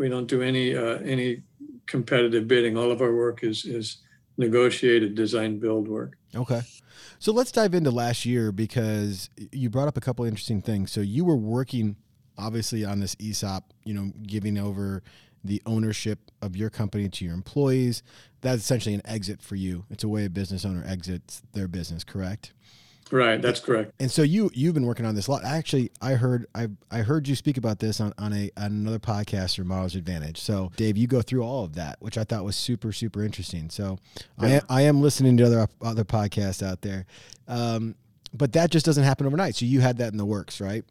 We 0.00 0.08
don't 0.08 0.26
do 0.26 0.42
any 0.42 0.74
uh, 0.76 0.98
any 0.98 1.42
competitive 1.86 2.48
bidding. 2.48 2.76
All 2.76 2.90
of 2.90 3.00
our 3.00 3.14
work 3.14 3.44
is 3.44 3.64
is 3.64 3.98
negotiated 4.36 5.14
design 5.14 5.58
build 5.58 5.88
work. 5.88 6.16
Okay. 6.34 6.62
So 7.18 7.32
let's 7.32 7.52
dive 7.52 7.74
into 7.74 7.90
last 7.90 8.26
year 8.26 8.50
because 8.52 9.30
you 9.52 9.70
brought 9.70 9.88
up 9.88 9.96
a 9.96 10.00
couple 10.00 10.24
interesting 10.24 10.60
things. 10.60 10.90
So 10.90 11.00
you 11.00 11.24
were 11.24 11.36
working 11.36 11.96
obviously 12.38 12.84
on 12.84 13.00
this 13.00 13.16
ESOP, 13.20 13.72
you 13.84 13.94
know, 13.94 14.12
giving 14.26 14.58
over 14.58 15.02
the 15.44 15.62
ownership 15.66 16.30
of 16.40 16.56
your 16.56 16.70
company 16.70 17.08
to 17.08 17.24
your 17.24 17.34
employees. 17.34 18.02
That's 18.40 18.62
essentially 18.62 18.94
an 18.94 19.02
exit 19.04 19.42
for 19.42 19.56
you. 19.56 19.84
It's 19.90 20.04
a 20.04 20.08
way 20.08 20.24
a 20.24 20.30
business 20.30 20.64
owner 20.64 20.84
exits 20.86 21.42
their 21.52 21.68
business, 21.68 22.04
correct? 22.04 22.52
Right, 23.12 23.42
that's 23.42 23.60
correct. 23.60 23.92
And 24.00 24.10
so 24.10 24.22
you 24.22 24.50
you've 24.54 24.72
been 24.72 24.86
working 24.86 25.04
on 25.04 25.14
this 25.14 25.26
a 25.26 25.32
lot. 25.32 25.44
Actually, 25.44 25.92
I 26.00 26.14
heard 26.14 26.46
I 26.54 26.68
I 26.90 27.00
heard 27.00 27.28
you 27.28 27.36
speak 27.36 27.58
about 27.58 27.78
this 27.78 28.00
on 28.00 28.14
on 28.16 28.32
a 28.32 28.50
on 28.56 28.72
another 28.72 28.98
podcast 28.98 29.58
or 29.58 29.64
Models 29.64 29.94
Advantage. 29.94 30.40
So 30.40 30.72
Dave, 30.76 30.96
you 30.96 31.06
go 31.06 31.20
through 31.20 31.42
all 31.42 31.62
of 31.62 31.74
that, 31.74 31.98
which 32.00 32.16
I 32.16 32.24
thought 32.24 32.42
was 32.42 32.56
super 32.56 32.90
super 32.90 33.22
interesting. 33.22 33.68
So 33.68 33.98
yeah. 34.40 34.60
I 34.70 34.78
I 34.78 34.82
am 34.82 35.02
listening 35.02 35.36
to 35.36 35.44
other 35.44 35.68
other 35.82 36.04
podcasts 36.04 36.66
out 36.66 36.80
there, 36.80 37.04
um, 37.48 37.96
but 38.32 38.54
that 38.54 38.70
just 38.70 38.86
doesn't 38.86 39.04
happen 39.04 39.26
overnight. 39.26 39.56
So 39.56 39.66
you 39.66 39.80
had 39.80 39.98
that 39.98 40.12
in 40.12 40.16
the 40.16 40.24
works, 40.24 40.58
right? 40.58 40.82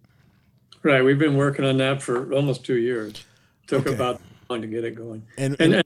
Right. 0.84 1.04
We've 1.04 1.18
been 1.18 1.38
working 1.38 1.66
on 1.66 1.78
that 1.78 2.04
for 2.04 2.32
almost 2.34 2.64
two 2.64 2.78
years. 2.78 3.26
Took 3.66 3.88
okay. 3.88 3.96
about 3.96 4.22
long 4.48 4.62
to 4.62 4.68
get 4.68 4.84
it 4.84 4.94
going. 4.94 5.24
And 5.40 5.60
and, 5.60 5.74
and, 5.74 5.84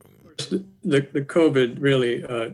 and 0.51 0.65
the 0.83 1.07
the 1.13 1.21
COVID 1.21 1.77
really 1.79 2.25
uh, 2.25 2.49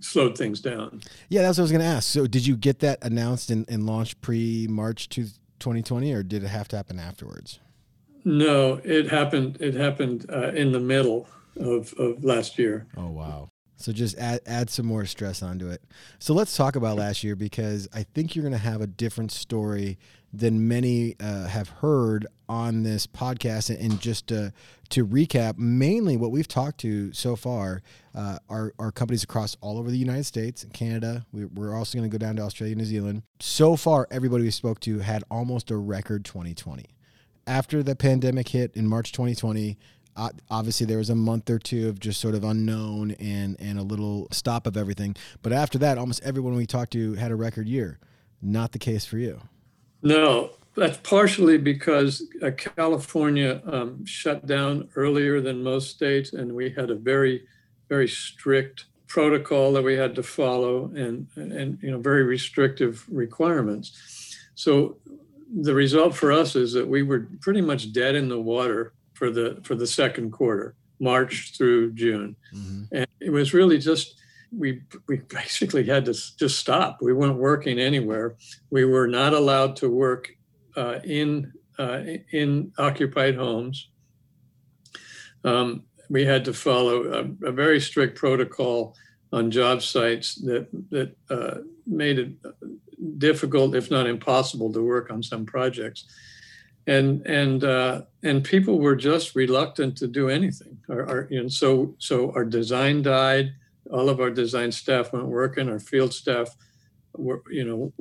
slowed 0.00 0.36
things 0.36 0.60
down. 0.60 1.02
Yeah, 1.28 1.42
that's 1.42 1.58
what 1.58 1.62
I 1.62 1.64
was 1.64 1.72
going 1.72 1.82
to 1.82 1.86
ask. 1.86 2.08
So, 2.08 2.26
did 2.26 2.46
you 2.46 2.56
get 2.56 2.80
that 2.80 2.98
announced 3.02 3.50
and, 3.50 3.68
and 3.68 3.86
launched 3.86 4.20
pre 4.20 4.66
March 4.68 5.08
2020, 5.08 6.12
or 6.12 6.22
did 6.22 6.44
it 6.44 6.48
have 6.48 6.68
to 6.68 6.76
happen 6.76 6.98
afterwards? 6.98 7.60
No, 8.24 8.80
it 8.84 9.08
happened. 9.10 9.58
It 9.60 9.74
happened 9.74 10.26
uh, 10.30 10.48
in 10.48 10.72
the 10.72 10.80
middle 10.80 11.28
of, 11.56 11.92
of 11.94 12.22
last 12.22 12.58
year. 12.58 12.86
Oh 12.96 13.08
wow! 13.08 13.48
So 13.76 13.92
just 13.92 14.18
add 14.18 14.40
add 14.46 14.68
some 14.68 14.86
more 14.86 15.06
stress 15.06 15.42
onto 15.42 15.68
it. 15.70 15.82
So 16.18 16.34
let's 16.34 16.56
talk 16.56 16.76
about 16.76 16.98
last 16.98 17.24
year 17.24 17.34
because 17.34 17.88
I 17.94 18.02
think 18.02 18.34
you're 18.34 18.42
going 18.42 18.52
to 18.52 18.58
have 18.58 18.82
a 18.82 18.86
different 18.86 19.32
story 19.32 19.98
than 20.32 20.68
many 20.68 21.16
uh, 21.20 21.46
have 21.46 21.68
heard 21.68 22.26
on 22.48 22.82
this 22.82 23.06
podcast. 23.06 23.70
And 23.70 24.00
just 24.00 24.28
to, 24.28 24.52
to 24.90 25.06
recap, 25.06 25.58
mainly 25.58 26.16
what 26.16 26.30
we've 26.30 26.48
talked 26.48 26.78
to 26.80 27.12
so 27.12 27.36
far 27.36 27.82
uh, 28.14 28.38
are, 28.48 28.72
are 28.78 28.92
companies 28.92 29.24
across 29.24 29.56
all 29.60 29.78
over 29.78 29.90
the 29.90 29.98
United 29.98 30.24
States 30.24 30.62
and 30.62 30.72
Canada. 30.72 31.26
We, 31.32 31.46
we're 31.46 31.74
also 31.74 31.98
going 31.98 32.08
to 32.08 32.16
go 32.16 32.24
down 32.24 32.36
to 32.36 32.42
Australia, 32.42 32.72
and 32.72 32.80
New 32.80 32.86
Zealand. 32.86 33.22
So 33.40 33.76
far, 33.76 34.06
everybody 34.10 34.44
we 34.44 34.50
spoke 34.50 34.80
to 34.80 35.00
had 35.00 35.24
almost 35.30 35.70
a 35.70 35.76
record 35.76 36.24
2020. 36.24 36.86
After 37.46 37.82
the 37.82 37.96
pandemic 37.96 38.48
hit 38.48 38.76
in 38.76 38.86
March 38.86 39.12
2020, 39.12 39.76
obviously 40.50 40.86
there 40.86 40.98
was 40.98 41.10
a 41.10 41.14
month 41.14 41.48
or 41.48 41.58
two 41.58 41.88
of 41.88 41.98
just 41.98 42.20
sort 42.20 42.34
of 42.34 42.44
unknown 42.44 43.12
and 43.12 43.56
and 43.60 43.78
a 43.78 43.82
little 43.82 44.28
stop 44.32 44.66
of 44.66 44.76
everything 44.76 45.14
but 45.40 45.52
after 45.52 45.78
that 45.78 45.98
almost 45.98 46.22
everyone 46.22 46.54
we 46.54 46.66
talked 46.66 46.92
to 46.92 47.14
had 47.14 47.30
a 47.30 47.36
record 47.36 47.68
year 47.68 47.98
not 48.42 48.72
the 48.72 48.78
case 48.78 49.04
for 49.04 49.18
you 49.18 49.40
no, 50.02 50.50
that's 50.76 50.98
partially 50.98 51.58
because 51.58 52.22
uh, 52.42 52.50
California 52.52 53.60
um, 53.66 54.04
shut 54.06 54.46
down 54.46 54.88
earlier 54.96 55.40
than 55.40 55.62
most 55.62 55.90
states, 55.90 56.32
and 56.32 56.54
we 56.54 56.70
had 56.70 56.90
a 56.90 56.94
very, 56.94 57.42
very 57.88 58.08
strict 58.08 58.86
protocol 59.06 59.72
that 59.72 59.82
we 59.82 59.94
had 59.94 60.14
to 60.14 60.22
follow, 60.22 60.90
and 60.94 61.26
and 61.36 61.78
you 61.82 61.90
know 61.90 61.98
very 61.98 62.22
restrictive 62.22 63.04
requirements. 63.10 64.36
So 64.54 64.98
the 65.52 65.74
result 65.74 66.14
for 66.14 66.30
us 66.30 66.54
is 66.54 66.72
that 66.74 66.86
we 66.86 67.02
were 67.02 67.26
pretty 67.40 67.60
much 67.60 67.92
dead 67.92 68.14
in 68.14 68.28
the 68.28 68.40
water 68.40 68.92
for 69.14 69.30
the 69.30 69.60
for 69.64 69.74
the 69.74 69.86
second 69.86 70.30
quarter, 70.30 70.76
March 71.00 71.56
through 71.56 71.92
June, 71.92 72.36
mm-hmm. 72.54 72.84
and 72.92 73.06
it 73.20 73.30
was 73.30 73.52
really 73.52 73.78
just 73.78 74.14
we 74.56 74.82
we 75.06 75.18
basically 75.28 75.84
had 75.84 76.04
to 76.06 76.12
just 76.12 76.58
stop. 76.58 76.98
We 77.00 77.12
weren't 77.12 77.36
working 77.36 77.78
anywhere. 77.78 78.36
We 78.70 78.84
were 78.84 79.06
not 79.06 79.32
allowed 79.32 79.76
to 79.76 79.88
work 79.88 80.30
uh, 80.76 81.00
in 81.04 81.52
uh, 81.78 82.02
in 82.32 82.72
occupied 82.78 83.36
homes. 83.36 83.88
Um, 85.44 85.84
we 86.10 86.24
had 86.24 86.44
to 86.44 86.52
follow 86.52 87.04
a, 87.42 87.48
a, 87.48 87.52
very 87.52 87.80
strict 87.80 88.18
protocol 88.18 88.94
on 89.32 89.50
job 89.50 89.80
sites 89.82 90.34
that 90.34 90.68
that 90.90 91.16
uh, 91.30 91.58
made 91.86 92.18
it 92.18 92.32
difficult, 93.18 93.74
if 93.74 93.90
not 93.90 94.06
impossible, 94.06 94.72
to 94.72 94.84
work 94.84 95.10
on 95.10 95.22
some 95.22 95.46
projects. 95.46 96.04
And 96.86 97.24
and 97.26 97.62
uh, 97.64 98.02
and 98.22 98.42
people 98.42 98.80
were 98.80 98.96
just 98.96 99.34
reluctant 99.34 99.96
to 99.98 100.08
do 100.08 100.28
anything. 100.28 100.78
Our, 100.90 101.08
our, 101.08 101.28
know, 101.30 101.48
so 101.48 101.94
so 101.98 102.32
our 102.32 102.44
design 102.44 103.02
died 103.02 103.54
all 103.92 104.08
of 104.08 104.20
our 104.20 104.30
design 104.30 104.72
staff 104.72 105.12
weren't 105.12 105.28
working. 105.28 105.68
Our 105.68 105.80
field 105.80 106.14
staff 106.14 106.54
were, 107.14 107.42
you 107.50 107.64
know, 107.64 107.92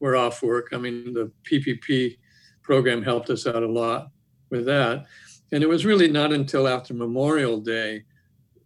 were 0.00 0.16
off 0.16 0.42
work. 0.42 0.68
I 0.72 0.78
mean, 0.78 1.14
the 1.14 1.30
PPP 1.50 2.18
program 2.62 3.02
helped 3.02 3.30
us 3.30 3.46
out 3.46 3.62
a 3.62 3.68
lot 3.68 4.08
with 4.50 4.66
that. 4.66 5.06
And 5.52 5.62
it 5.62 5.68
was 5.68 5.86
really 5.86 6.08
not 6.08 6.32
until 6.32 6.66
after 6.66 6.92
Memorial 6.94 7.60
Day 7.60 8.02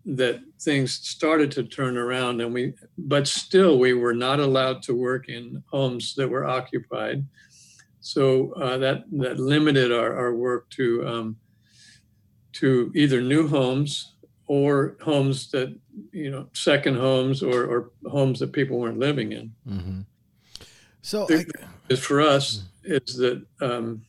that 0.07 0.41
things 0.61 0.93
started 0.93 1.51
to 1.51 1.63
turn 1.63 1.97
around 1.97 2.41
and 2.41 2.53
we 2.55 2.73
but 2.97 3.29
still 3.29 3.79
we 3.79 3.93
were 3.93 4.15
not 4.15 4.41
allowed 4.41 4.83
to 4.83 4.95
work 4.95 5.29
in 5.29 5.63
homes 5.71 6.15
that 6.15 6.29
were 6.29 6.47
occupied 6.47 7.25
so 8.01 8.53
uh, 8.55 8.79
that 8.79 9.05
that 9.13 9.39
limited 9.39 9.93
our, 9.93 10.17
our 10.17 10.35
work 10.35 10.69
to 10.71 11.07
um, 11.07 11.37
to 12.53 12.91
either 12.95 13.21
new 13.21 13.47
homes 13.47 14.15
or 14.51 14.97
homes 15.01 15.49
that 15.53 15.73
you 16.11 16.29
know 16.29 16.45
second 16.55 16.97
homes 16.97 17.41
or, 17.41 17.67
or 17.67 17.91
homes 18.11 18.41
that 18.41 18.53
people 18.53 18.81
weren't 18.81 18.99
living 18.99 19.31
in. 19.31 19.55
Mm-hmm. 19.65 20.01
so 21.03 21.29
I, 21.31 21.95
for 21.95 22.21
us 22.21 22.65
is 22.83 23.15
that 23.15 23.47
um, 23.61 24.03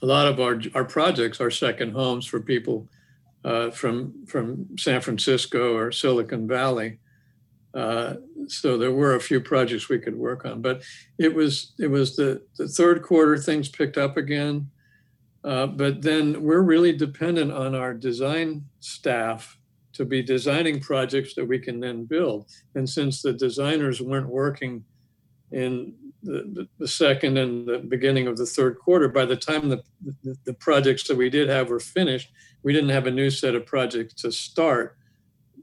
a 0.00 0.06
lot 0.06 0.26
of 0.26 0.40
our 0.40 0.58
our 0.74 0.86
projects 0.86 1.38
are 1.38 1.50
second 1.50 1.92
homes 1.92 2.24
for 2.24 2.40
people 2.40 2.88
uh, 3.44 3.70
from 3.72 4.24
from 4.24 4.66
san 4.78 5.02
francisco 5.02 5.76
or 5.76 5.92
silicon 5.92 6.48
valley. 6.48 6.98
Uh, 7.74 8.14
so 8.46 8.78
there 8.78 8.92
were 8.92 9.16
a 9.16 9.20
few 9.20 9.38
projects 9.38 9.90
we 9.90 9.98
could 9.98 10.16
work 10.16 10.46
on 10.46 10.62
but 10.62 10.80
it 11.18 11.34
was 11.34 11.74
it 11.78 11.88
was 11.88 12.16
the 12.16 12.40
the 12.56 12.66
third 12.66 13.02
quarter 13.02 13.36
things 13.36 13.68
picked 13.68 13.98
up 13.98 14.16
again. 14.16 14.70
Uh, 15.44 15.64
but 15.64 16.02
then 16.02 16.42
we're 16.42 16.62
really 16.62 16.92
dependent 16.92 17.52
on 17.52 17.72
our 17.72 17.94
design 17.94 18.64
staff 18.86 19.58
to 19.92 20.04
be 20.04 20.22
designing 20.22 20.80
projects 20.80 21.34
that 21.34 21.44
we 21.44 21.58
can 21.58 21.80
then 21.80 22.04
build. 22.04 22.50
And 22.74 22.88
since 22.88 23.22
the 23.22 23.32
designers 23.32 24.00
weren't 24.00 24.28
working 24.28 24.84
in 25.52 25.94
the, 26.22 26.68
the 26.78 26.88
second 26.88 27.38
and 27.38 27.66
the 27.66 27.78
beginning 27.78 28.26
of 28.26 28.36
the 28.36 28.46
third 28.46 28.78
quarter, 28.78 29.08
by 29.08 29.24
the 29.24 29.36
time 29.36 29.68
the, 29.68 29.82
the, 30.22 30.36
the 30.44 30.54
projects 30.54 31.08
that 31.08 31.16
we 31.16 31.30
did 31.30 31.48
have 31.48 31.70
were 31.70 31.80
finished, 31.80 32.30
we 32.62 32.72
didn't 32.72 32.90
have 32.90 33.06
a 33.06 33.10
new 33.10 33.30
set 33.30 33.54
of 33.54 33.64
projects 33.64 34.14
to 34.14 34.30
start 34.30 34.96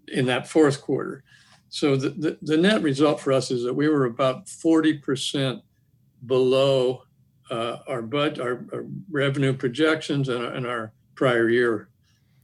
in 0.07 0.25
that 0.25 0.47
fourth 0.47 0.81
quarter. 0.81 1.23
So 1.69 1.95
the, 1.95 2.09
the, 2.09 2.38
the 2.41 2.57
net 2.57 2.81
result 2.81 3.19
for 3.19 3.33
us 3.33 3.51
is 3.51 3.63
that 3.63 3.73
we 3.73 3.88
were 3.88 4.05
about 4.05 4.47
40% 4.47 5.62
below 6.25 7.03
uh, 7.51 7.77
our 7.88 8.01
budget, 8.01 8.39
our, 8.39 8.65
our, 8.73 8.86
revenue 9.12 9.53
projections, 9.53 10.29
and 10.29 10.43
our, 10.43 10.51
and 10.53 10.65
our 10.65 10.93
prior 11.15 11.49
year 11.49 11.89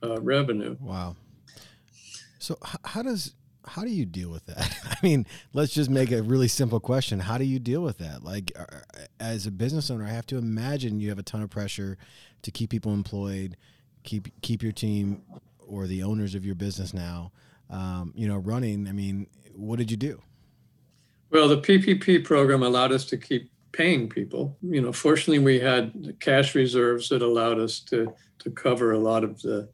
uh, 0.04 0.20
revenue. 0.22 0.78
Wow. 0.80 1.16
So 2.40 2.58
how 2.84 3.02
does 3.02 3.34
how 3.66 3.84
do 3.84 3.90
you 3.90 4.06
deal 4.06 4.30
with 4.30 4.46
that? 4.48 4.78
I 4.86 4.98
mean, 5.04 5.26
let's 5.54 5.74
just 5.74 5.90
make 5.90 6.12
a 6.12 6.24
really 6.24 6.48
simple 6.48 6.80
question. 6.80 7.20
How 7.20 7.38
do 7.38 7.46
you 7.46 7.60
deal 7.60 7.82
with 7.82 8.00
that? 8.00 8.24
Like, 8.24 8.52
uh, 8.58 8.66
as 9.20 9.46
a 9.46 9.52
business 9.52 9.92
owner, 9.92 10.06
I 10.06 10.10
have 10.10 10.26
to 10.28 10.38
imagine 10.38 11.00
you 11.00 11.10
have 11.10 11.20
a 11.20 11.24
ton 11.24 11.42
of 11.42 11.50
pressure 11.50 11.98
to 12.42 12.52
keep 12.52 12.70
people 12.70 12.94
employed, 12.94 13.58
keep 14.04 14.30
keep 14.42 14.64
your 14.64 14.72
team 14.72 15.22
or 15.60 15.88
the 15.88 16.04
owners 16.04 16.36
of 16.36 16.46
your 16.46 16.56
business 16.56 16.94
now, 16.94 17.32
um, 17.70 18.12
you 18.16 18.28
know, 18.28 18.38
running. 18.38 18.88
I 18.88 18.92
mean, 18.92 19.28
what 19.54 19.78
did 19.78 19.92
you 19.92 19.98
do? 19.98 20.22
Well, 21.32 21.48
the 21.48 21.62
PPP 21.62 22.26
program 22.26 22.64
allowed 22.64 22.92
us 22.92 23.06
to 23.06 23.18
keep 23.18 23.52
paying 23.72 24.10
people. 24.10 24.58
You 24.62 24.82
know, 24.82 24.92
fortunately, 24.92 25.40
we 25.40 25.60
had 25.60 26.16
cash 26.20 26.56
reserves 26.56 27.10
that 27.10 27.22
allowed 27.22 27.60
us 27.60 27.80
to 27.82 28.14
to 28.40 28.50
cover 28.52 28.94
a 28.94 28.98
lot 28.98 29.24
of 29.24 29.42
the 29.42 29.70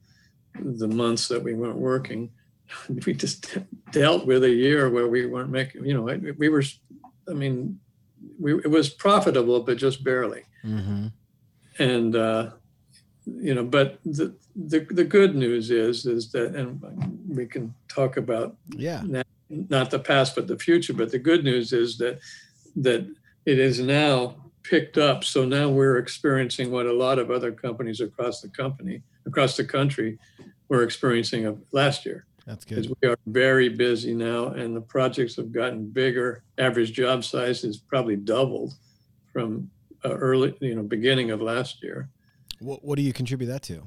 the 0.60 0.88
months 0.88 1.28
that 1.28 1.42
we 1.42 1.54
weren't 1.54 1.78
working. 1.78 2.32
We 3.06 3.14
just 3.14 3.60
dealt 3.92 4.26
with 4.26 4.44
a 4.44 4.50
year 4.50 4.90
where 4.90 5.08
we 5.08 5.28
weren't 5.28 5.52
making. 5.52 5.86
You 5.86 5.94
know, 5.94 6.34
we 6.38 6.50
were. 6.50 6.64
I 7.30 7.34
mean, 7.34 7.80
we 8.40 8.56
it 8.56 8.72
was 8.72 8.90
profitable, 8.90 9.62
but 9.62 9.78
just 9.78 10.04
barely. 10.04 10.44
Mm-hmm. 10.66 11.08
And 11.78 12.16
uh, 12.16 12.52
you 13.26 13.54
know, 13.54 13.64
but 13.64 14.00
the, 14.04 14.36
the 14.56 14.80
the 14.90 15.04
good 15.04 15.36
news 15.36 15.72
is 15.72 16.06
is 16.06 16.32
that, 16.32 16.56
and 16.56 16.82
we 17.28 17.46
can 17.46 17.74
talk 17.88 18.18
about 18.18 18.56
yeah. 18.70 19.04
not 19.50 19.92
the 19.92 20.00
past 20.00 20.36
but 20.36 20.48
the 20.48 20.58
future. 20.58 20.94
But 20.94 21.12
the 21.12 21.20
good 21.20 21.44
news 21.44 21.74
is 21.74 21.98
that 22.00 22.20
that 22.78 23.08
it 23.46 23.60
is 23.60 23.80
now 23.80 24.36
picked 24.64 24.98
up. 24.98 25.24
So 25.24 25.46
now 25.46 25.70
we're 25.70 25.98
experiencing 25.98 26.72
what 26.72 26.86
a 26.86 26.94
lot 26.94 27.20
of 27.20 27.32
other 27.32 27.52
companies 27.52 28.02
across 28.02 28.42
the 28.42 28.50
company, 28.50 29.02
across 29.26 29.58
the 29.58 29.66
country, 29.66 30.18
were 30.70 30.84
experiencing 30.84 31.46
of 31.46 31.62
last 31.72 32.06
year. 32.06 32.26
That's 32.46 32.64
because 32.64 32.88
good. 32.88 32.98
we 33.02 33.08
are 33.10 33.18
very 33.26 33.70
busy 33.70 34.14
now 34.14 34.48
and 34.48 34.76
the 34.76 34.82
projects 34.82 35.36
have 35.38 35.52
gotten 35.52 35.88
bigger. 35.88 36.44
Average 36.58 36.94
job 36.94 37.24
size 37.24 37.64
is 37.64 37.78
probably 37.78 38.16
doubled 38.16 38.76
from 39.34 39.70
uh, 40.04 40.14
early, 40.14 40.56
you 40.62 40.76
know, 40.76 40.84
beginning 40.84 41.32
of 41.32 41.42
last 41.42 41.82
year. 41.82 42.10
What, 42.60 42.84
what 42.84 42.98
do 42.98 43.02
you 43.02 43.14
contribute 43.14 43.48
that 43.48 43.64
to? 43.64 43.84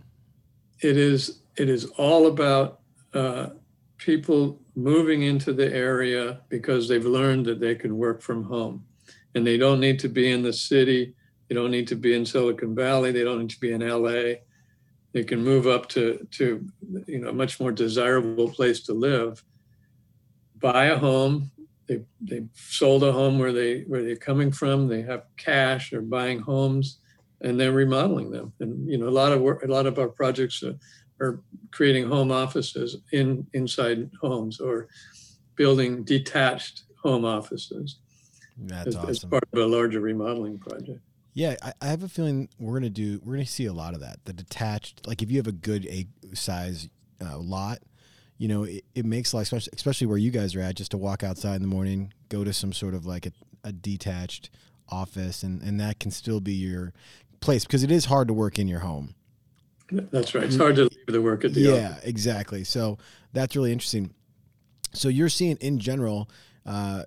It 0.80 0.96
is 0.96 1.40
it 1.56 1.68
is 1.68 1.86
all 1.96 2.26
about 2.28 2.80
uh, 3.14 3.50
people 3.96 4.60
moving 4.76 5.22
into 5.22 5.52
the 5.52 5.72
area 5.74 6.40
because 6.48 6.88
they've 6.88 7.04
learned 7.04 7.46
that 7.46 7.60
they 7.60 7.74
can 7.74 7.96
work 7.96 8.22
from 8.22 8.44
home, 8.44 8.84
and 9.34 9.46
they 9.46 9.56
don't 9.56 9.80
need 9.80 9.98
to 10.00 10.08
be 10.08 10.30
in 10.30 10.42
the 10.42 10.52
city. 10.52 11.14
They 11.48 11.54
don't 11.54 11.70
need 11.70 11.88
to 11.88 11.96
be 11.96 12.14
in 12.14 12.24
Silicon 12.24 12.74
Valley. 12.74 13.10
They 13.10 13.24
don't 13.24 13.40
need 13.40 13.50
to 13.50 13.60
be 13.60 13.72
in 13.72 13.80
LA. 13.80 14.38
They 15.12 15.24
can 15.24 15.42
move 15.42 15.66
up 15.66 15.88
to 15.90 16.26
to 16.32 16.66
you 17.06 17.18
know 17.20 17.28
a 17.28 17.32
much 17.32 17.60
more 17.60 17.72
desirable 17.72 18.50
place 18.50 18.80
to 18.82 18.92
live. 18.92 19.42
Buy 20.56 20.86
a 20.86 20.98
home. 20.98 21.50
They 21.86 22.04
they 22.20 22.44
sold 22.54 23.02
a 23.04 23.12
home 23.12 23.38
where 23.38 23.52
they 23.52 23.82
where 23.82 24.02
they're 24.02 24.16
coming 24.16 24.52
from. 24.52 24.88
They 24.88 25.02
have 25.02 25.24
cash. 25.36 25.90
They're 25.90 26.02
buying 26.02 26.40
homes, 26.40 26.98
and 27.40 27.58
they're 27.58 27.72
remodeling 27.72 28.30
them. 28.30 28.52
And 28.60 28.88
you 28.88 28.98
know 28.98 29.08
a 29.08 29.18
lot 29.22 29.32
of 29.32 29.40
work. 29.40 29.62
A 29.62 29.66
lot 29.66 29.86
of 29.86 29.98
our 29.98 30.08
projects 30.08 30.62
are, 30.62 30.76
are 31.20 31.42
creating 31.70 32.08
home 32.08 32.30
offices 32.30 32.98
in 33.12 33.46
inside 33.54 34.10
homes 34.20 34.60
or 34.60 34.88
building 35.56 36.04
detached 36.04 36.84
home 37.02 37.24
offices 37.24 37.98
That's 38.56 38.94
as, 38.96 39.04
as 39.04 39.24
part 39.24 39.44
of 39.52 39.58
a 39.58 39.66
larger 39.66 40.00
remodeling 40.00 40.58
project. 40.58 41.00
Yeah, 41.38 41.54
I, 41.62 41.72
I 41.80 41.86
have 41.86 42.02
a 42.02 42.08
feeling 42.08 42.48
we're 42.58 42.74
gonna 42.74 42.90
do. 42.90 43.20
We're 43.24 43.34
gonna 43.34 43.46
see 43.46 43.66
a 43.66 43.72
lot 43.72 43.94
of 43.94 44.00
that. 44.00 44.24
The 44.24 44.32
detached, 44.32 45.06
like 45.06 45.22
if 45.22 45.30
you 45.30 45.36
have 45.36 45.46
a 45.46 45.52
good 45.52 45.86
a 45.86 46.04
size 46.34 46.88
uh, 47.24 47.38
lot, 47.38 47.78
you 48.38 48.48
know, 48.48 48.64
it, 48.64 48.84
it 48.96 49.04
makes 49.04 49.32
life, 49.32 49.44
especially, 49.44 49.70
especially 49.72 50.08
where 50.08 50.18
you 50.18 50.32
guys 50.32 50.56
are 50.56 50.60
at, 50.60 50.74
just 50.74 50.90
to 50.90 50.98
walk 50.98 51.22
outside 51.22 51.54
in 51.54 51.62
the 51.62 51.68
morning, 51.68 52.12
go 52.28 52.42
to 52.42 52.52
some 52.52 52.72
sort 52.72 52.92
of 52.92 53.06
like 53.06 53.24
a, 53.24 53.30
a 53.62 53.70
detached 53.70 54.50
office, 54.88 55.44
and 55.44 55.62
and 55.62 55.78
that 55.78 56.00
can 56.00 56.10
still 56.10 56.40
be 56.40 56.54
your 56.54 56.92
place 57.38 57.64
because 57.64 57.84
it 57.84 57.92
is 57.92 58.06
hard 58.06 58.26
to 58.26 58.34
work 58.34 58.58
in 58.58 58.66
your 58.66 58.80
home. 58.80 59.14
That's 59.92 60.34
right. 60.34 60.42
It's 60.42 60.56
hard 60.56 60.74
to 60.74 60.82
leave 60.82 61.06
the 61.06 61.22
work 61.22 61.44
at 61.44 61.54
the 61.54 61.60
yeah, 61.60 61.90
office. 61.90 62.04
exactly. 62.04 62.64
So 62.64 62.98
that's 63.32 63.54
really 63.54 63.70
interesting. 63.70 64.12
So 64.92 65.08
you're 65.08 65.28
seeing 65.28 65.56
in 65.58 65.78
general, 65.78 66.28
uh, 66.68 67.02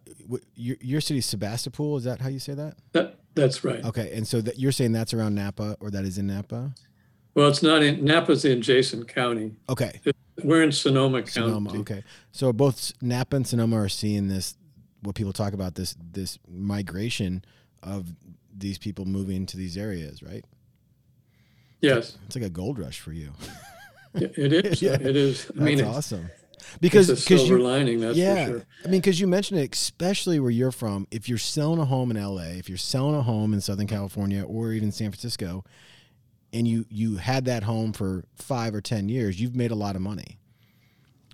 your 0.56 0.76
your 0.82 1.02
city's 1.02 1.26
Sebastopol. 1.28 1.98
Is 1.98 2.04
that 2.06 2.20
how 2.20 2.30
you 2.30 2.40
say 2.40 2.54
that? 2.56 2.76
That, 2.94 3.20
that's 3.36 3.64
right. 3.64 3.84
Okay, 3.86 4.12
and 4.14 4.28
so 4.28 4.42
that 4.42 4.58
you're 4.58 4.72
saying 4.72 4.92
that's 4.92 5.14
around 5.14 5.36
Napa, 5.36 5.78
or 5.80 5.92
that 5.92 6.04
is 6.04 6.18
in 6.18 6.28
Napa. 6.28 6.74
Well, 7.36 7.48
it's 7.48 7.62
not 7.62 7.84
in 7.84 8.04
Napa's 8.04 8.44
in 8.44 8.62
Jason 8.62 9.06
County. 9.06 9.56
Okay, 9.70 10.02
We're 10.44 10.64
in 10.64 10.72
Sonoma, 10.72 11.26
Sonoma. 11.28 11.70
County. 11.70 11.82
Okay, 11.82 12.04
so 12.32 12.52
both 12.52 12.92
Napa 13.02 13.36
and 13.36 13.48
Sonoma 13.48 13.78
are 13.78 13.90
seeing 13.90 14.28
this. 14.28 14.56
What 15.04 15.16
people 15.16 15.34
talk 15.34 15.54
about 15.54 15.76
this 15.76 15.96
this 16.12 16.40
migration 16.48 17.46
of 17.84 18.08
these 18.56 18.78
people 18.78 19.06
moving 19.06 19.46
to 19.48 19.58
these 19.58 19.78
areas, 19.78 20.22
right? 20.24 20.44
Yes, 21.82 22.18
It's 22.28 22.36
like 22.36 22.46
a 22.46 22.50
gold 22.50 22.78
rush 22.78 23.00
for 23.00 23.12
you. 23.12 23.32
it 24.14 24.54
is. 24.54 24.82
Yeah. 24.82 24.94
It 24.94 25.16
is. 25.16 25.46
I 25.46 25.54
That's 25.54 25.60
mean, 25.60 25.80
it's, 25.80 26.24
awesome. 26.62 26.74
it's 26.74 26.78
Because 26.80 27.10
a 27.10 27.16
because 27.16 27.42
silver 27.42 27.58
you 27.58 27.64
lining. 27.64 28.00
That's 28.00 28.18
yeah, 28.18 28.46
for 28.46 28.52
sure. 28.52 28.66
I 28.86 28.88
mean, 28.88 29.02
because 29.02 29.20
you 29.20 29.28
mentioned 29.28 29.60
it, 29.60 29.74
especially 29.76 30.40
where 30.40 30.52
you're 30.52 30.72
from. 30.72 31.08
If 31.12 31.28
you're 31.30 31.38
selling 31.38 31.80
a 31.80 31.86
home 31.86 32.12
in 32.12 32.18
L.A., 32.18 32.52
if 32.58 32.70
you're 32.70 32.78
selling 32.78 33.16
a 33.16 33.22
home 33.22 33.54
in 33.54 33.62
Southern 33.62 33.88
California 33.88 34.44
or 34.44 34.72
even 34.72 34.92
San 34.92 35.12
Francisco, 35.12 35.64
and 36.54 36.68
you 36.68 36.86
you 36.90 37.18
had 37.18 37.46
that 37.46 37.64
home 37.64 37.94
for 37.94 38.24
five 38.36 38.76
or 38.76 38.82
ten 38.82 39.10
years, 39.10 39.40
you've 39.40 39.56
made 39.56 39.72
a 39.72 39.76
lot 39.76 39.96
of 39.96 40.02
money, 40.02 40.40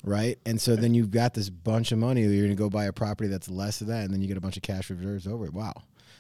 right? 0.04 0.38
And 0.46 0.60
so 0.62 0.76
then 0.76 0.94
you've 0.94 1.12
got 1.12 1.34
this 1.34 1.50
bunch 1.50 1.92
of 1.92 1.98
money. 2.00 2.22
You're 2.22 2.46
going 2.46 2.50
to 2.50 2.56
go 2.56 2.70
buy 2.70 2.86
a 2.86 2.94
property 2.94 3.30
that's 3.30 3.50
less 3.50 3.82
of 3.82 3.88
that, 3.88 4.06
and 4.06 4.14
then 4.14 4.22
you 4.22 4.28
get 4.28 4.38
a 4.38 4.42
bunch 4.42 4.58
of 4.58 4.64
cash 4.64 4.90
reserves 4.90 5.28
over 5.28 5.46
it. 5.46 5.54
Wow, 5.54 5.74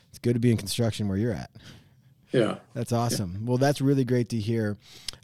it's 0.09 0.19
good 0.19 0.33
to 0.33 0.39
be 0.39 0.51
in 0.51 0.57
construction 0.57 1.07
where 1.07 1.17
you're 1.17 1.33
at. 1.33 1.51
Yeah. 2.31 2.57
That's 2.73 2.91
awesome. 2.91 3.45
Well, 3.45 3.57
that's 3.57 3.79
really 3.79 4.03
great 4.03 4.29
to 4.29 4.37
hear. 4.37 4.77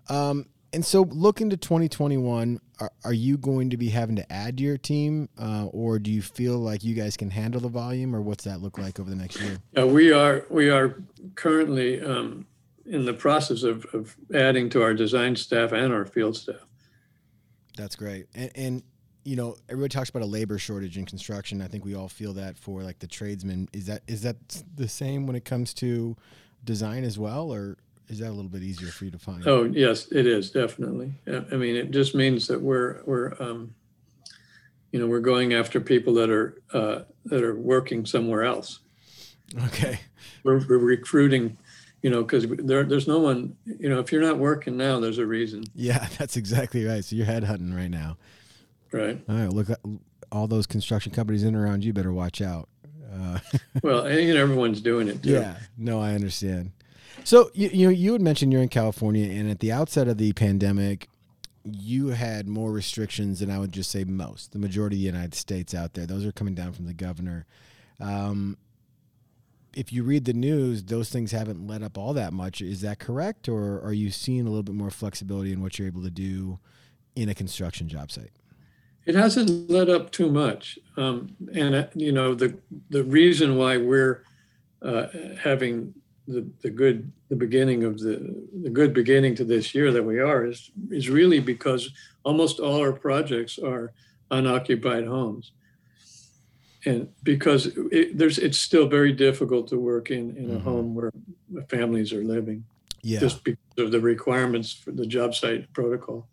Um, 0.10 0.46
and 0.74 0.84
so, 0.84 1.04
looking 1.04 1.52
to 1.52 1.58
2021, 1.58 2.60
are, 2.80 2.92
are 3.06 3.14
you 3.14 3.38
going 3.38 3.70
to 3.70 3.78
be 3.78 3.90
having 3.90 4.16
to 4.16 4.34
add 4.34 4.58
to 4.58 4.64
your 4.64 4.78
team, 4.78 5.30
uh, 5.40 5.68
or 5.68 6.00
do 6.00 6.12
you 6.12 6.22
feel 6.22 6.58
like 6.58 6.84
you 6.84 6.96
guys 6.96 7.16
can 7.16 7.30
handle 7.30 7.62
the 7.62 7.70
volume, 7.70 8.16
or 8.16 8.22
what's 8.22 8.44
that 8.46 8.60
look 8.62 8.80
like 8.80 9.00
over 9.00 9.10
the 9.10 9.16
next 9.16 9.40
year? 9.40 9.60
Uh, 9.78 9.88
we 9.88 10.12
are 10.12 10.46
we 10.50 10.70
are 10.70 11.02
currently 11.36 12.02
um, 12.02 12.48
in 12.86 13.06
the 13.06 13.14
process 13.14 13.64
of, 13.64 13.86
of 13.94 14.16
adding 14.34 14.70
to 14.72 14.82
our 14.82 14.94
design 14.94 15.36
staff 15.36 15.72
and 15.72 15.94
our 15.94 16.06
field 16.06 16.36
staff. 16.36 16.66
That's 17.78 17.96
great. 17.96 18.26
And, 18.34 18.52
and 18.56 18.84
you 19.24 19.36
know, 19.36 19.56
everybody 19.70 19.90
talks 19.90 20.10
about 20.10 20.22
a 20.22 20.28
labor 20.28 20.58
shortage 20.58 20.98
in 20.98 21.06
construction. 21.06 21.62
I 21.62 21.68
think 21.68 21.86
we 21.86 21.96
all 21.96 22.10
feel 22.10 22.34
that 22.34 22.58
for 22.58 22.84
like 22.84 23.00
the 23.00 23.08
tradesmen. 23.08 23.70
Is 23.74 23.86
that 23.86 24.02
is 24.08 24.24
that 24.24 24.38
the 24.76 24.88
same 24.88 25.28
when 25.28 25.36
it 25.36 25.46
comes 25.46 25.74
to 25.76 26.18
design 26.64 27.04
as 27.04 27.18
well, 27.18 27.54
or 27.54 27.78
is 28.10 28.20
that 28.20 28.30
a 28.30 28.32
little 28.32 28.50
bit 28.50 28.64
easier 28.64 28.90
for 28.90 29.06
you 29.06 29.12
to 29.12 29.20
find? 29.20 29.48
Oh 29.48 29.64
yes, 29.64 30.12
it 30.12 30.28
is 30.28 30.52
definitely. 30.52 31.14
I 31.28 31.56
mean, 31.56 31.76
it 31.76 31.92
just 31.92 32.16
means 32.16 32.48
that 32.48 32.62
we're 32.62 33.02
we're 33.06 33.34
um, 33.40 33.74
you 34.92 35.00
know 35.00 35.08
we're 35.08 35.20
going 35.22 35.54
after 35.54 35.80
people 35.80 36.14
that 36.16 36.30
are 36.30 36.62
uh, 36.74 37.02
that 37.26 37.44
are 37.44 37.56
working 37.56 38.06
somewhere 38.06 38.44
else. 38.44 38.80
Okay. 39.66 40.00
We're, 40.44 40.66
we're 40.68 40.78
recruiting, 40.80 41.58
you 42.02 42.10
know, 42.10 42.24
because 42.24 42.46
there 42.48 42.84
there's 42.84 43.08
no 43.08 43.20
one. 43.20 43.56
You 43.66 43.90
know, 43.90 44.00
if 44.00 44.12
you're 44.12 44.22
not 44.22 44.38
working 44.40 44.78
now, 44.78 45.00
there's 45.00 45.20
a 45.20 45.26
reason, 45.26 45.64
Yeah, 45.76 46.08
that's 46.18 46.38
exactly 46.38 46.86
right. 46.86 47.04
So 47.06 47.16
you're 47.16 47.26
headhunting 47.28 47.76
right 47.76 47.92
now. 47.92 48.18
right? 48.92 49.22
All 49.30 49.36
right, 49.36 49.50
look, 49.50 49.68
all 50.32 50.48
those 50.48 50.66
construction 50.68 51.12
companies 51.12 51.44
in 51.44 51.56
around 51.56 51.84
you 51.86 51.94
better 51.94 52.12
watch 52.14 52.42
out. 52.42 52.68
Uh, 53.14 53.40
Well, 53.84 54.06
and, 54.08 54.38
everyone's 54.38 54.82
doing 54.82 55.08
it. 55.08 55.22
Too. 55.24 55.32
yeah, 55.34 55.58
no, 55.78 56.00
I 56.02 56.14
understand. 56.16 56.72
So 57.24 57.52
you 57.54 57.70
you 57.70 57.88
know 57.88 57.92
you 57.92 58.14
had 58.14 58.22
mentioned 58.22 58.52
you're 58.52 58.62
in 58.62 58.70
California, 58.70 59.30
and 59.32 59.50
at 59.50 59.60
the 59.60 59.72
outset 59.72 60.08
of 60.08 60.18
the 60.18 60.34
pandemic, 60.34 61.08
you 61.64 62.10
had 62.10 62.48
more 62.48 62.72
restrictions 62.72 63.40
than 63.40 63.50
I 63.50 63.60
would 63.60 63.72
just 63.72 63.90
say 63.90 64.04
most. 64.04 64.52
The 64.52 64.60
majority 64.60 64.98
of 64.98 65.00
the 65.00 65.06
United 65.06 65.36
States 65.36 65.74
out 65.74 65.94
there, 65.94 66.06
those 66.06 66.26
are 66.26 66.32
coming 66.32 66.54
down 66.54 66.74
from 66.74 66.86
the 66.86 66.94
governor. 66.94 67.46
Um, 68.00 68.58
if 69.76 69.92
you 69.92 70.04
read 70.04 70.26
the 70.26 70.34
news, 70.34 70.84
those 70.84 71.10
things 71.10 71.32
haven't 71.32 71.66
let 71.66 71.82
up 71.82 71.98
all 71.98 72.14
that 72.14 72.34
much. 72.34 72.62
Is 72.62 72.82
that 72.82 73.00
correct, 73.00 73.48
or 73.48 73.82
are 73.82 73.94
you 73.94 74.12
seeing 74.12 74.42
a 74.42 74.50
little 74.50 74.64
bit 74.64 74.76
more 74.76 74.92
flexibility 74.92 75.54
in 75.54 75.62
what 75.62 75.80
you're 75.80 75.88
able 75.88 76.04
to 76.04 76.12
do 76.12 76.60
in 77.16 77.30
a 77.30 77.34
construction 77.34 77.88
job 77.88 78.12
site? 78.12 78.32
It 79.06 79.16
hasn't 79.16 79.70
let 79.70 79.90
up 79.90 80.12
too 80.12 80.30
much, 80.32 80.78
um, 80.98 81.36
and 81.54 81.76
uh, 81.76 81.88
you 81.94 82.12
know 82.12 82.36
the 82.36 82.58
the 82.90 83.04
reason 83.04 83.58
why 83.58 83.78
we're 83.78 84.24
uh, 84.82 85.08
having 85.42 85.94
the 86.28 86.46
the 86.62 86.70
good 86.70 87.12
the 87.30 87.36
beginning 87.36 87.84
of 87.84 88.00
the 88.00 88.36
the 88.64 88.70
good 88.70 88.94
beginning 88.94 89.36
to 89.36 89.44
this 89.44 89.76
year 89.76 89.92
that 89.92 90.04
we 90.04 90.20
are 90.20 90.46
is 90.46 90.72
is 90.90 91.10
really 91.10 91.40
because 91.40 91.90
almost 92.24 92.60
all 92.60 92.80
our 92.80 92.94
projects 92.94 93.60
are 93.60 93.92
unoccupied 94.32 95.06
homes, 95.06 95.52
and 96.86 97.08
because 97.24 97.68
it, 97.92 98.18
there's 98.18 98.38
it's 98.38 98.58
still 98.58 98.88
very 98.88 99.12
difficult 99.12 99.68
to 99.70 99.78
work 99.78 100.12
in 100.12 100.36
in 100.38 100.52
a 100.52 100.60
Mhm. 100.60 100.62
home 100.62 100.96
where 100.96 101.12
families 101.70 102.14
are 102.14 102.24
living 102.24 102.64
Yeah. 103.02 103.20
just 103.20 103.44
because 103.44 103.78
of 103.78 103.92
the 103.92 104.00
requirements 104.00 104.72
for 104.74 104.92
the 104.92 105.06
job 105.06 105.36
site 105.36 105.72
protocol. 105.74 106.28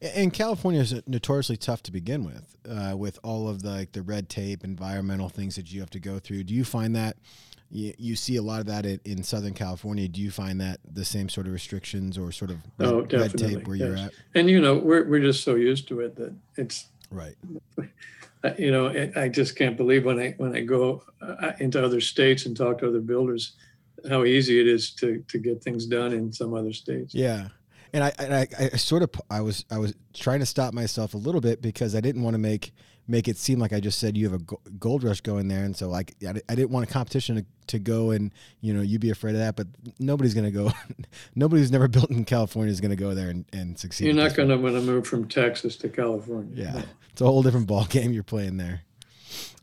And 0.00 0.32
California 0.32 0.80
is 0.80 0.94
notoriously 1.08 1.56
tough 1.56 1.82
to 1.84 1.92
begin 1.92 2.22
with, 2.24 2.56
uh, 2.68 2.94
with 2.96 3.18
all 3.24 3.48
of 3.48 3.62
the 3.62 3.70
like 3.70 3.92
the 3.92 4.02
red 4.02 4.28
tape, 4.28 4.62
environmental 4.62 5.28
things 5.28 5.56
that 5.56 5.72
you 5.72 5.80
have 5.80 5.90
to 5.90 5.98
go 5.98 6.20
through. 6.20 6.44
Do 6.44 6.54
you 6.54 6.64
find 6.64 6.94
that 6.94 7.16
you, 7.72 7.94
you 7.98 8.16
see 8.16 8.36
a 8.36 8.42
lot 8.42 8.60
of 8.60 8.66
that 8.66 8.84
in, 8.86 9.00
in 9.04 9.22
Southern 9.22 9.54
California? 9.54 10.06
Do 10.06 10.20
you 10.20 10.30
find 10.30 10.60
that 10.60 10.78
the 10.92 11.04
same 11.04 11.28
sort 11.28 11.46
of 11.46 11.52
restrictions 11.52 12.18
or 12.18 12.30
sort 12.30 12.50
of 12.50 12.58
red, 12.78 12.88
Oh, 12.88 13.00
red 13.10 13.36
tape 13.36 13.66
where 13.66 13.76
you're 13.76 13.96
at? 13.96 14.12
And 14.34 14.48
you 14.50 14.60
know, 14.60 14.76
we're 14.76 15.08
we're 15.08 15.20
just 15.20 15.42
so 15.42 15.54
used 15.54 15.88
to 15.88 16.00
it 16.00 16.14
that 16.16 16.34
it's 16.56 16.86
Right. 17.10 17.34
uh, 18.44 18.50
you 18.58 18.70
know 18.70 18.88
I- 18.88 19.12
I 19.22 19.28
just 19.28 19.56
can't 19.56 19.76
believe 19.76 20.04
when 20.04 20.18
I 20.18 20.34
when 20.36 20.54
I 20.54 20.60
go 20.60 21.02
uh, 21.20 21.52
into 21.58 21.82
other 21.84 22.00
states 22.00 22.46
and 22.46 22.56
talk 22.56 22.78
to 22.78 22.88
other 22.88 23.00
builders 23.00 23.52
how 24.08 24.24
easy 24.24 24.60
it 24.60 24.66
is 24.66 24.90
to 24.96 25.24
to 25.28 25.38
get 25.38 25.62
things 25.62 25.86
done 25.86 26.12
in 26.12 26.32
some 26.32 26.54
other 26.54 26.72
states. 26.72 27.14
Yeah. 27.14 27.48
And 27.94 28.02
I, 28.04 28.12
and 28.18 28.34
I, 28.34 28.46
I 28.58 28.68
sort 28.78 29.02
of, 29.02 29.10
I 29.28 29.42
was, 29.42 29.66
I 29.70 29.76
was 29.76 29.92
trying 30.14 30.40
to 30.40 30.46
stop 30.46 30.72
myself 30.72 31.12
a 31.12 31.18
little 31.18 31.42
bit 31.42 31.60
because 31.60 31.94
I 31.94 32.00
didn't 32.00 32.22
want 32.22 32.32
to 32.32 32.38
make, 32.38 32.72
make 33.12 33.28
it 33.28 33.36
seem 33.36 33.58
like 33.58 33.74
I 33.74 33.78
just 33.78 33.98
said 33.98 34.16
you 34.16 34.30
have 34.30 34.40
a 34.40 34.44
gold 34.78 35.04
rush 35.04 35.20
going 35.20 35.46
there, 35.46 35.64
and 35.64 35.76
so 35.76 35.88
like 35.88 36.16
I, 36.26 36.30
I 36.48 36.54
didn't 36.54 36.70
want 36.70 36.88
a 36.88 36.92
competition 36.92 37.36
to, 37.36 37.44
to 37.68 37.78
go 37.78 38.10
and 38.10 38.32
you 38.62 38.72
know 38.72 38.80
you 38.80 38.98
be 38.98 39.10
afraid 39.10 39.34
of 39.34 39.40
that, 39.40 39.54
but 39.54 39.66
nobody's 39.98 40.32
gonna 40.32 40.50
go, 40.50 40.72
nobody 41.36 41.60
who's 41.60 41.70
never 41.70 41.88
built 41.96 42.10
in 42.10 42.24
California 42.24 42.72
is 42.72 42.80
gonna 42.80 42.96
go 42.96 43.14
there 43.14 43.28
and, 43.28 43.44
and 43.52 43.78
succeed. 43.78 44.06
You're 44.06 44.14
not 44.14 44.34
going 44.34 44.48
to 44.48 44.56
want 44.56 44.74
to 44.74 44.80
move 44.80 45.06
from 45.06 45.28
Texas 45.28 45.76
to 45.76 45.90
California. 45.90 46.64
Yeah, 46.64 46.82
it's 47.12 47.20
a 47.20 47.26
whole 47.26 47.42
different 47.42 47.66
ball 47.66 47.84
game 47.84 48.12
you're 48.12 48.22
playing 48.22 48.56
there. 48.56 48.80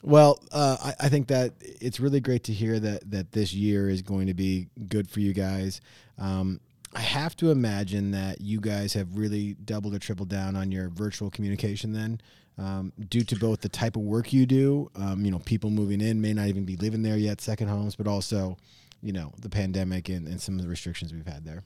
Well, 0.01 0.41
uh, 0.51 0.77
I, 0.81 1.05
I 1.05 1.09
think 1.09 1.27
that 1.27 1.53
it's 1.59 1.99
really 1.99 2.21
great 2.21 2.45
to 2.45 2.53
hear 2.53 2.79
that 2.79 3.09
that 3.09 3.31
this 3.31 3.51
year 3.51 3.89
is 3.89 4.03
going 4.03 4.27
to 4.27 4.35
be 4.35 4.67
good 4.87 5.09
for 5.09 5.19
you 5.21 5.33
guys. 5.33 5.81
Um, 6.19 6.61
I 6.95 7.01
have 7.01 7.35
to 7.37 7.51
imagine 7.51 8.11
that 8.11 8.41
you 8.41 8.59
guys 8.59 8.93
have 8.93 9.15
really 9.15 9.53
doubled 9.53 9.93
or 9.93 9.99
tripled 9.99 10.29
down 10.29 10.55
on 10.55 10.71
your 10.71 10.89
virtual 10.89 11.29
communication 11.29 11.93
then. 11.93 12.21
Um, 12.57 12.91
due 13.07 13.23
to 13.23 13.37
both 13.37 13.61
the 13.61 13.69
type 13.69 13.95
of 13.95 14.01
work 14.01 14.33
you 14.33 14.45
do, 14.45 14.91
um, 14.95 15.23
you 15.23 15.31
know, 15.31 15.39
people 15.39 15.69
moving 15.69 16.01
in 16.01 16.19
may 16.19 16.33
not 16.33 16.47
even 16.47 16.65
be 16.65 16.75
living 16.75 17.03
there 17.03 17.15
yet, 17.15 17.39
second 17.39 17.69
homes, 17.69 17.95
but 17.95 18.05
also, 18.05 18.57
you 19.01 19.13
know, 19.13 19.31
the 19.39 19.49
pandemic 19.49 20.09
and, 20.09 20.27
and 20.27 20.41
some 20.41 20.55
of 20.55 20.61
the 20.61 20.67
restrictions 20.67 21.13
we've 21.13 21.25
had 21.25 21.45
there. 21.45 21.63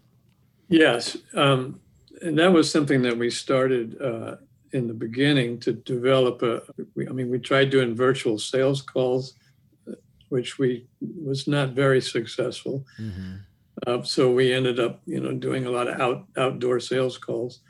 Yes, 0.69 1.17
um, 1.33 1.79
and 2.21 2.37
that 2.37 2.53
was 2.53 2.69
something 2.69 3.01
that 3.01 3.17
we 3.17 3.31
started 3.31 3.99
uh, 3.99 4.35
in 4.71 4.87
the 4.87 4.93
beginning 4.93 5.59
to 5.61 5.73
develop 5.73 6.43
a. 6.43 6.61
We, 6.95 7.07
I 7.07 7.11
mean, 7.11 7.31
we 7.31 7.39
tried 7.39 7.71
doing 7.71 7.95
virtual 7.95 8.37
sales 8.37 8.83
calls, 8.83 9.33
which 10.29 10.59
we 10.59 10.85
was 11.01 11.47
not 11.47 11.69
very 11.69 12.01
successful. 12.01 12.85
Mm-hmm. 12.99 13.37
Uh, 13.85 14.01
so 14.03 14.31
we 14.31 14.53
ended 14.53 14.79
up, 14.79 15.01
you 15.05 15.19
know, 15.19 15.33
doing 15.33 15.65
a 15.65 15.71
lot 15.71 15.87
of 15.87 15.99
out 15.99 16.25
outdoor 16.37 16.79
sales 16.79 17.17
calls 17.17 17.61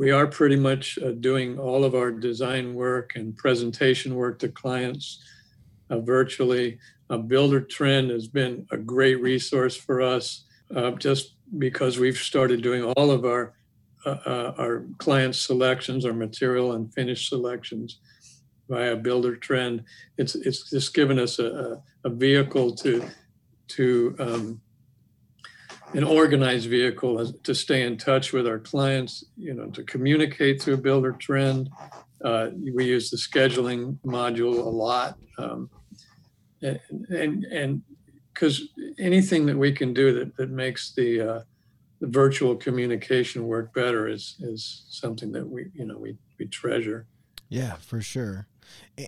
we 0.00 0.10
are 0.10 0.26
pretty 0.26 0.56
much 0.56 0.98
uh, 0.98 1.10
doing 1.10 1.58
all 1.58 1.84
of 1.84 1.94
our 1.94 2.10
design 2.10 2.72
work 2.72 3.16
and 3.16 3.36
presentation 3.36 4.14
work 4.14 4.38
to 4.38 4.48
clients 4.48 5.22
uh, 5.90 6.00
virtually. 6.00 6.78
Uh, 7.10 7.18
Buildertrend 7.18 8.08
has 8.10 8.26
been 8.26 8.66
a 8.70 8.78
great 8.78 9.20
resource 9.20 9.76
for 9.76 10.00
us 10.00 10.46
uh, 10.74 10.92
just 10.92 11.34
because 11.58 11.98
we've 11.98 12.16
started 12.16 12.62
doing 12.62 12.82
all 12.82 13.10
of 13.10 13.26
our 13.26 13.52
uh, 14.06 14.52
our 14.56 14.86
client 14.96 15.36
selections, 15.36 16.06
our 16.06 16.14
material 16.14 16.72
and 16.72 16.94
finish 16.94 17.28
selections 17.28 17.98
via 18.70 18.96
Buildertrend. 18.96 19.84
It's 20.16 20.34
it's 20.34 20.70
just 20.70 20.94
given 20.94 21.18
us 21.18 21.38
a, 21.38 21.82
a 22.04 22.08
vehicle 22.08 22.74
to 22.76 23.06
to 23.76 24.16
um, 24.18 24.60
an 25.94 26.04
organized 26.04 26.68
vehicle 26.68 27.32
to 27.32 27.54
stay 27.54 27.82
in 27.82 27.96
touch 27.96 28.32
with 28.32 28.46
our 28.46 28.58
clients, 28.58 29.24
you 29.36 29.54
know, 29.54 29.66
to 29.70 29.82
communicate 29.84 30.62
through 30.62 30.78
Buildertrend. 30.78 31.68
Uh, 32.24 32.50
we 32.74 32.84
use 32.84 33.10
the 33.10 33.16
scheduling 33.16 33.98
module 34.04 34.58
a 34.58 34.68
lot. 34.68 35.18
Um, 35.38 35.70
and 36.62 37.44
and 37.44 37.82
because 38.32 38.68
anything 38.98 39.46
that 39.46 39.56
we 39.56 39.72
can 39.72 39.92
do 39.92 40.12
that, 40.18 40.36
that 40.36 40.50
makes 40.50 40.92
the, 40.94 41.20
uh, 41.20 41.40
the 42.00 42.06
virtual 42.06 42.54
communication 42.56 43.46
work 43.46 43.72
better 43.74 44.08
is 44.08 44.36
is 44.40 44.84
something 44.88 45.32
that 45.32 45.46
we 45.46 45.66
you 45.74 45.84
know 45.86 45.98
we 45.98 46.16
we 46.38 46.46
treasure. 46.46 47.06
Yeah, 47.48 47.74
for 47.74 48.00
sure. 48.00 48.46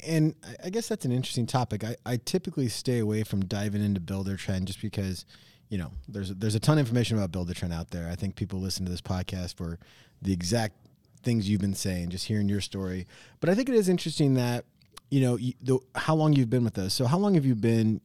And 0.04 0.34
I 0.62 0.70
guess 0.70 0.88
that's 0.88 1.04
an 1.04 1.12
interesting 1.12 1.46
topic. 1.46 1.84
I, 1.84 1.96
I 2.04 2.16
typically 2.16 2.68
stay 2.68 2.98
away 2.98 3.22
from 3.22 3.44
diving 3.44 3.84
into 3.84 4.00
Buildertrend 4.00 4.64
just 4.64 4.82
because 4.82 5.24
you 5.72 5.78
know, 5.78 5.90
there's 6.06 6.28
there's 6.34 6.54
a 6.54 6.60
ton 6.60 6.76
of 6.76 6.80
information 6.80 7.16
about 7.16 7.32
Buildertrend 7.32 7.72
out 7.72 7.90
there. 7.92 8.06
I 8.06 8.14
think 8.14 8.36
people 8.36 8.60
listen 8.60 8.84
to 8.84 8.90
this 8.90 9.00
podcast 9.00 9.56
for 9.56 9.78
the 10.20 10.30
exact 10.30 10.74
things 11.22 11.48
you've 11.48 11.62
been 11.62 11.72
saying, 11.72 12.10
just 12.10 12.26
hearing 12.26 12.46
your 12.46 12.60
story. 12.60 13.06
But 13.40 13.48
I 13.48 13.54
think 13.54 13.70
it 13.70 13.74
is 13.74 13.88
interesting 13.88 14.34
that 14.34 14.66
you 15.10 15.22
know 15.22 15.36
you, 15.36 15.54
the, 15.62 15.78
how 15.94 16.14
long 16.14 16.34
you've 16.34 16.50
been 16.50 16.62
with 16.62 16.76
us. 16.76 16.92
So 16.92 17.06
how 17.06 17.16
long 17.16 17.32
have 17.36 17.46
you 17.46 17.54
been? 17.54 18.02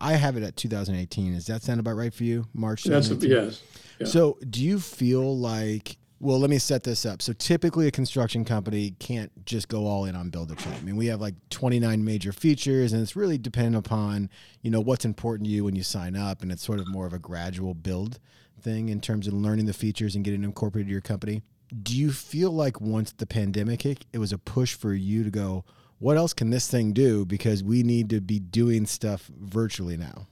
I 0.00 0.14
have 0.14 0.36
it 0.36 0.42
at 0.42 0.56
2018. 0.56 1.34
Does 1.34 1.46
that 1.46 1.62
sound 1.62 1.78
about 1.78 1.94
right 1.94 2.12
for 2.12 2.24
you? 2.24 2.46
March. 2.52 2.82
That's 2.82 3.10
yes. 3.10 3.62
Yeah. 4.00 4.06
So 4.08 4.36
do 4.50 4.64
you 4.64 4.80
feel 4.80 5.38
like 5.38 5.98
well, 6.20 6.38
let 6.40 6.50
me 6.50 6.58
set 6.58 6.82
this 6.82 7.06
up. 7.06 7.22
So 7.22 7.32
typically, 7.32 7.86
a 7.86 7.92
construction 7.92 8.44
company 8.44 8.94
can't 8.98 9.30
just 9.44 9.68
go 9.68 9.86
all 9.86 10.04
in 10.04 10.16
on 10.16 10.30
Buildertrend. 10.30 10.78
I 10.78 10.80
mean, 10.80 10.96
we 10.96 11.06
have 11.06 11.20
like 11.20 11.34
29 11.50 12.04
major 12.04 12.32
features, 12.32 12.92
and 12.92 13.00
it's 13.00 13.14
really 13.14 13.38
dependent 13.38 13.76
upon 13.86 14.28
you 14.62 14.70
know 14.70 14.80
what's 14.80 15.04
important 15.04 15.46
to 15.46 15.52
you 15.52 15.64
when 15.64 15.76
you 15.76 15.84
sign 15.84 16.16
up, 16.16 16.42
and 16.42 16.50
it's 16.50 16.64
sort 16.64 16.80
of 16.80 16.88
more 16.88 17.06
of 17.06 17.12
a 17.12 17.18
gradual 17.18 17.74
build 17.74 18.18
thing 18.60 18.88
in 18.88 19.00
terms 19.00 19.28
of 19.28 19.34
learning 19.34 19.66
the 19.66 19.72
features 19.72 20.16
and 20.16 20.24
getting 20.24 20.42
incorporated 20.42 20.88
to 20.88 20.92
your 20.92 21.00
company. 21.00 21.42
Do 21.82 21.96
you 21.96 22.10
feel 22.10 22.50
like 22.50 22.80
once 22.80 23.12
the 23.12 23.26
pandemic 23.26 23.82
hit, 23.82 24.04
it 24.12 24.18
was 24.18 24.32
a 24.32 24.38
push 24.38 24.74
for 24.74 24.94
you 24.94 25.22
to 25.22 25.30
go, 25.30 25.64
what 25.98 26.16
else 26.16 26.32
can 26.32 26.50
this 26.50 26.68
thing 26.68 26.92
do? 26.92 27.24
Because 27.24 27.62
we 27.62 27.82
need 27.82 28.10
to 28.10 28.20
be 28.20 28.40
doing 28.40 28.86
stuff 28.86 29.30
virtually 29.38 29.96
now. 29.96 30.26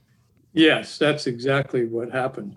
Yes, 0.51 0.97
that's 0.97 1.27
exactly 1.27 1.85
what 1.85 2.11
happened 2.11 2.55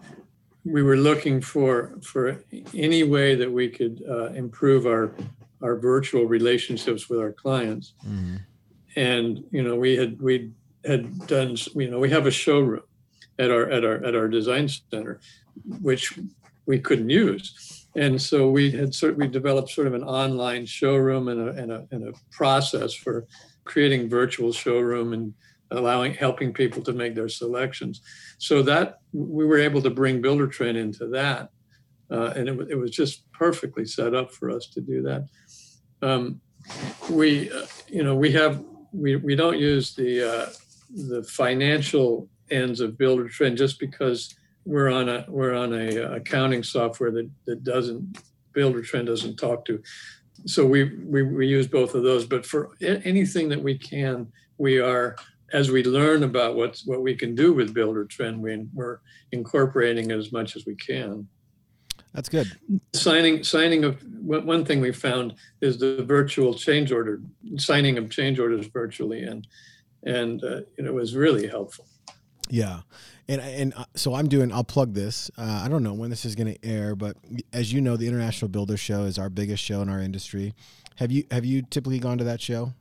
we 0.64 0.82
were 0.82 0.96
looking 0.96 1.40
for 1.40 1.98
for 2.02 2.42
any 2.74 3.02
way 3.02 3.34
that 3.34 3.50
we 3.50 3.68
could 3.68 4.02
uh, 4.08 4.26
improve 4.32 4.86
our 4.86 5.12
our 5.62 5.76
virtual 5.76 6.24
relationships 6.24 7.08
with 7.08 7.20
our 7.20 7.32
clients. 7.32 7.94
Mm-hmm. 8.06 8.36
And 8.96 9.44
you 9.50 9.62
know, 9.62 9.76
we 9.76 9.96
had 9.96 10.20
we 10.20 10.52
had 10.84 11.26
done 11.26 11.56
you 11.74 11.90
know 11.90 11.98
we 11.98 12.11
have 12.11 12.26
a 12.26 12.30
showroom 12.30 12.82
at 13.38 13.50
our 13.50 13.70
at 13.70 13.84
our 13.84 14.04
at 14.04 14.14
our 14.14 14.28
design 14.28 14.68
center, 14.68 15.20
which 15.80 16.18
we 16.66 16.78
couldn't 16.78 17.11
use. 17.11 17.86
And 17.96 18.20
so 18.22 18.48
we 18.50 18.70
had 18.70 18.94
sort 18.94 19.16
we 19.16 19.26
developed 19.26 19.70
sort 19.70 19.86
of 19.86 19.94
an 19.94 20.04
online 20.04 20.66
showroom 20.66 21.28
and 21.28 21.48
a, 21.48 21.52
and 21.52 21.72
a, 21.72 21.86
and 21.90 22.08
a 22.08 22.12
process 22.30 22.94
for 22.94 23.26
creating 23.64 24.08
virtual 24.08 24.52
showroom 24.52 25.12
and 25.12 25.34
allowing 25.71 26.14
helping 26.14 26.53
people 26.53 26.83
to 26.83 26.93
make 26.93 27.14
their 27.14 27.29
selections. 27.29 28.01
So 28.39 28.62
that 28.62 28.99
we 29.12 29.45
were 29.45 29.59
able 29.59 29.83
to 29.83 29.91
bring 29.91 30.21
builder 30.21 30.49
Buildertrend 30.49 30.77
into 30.77 31.07
that, 31.09 31.51
uh, 32.11 32.33
and 32.37 32.49
it, 32.49 32.71
it, 32.71 32.75
was 32.77 32.91
just 32.91 33.31
perfectly 33.33 33.85
set 33.85 34.14
up 34.14 34.33
for 34.33 34.51
us 34.51 34.66
to 34.68 34.81
do 34.81 35.03
that. 35.03 35.27
Um, 36.03 36.41
we, 37.09 37.51
uh, 37.51 37.66
you 37.89 38.03
know, 38.03 38.14
we 38.14 38.33
have 38.33 38.62
we 38.93 39.16
we 39.16 39.37
don't 39.37 39.59
use 39.59 39.95
the 39.95 40.23
uh, 40.23 40.47
the 40.95 41.23
financial 41.25 42.29
ends 42.51 42.81
of 42.81 42.99
builder 42.99 43.25
Buildertrend 43.25 43.57
just 43.57 43.79
because 43.79 44.35
we're 44.64 44.91
on 44.91 45.09
a 45.09 45.25
we're 45.29 45.55
on 45.55 45.73
a 45.73 46.05
uh, 46.05 46.14
accounting 46.16 46.62
software 46.62 47.11
that 47.11 47.31
that 47.47 47.64
doesn't 47.64 48.18
Buildertrend 48.55 49.07
doesn't 49.07 49.37
talk 49.37 49.64
to. 49.66 49.83
So 50.47 50.64
we, 50.66 50.85
we 51.05 51.23
we 51.23 51.47
use 51.47 51.66
both 51.66 51.95
of 51.95 52.03
those, 52.03 52.25
but 52.25 52.47
for 52.47 52.71
anything 52.81 53.49
that 53.51 53.62
we 53.62 53.77
can, 53.77 54.27
we 54.59 54.79
are 54.79 55.16
as 55.53 55.70
we 55.70 55.82
learn 55.82 56.22
about 56.22 56.57
what's 56.57 56.86
what 56.86 57.03
we 57.03 57.14
can 57.14 57.34
do 57.34 57.53
with 57.53 57.74
Buildertrend, 57.74 58.38
we, 58.38 58.66
we're 58.72 58.98
incorporating 59.32 60.12
as 60.12 60.32
much 60.32 60.57
as 60.57 60.66
we 60.66 60.74
can. 60.76 61.28
That's 62.12 62.28
good. 62.28 62.51
Signing 62.92 63.44
signing 63.44 63.84
of 63.84 64.03
one 64.22 64.64
thing 64.64 64.80
we 64.80 64.92
found 64.92 65.34
is 65.61 65.78
the 65.78 66.03
virtual 66.05 66.55
change 66.55 66.90
order 66.90 67.22
signing 67.57 67.98
of 67.98 68.11
change 68.11 68.38
orders 68.38 68.66
virtually, 68.66 69.22
and 69.22 69.46
and 70.05 70.42
uh, 70.42 70.61
you 70.76 70.84
know, 70.84 70.90
it 70.90 70.94
was 70.94 71.14
really 71.14 71.46
helpful. 71.46 71.86
Yeah. 72.48 72.80
And, 73.28 73.40
and 73.40 73.74
uh, 73.76 73.84
so 73.94 74.14
I'm 74.14 74.28
doing. 74.28 74.53
I'll 74.53 74.64
plug 74.64 74.92
this. 74.92 75.30
Uh, 75.38 75.62
I 75.64 75.68
don't 75.68 75.84
know 75.84 75.94
when 75.94 76.11
this 76.11 76.24
is 76.24 76.34
going 76.34 76.53
to 76.53 76.64
air, 76.68 76.96
but 76.96 77.16
as 77.53 77.72
you 77.72 77.80
know, 77.80 77.96
the 77.96 78.09
International 78.09 78.48
Builder 78.48 78.76
Show 78.76 79.05
is 79.05 79.18
our 79.18 79.30
biggest 79.30 79.62
show 79.62 79.82
in 79.82 79.88
our 79.88 80.01
industry. 80.01 80.55
Have 80.96 81.12
you 81.12 81.24
have 81.30 81.44
you 81.44 81.62
typically 81.62 82.01
gone 82.01 82.18
to 82.18 82.24
that 82.24 82.40
show? 82.40 82.74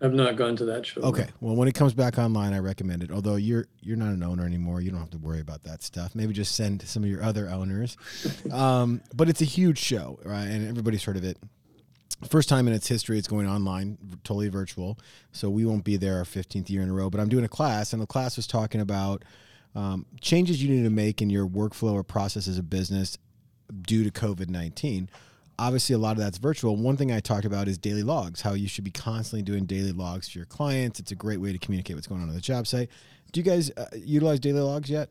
I've 0.00 0.12
not 0.12 0.36
gone 0.36 0.56
to 0.56 0.64
that 0.66 0.86
show. 0.86 1.00
Okay. 1.02 1.28
Well, 1.40 1.56
when 1.56 1.68
it 1.68 1.74
comes 1.74 1.94
back 1.94 2.18
online, 2.18 2.52
I 2.52 2.58
recommend 2.58 3.02
it. 3.02 3.10
Although 3.10 3.36
you're 3.36 3.66
you're 3.80 3.96
not 3.96 4.10
an 4.10 4.22
owner 4.22 4.44
anymore, 4.44 4.80
you 4.80 4.90
don't 4.90 5.00
have 5.00 5.10
to 5.10 5.18
worry 5.18 5.40
about 5.40 5.62
that 5.64 5.82
stuff. 5.82 6.14
Maybe 6.14 6.32
just 6.32 6.54
send 6.54 6.82
some 6.82 7.02
of 7.02 7.08
your 7.08 7.22
other 7.22 7.48
owners. 7.48 7.96
um, 8.52 9.00
but 9.14 9.28
it's 9.28 9.40
a 9.40 9.46
huge 9.46 9.78
show, 9.78 10.18
right? 10.24 10.44
And 10.44 10.68
everybody's 10.68 11.04
heard 11.04 11.16
of 11.16 11.24
it. 11.24 11.38
First 12.28 12.48
time 12.48 12.66
in 12.66 12.72
its 12.72 12.88
history, 12.88 13.18
it's 13.18 13.28
going 13.28 13.46
online, 13.46 13.98
totally 14.24 14.48
virtual. 14.48 14.98
So 15.32 15.50
we 15.50 15.66
won't 15.66 15.84
be 15.84 15.96
there 15.96 16.16
our 16.16 16.24
15th 16.24 16.70
year 16.70 16.82
in 16.82 16.88
a 16.88 16.92
row. 16.92 17.10
But 17.10 17.20
I'm 17.20 17.28
doing 17.28 17.44
a 17.44 17.48
class, 17.48 17.92
and 17.92 18.00
the 18.00 18.06
class 18.06 18.36
was 18.36 18.46
talking 18.46 18.80
about 18.80 19.22
um, 19.74 20.06
changes 20.22 20.62
you 20.62 20.74
need 20.74 20.84
to 20.84 20.90
make 20.90 21.20
in 21.20 21.28
your 21.28 21.46
workflow 21.46 21.92
or 21.92 22.02
process 22.02 22.48
as 22.48 22.56
a 22.56 22.62
business 22.62 23.18
due 23.82 24.04
to 24.04 24.10
COVID 24.10 24.48
19 24.48 25.10
obviously 25.58 25.94
a 25.94 25.98
lot 25.98 26.12
of 26.12 26.18
that's 26.18 26.38
virtual. 26.38 26.76
One 26.76 26.96
thing 26.96 27.12
I 27.12 27.20
talked 27.20 27.44
about 27.44 27.68
is 27.68 27.78
daily 27.78 28.02
logs, 28.02 28.40
how 28.40 28.54
you 28.54 28.68
should 28.68 28.84
be 28.84 28.90
constantly 28.90 29.42
doing 29.42 29.64
daily 29.64 29.92
logs 29.92 30.28
for 30.28 30.38
your 30.38 30.46
clients. 30.46 31.00
It's 31.00 31.12
a 31.12 31.16
great 31.16 31.40
way 31.40 31.52
to 31.52 31.58
communicate 31.58 31.96
what's 31.96 32.06
going 32.06 32.22
on 32.22 32.28
on 32.28 32.34
the 32.34 32.40
job 32.40 32.66
site. 32.66 32.90
Do 33.32 33.40
you 33.40 33.44
guys 33.44 33.70
uh, 33.76 33.86
utilize 33.94 34.40
daily 34.40 34.60
logs 34.60 34.88
yet? 34.90 35.10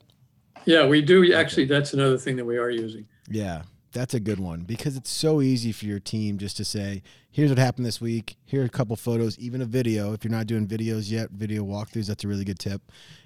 Yeah, 0.66 0.88
we 0.88 1.02
do. 1.02 1.34
Actually, 1.34 1.66
that's 1.66 1.94
another 1.94 2.18
thing 2.18 2.36
that 2.38 2.46
we 2.46 2.58
are 2.58 2.70
using. 2.70 3.08
Yeah, 3.30 3.64
that's 3.92 4.14
a 4.14 4.20
good 4.20 4.40
one 4.40 4.62
because 4.62 4.96
it's 4.98 5.10
so 5.10 5.42
easy 5.42 5.72
for 5.72 5.86
your 5.86 6.00
team 6.00 6.38
just 6.38 6.58
to 6.58 6.66
say, 6.66 7.04
here's 7.32 7.50
what 7.50 7.60
happened 7.60 7.86
this 7.86 8.02
week. 8.02 8.38
Here 8.46 8.62
are 8.62 8.66
a 8.66 8.70
couple 8.70 8.96
photos, 8.96 9.38
even 9.38 9.62
a 9.62 9.66
video. 9.66 10.14
If 10.14 10.24
you're 10.24 10.32
not 10.32 10.48
doing 10.48 10.68
videos 10.68 11.12
yet, 11.12 11.32
video 11.32 11.64
walkthroughs, 11.64 12.08
that's 12.08 12.24
a 12.24 12.28
really 12.28 12.46
good 12.46 12.60
tip. 12.60 12.82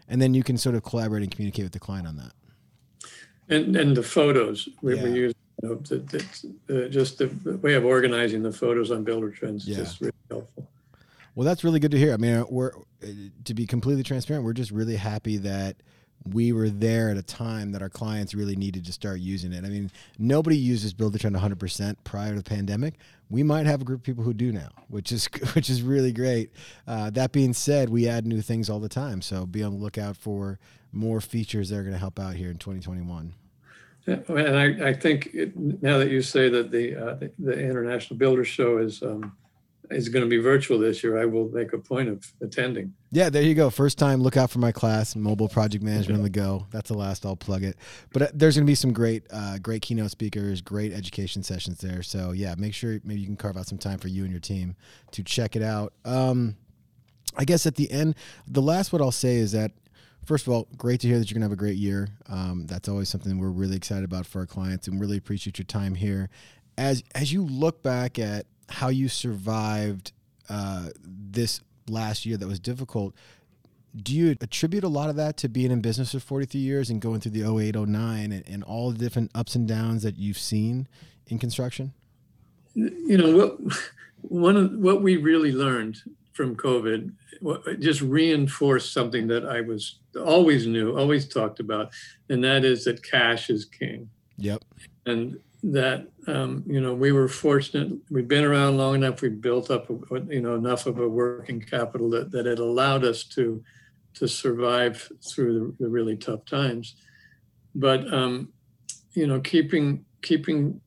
And 0.07 0.21
then 0.21 0.33
you 0.33 0.43
can 0.43 0.57
sort 0.57 0.75
of 0.75 0.83
collaborate 0.83 1.23
and 1.23 1.31
communicate 1.31 1.65
with 1.65 1.73
the 1.73 1.79
client 1.79 2.07
on 2.07 2.17
that. 2.17 2.31
And 3.47 3.75
and 3.75 3.97
the 3.97 4.03
photos 4.03 4.69
we, 4.81 4.95
yeah. 4.95 5.03
we 5.03 5.11
use 5.11 5.33
you 5.61 5.69
know, 5.69 5.75
the, 5.75 5.97
the, 6.67 6.85
uh, 6.85 6.89
just 6.89 7.17
the 7.17 7.27
way 7.61 7.73
of 7.73 7.85
organizing 7.85 8.43
the 8.43 8.51
photos 8.51 8.91
on 8.91 9.03
Buildertrend 9.05 9.57
is 9.57 9.67
yeah. 9.67 9.77
just 9.77 10.01
really 10.01 10.13
helpful. 10.29 10.67
Well, 11.35 11.45
that's 11.45 11.63
really 11.63 11.79
good 11.79 11.91
to 11.91 11.97
hear. 11.97 12.13
I 12.13 12.17
mean, 12.17 12.45
we're 12.49 12.71
uh, 13.03 13.07
to 13.45 13.53
be 13.53 13.65
completely 13.65 14.03
transparent, 14.03 14.45
we're 14.45 14.53
just 14.53 14.71
really 14.71 14.95
happy 14.95 15.37
that 15.37 15.77
we 16.25 16.51
were 16.51 16.69
there 16.69 17.09
at 17.09 17.17
a 17.17 17.23
time 17.23 17.71
that 17.71 17.81
our 17.81 17.89
clients 17.89 18.33
really 18.33 18.55
needed 18.55 18.85
to 18.85 18.91
start 18.91 19.19
using 19.19 19.53
it. 19.53 19.63
I 19.63 19.69
mean, 19.69 19.89
nobody 20.17 20.57
uses 20.57 20.93
Buildertrend 20.93 21.39
100% 21.39 21.95
prior 22.03 22.31
to 22.31 22.35
the 22.35 22.43
pandemic. 22.43 22.95
We 23.29 23.41
might 23.41 23.65
have 23.65 23.81
a 23.81 23.85
group 23.85 24.01
of 24.01 24.03
people 24.03 24.23
who 24.23 24.33
do 24.33 24.51
now, 24.51 24.69
which 24.89 25.11
is 25.11 25.27
which 25.53 25.69
is 25.69 25.81
really 25.81 26.11
great. 26.11 26.51
Uh, 26.87 27.09
that 27.11 27.31
being 27.31 27.53
said, 27.53 27.89
we 27.89 28.07
add 28.07 28.25
new 28.25 28.41
things 28.41 28.69
all 28.69 28.79
the 28.79 28.89
time, 28.89 29.21
so 29.21 29.45
be 29.45 29.63
on 29.63 29.73
the 29.73 29.79
lookout 29.79 30.17
for 30.17 30.59
more 30.91 31.21
features 31.21 31.69
that 31.69 31.77
are 31.77 31.83
going 31.83 31.93
to 31.93 31.99
help 31.99 32.19
out 32.19 32.33
here 32.33 32.49
in 32.49 32.57
2021 32.57 33.33
And 34.27 34.57
I, 34.57 34.89
I 34.89 34.93
think 34.93 35.29
it, 35.33 35.57
now 35.57 35.97
that 35.97 36.09
you 36.09 36.21
say 36.21 36.49
that 36.49 36.71
the, 36.71 36.95
uh, 36.95 37.15
the, 37.15 37.31
the 37.39 37.59
International 37.59 38.17
Builder 38.17 38.45
Show 38.45 38.77
is 38.77 39.01
um, 39.01 39.35
is 39.91 40.09
going 40.09 40.23
to 40.23 40.29
be 40.29 40.37
virtual 40.37 40.77
this 40.77 41.03
year, 41.03 41.19
I 41.19 41.25
will 41.25 41.49
make 41.49 41.73
a 41.73 41.77
point 41.77 42.09
of 42.09 42.31
attending. 42.41 42.93
Yeah, 43.11 43.29
there 43.29 43.41
you 43.41 43.55
go. 43.55 43.69
First 43.69 43.97
time, 43.97 44.21
look 44.21 44.37
out 44.37 44.51
for 44.51 44.59
my 44.59 44.71
class, 44.71 45.15
mobile 45.15 45.49
project 45.49 45.83
management 45.83 46.17
on 46.17 46.23
the 46.23 46.29
go. 46.29 46.67
That's 46.71 46.89
the 46.89 46.97
last. 46.97 47.25
I'll 47.25 47.35
plug 47.35 47.63
it. 47.63 47.75
But 48.13 48.21
uh, 48.21 48.27
there's 48.33 48.55
going 48.55 48.65
to 48.65 48.69
be 48.69 48.75
some 48.75 48.93
great, 48.93 49.23
uh, 49.31 49.57
great 49.57 49.81
keynote 49.81 50.11
speakers, 50.11 50.61
great 50.61 50.93
education 50.93 51.41
sessions 51.41 51.79
there. 51.79 52.03
So 52.03 52.31
yeah, 52.31 52.55
make 52.57 52.73
sure 52.73 52.99
maybe 53.03 53.21
you 53.21 53.25
can 53.25 53.35
carve 53.35 53.57
out 53.57 53.65
some 53.65 53.79
time 53.79 53.97
for 53.97 54.09
you 54.09 54.23
and 54.23 54.31
your 54.31 54.39
team 54.39 54.75
to 55.11 55.23
check 55.23 55.55
it 55.55 55.63
out. 55.63 55.93
Um, 56.05 56.55
I 57.37 57.45
guess 57.45 57.65
at 57.65 57.75
the 57.75 57.89
end, 57.91 58.15
the 58.47 58.61
last 58.61 58.91
what 58.93 59.01
I'll 59.01 59.11
say 59.11 59.37
is 59.37 59.51
that 59.53 59.71
first 60.25 60.47
of 60.47 60.53
all, 60.53 60.67
great 60.77 60.99
to 61.01 61.07
hear 61.07 61.19
that 61.19 61.29
you're 61.29 61.35
gonna 61.35 61.45
have 61.45 61.53
a 61.53 61.55
great 61.55 61.77
year. 61.77 62.09
Um, 62.27 62.65
that's 62.67 62.87
always 62.89 63.09
something 63.09 63.37
we're 63.39 63.49
really 63.49 63.77
excited 63.77 64.03
about 64.03 64.25
for 64.25 64.39
our 64.39 64.45
clients, 64.45 64.87
and 64.87 64.99
really 64.99 65.17
appreciate 65.17 65.57
your 65.57 65.65
time 65.65 65.95
here. 65.95 66.29
As 66.77 67.03
as 67.15 67.33
you 67.33 67.43
look 67.43 67.83
back 67.83 68.19
at 68.19 68.45
how 68.69 68.89
you 68.89 69.09
survived 69.09 70.11
uh, 70.49 70.89
this 71.03 71.61
last 71.87 72.25
year 72.25 72.37
that 72.37 72.47
was 72.47 72.59
difficult, 72.59 73.15
do 73.95 74.15
you 74.15 74.35
attribute 74.41 74.83
a 74.83 74.87
lot 74.87 75.09
of 75.09 75.15
that 75.15 75.37
to 75.37 75.49
being 75.49 75.71
in 75.71 75.81
business 75.81 76.11
for 76.11 76.19
43 76.19 76.61
years 76.61 76.89
and 76.89 77.01
going 77.01 77.19
through 77.19 77.31
the 77.31 77.59
08, 77.59 77.75
09 77.75 78.31
and, 78.31 78.47
and 78.47 78.63
all 78.63 78.91
the 78.91 78.97
different 78.97 79.31
ups 79.33 79.55
and 79.55 79.67
downs 79.67 80.03
that 80.03 80.17
you've 80.17 80.37
seen 80.37 80.87
in 81.27 81.39
construction? 81.39 81.93
You 82.75 83.17
know 83.17 83.35
what 83.35 83.81
one 84.21 84.57
of 84.57 84.71
what 84.73 85.01
we 85.01 85.17
really 85.17 85.51
learned 85.51 86.01
from 86.39 86.55
COVID 86.55 87.11
just 87.79 87.99
reinforced 87.99 88.93
something 88.93 89.27
that 89.27 89.45
I 89.45 89.59
was 89.59 89.99
always 90.17 90.65
knew, 90.65 90.97
always 90.97 91.27
talked 91.27 91.59
about, 91.59 91.91
and 92.29 92.41
that 92.45 92.63
is 92.63 92.85
that 92.85 93.03
cash 93.03 93.49
is 93.49 93.65
king. 93.65 94.09
Yep. 94.37 94.63
And 95.05 95.37
that 95.63 96.07
um, 96.27 96.63
you 96.65 96.79
know 96.79 96.93
we 96.93 97.11
were 97.11 97.27
fortunate. 97.27 97.91
We've 98.09 98.29
been 98.29 98.45
around 98.45 98.77
long 98.77 98.95
enough. 98.95 99.21
We 99.21 99.27
built 99.27 99.69
up 99.69 99.89
you 100.29 100.39
know 100.39 100.55
enough 100.55 100.85
of 100.85 100.97
a 100.99 101.09
working 101.09 101.59
capital 101.59 102.09
that 102.11 102.31
that 102.31 102.47
it 102.47 102.59
allowed 102.59 103.03
us 103.03 103.25
to 103.35 103.61
to 104.13 104.25
survive 104.25 105.11
through 105.29 105.75
the, 105.77 105.83
the 105.83 105.89
really 105.89 106.15
tough 106.15 106.45
times. 106.45 106.95
But 107.75 108.13
um, 108.13 108.53
you 109.11 109.27
know, 109.27 109.41
keeping 109.41 110.05
keeping 110.21 110.79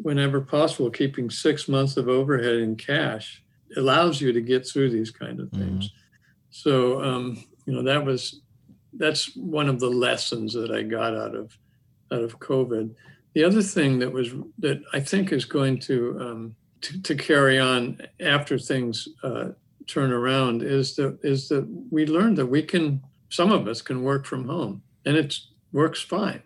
whenever 0.00 0.40
possible, 0.40 0.90
keeping 0.90 1.28
six 1.28 1.66
months 1.66 1.96
of 1.96 2.08
overhead 2.08 2.54
in 2.54 2.76
cash 2.76 3.42
allows 3.76 4.20
you 4.20 4.32
to 4.32 4.40
get 4.40 4.66
through 4.66 4.90
these 4.90 5.10
kind 5.10 5.40
of 5.40 5.50
things. 5.50 5.86
Mm-hmm. 5.86 5.96
So 6.50 7.02
um, 7.02 7.44
you 7.66 7.72
know 7.72 7.82
that 7.82 8.04
was 8.04 8.40
that's 8.94 9.34
one 9.36 9.68
of 9.68 9.80
the 9.80 9.88
lessons 9.88 10.52
that 10.52 10.70
I 10.70 10.82
got 10.82 11.14
out 11.14 11.34
of 11.34 11.56
out 12.12 12.22
of 12.22 12.38
COVID. 12.38 12.94
The 13.34 13.44
other 13.44 13.62
thing 13.62 13.98
that 14.00 14.12
was 14.12 14.30
that 14.58 14.82
I 14.92 15.00
think 15.00 15.32
is 15.32 15.44
going 15.44 15.80
to 15.80 16.18
um, 16.20 16.56
to, 16.82 17.02
to, 17.02 17.14
carry 17.14 17.58
on 17.58 18.00
after 18.20 18.58
things 18.58 19.08
uh, 19.22 19.50
turn 19.86 20.12
around 20.12 20.62
is 20.62 20.94
that 20.96 21.18
is 21.22 21.48
that 21.48 21.66
we 21.90 22.06
learned 22.06 22.36
that 22.38 22.46
we 22.46 22.62
can 22.62 23.02
some 23.30 23.50
of 23.50 23.66
us 23.66 23.80
can 23.80 24.02
work 24.02 24.26
from 24.26 24.46
home 24.46 24.82
and 25.06 25.16
it 25.16 25.38
works 25.72 26.02
fine, 26.02 26.42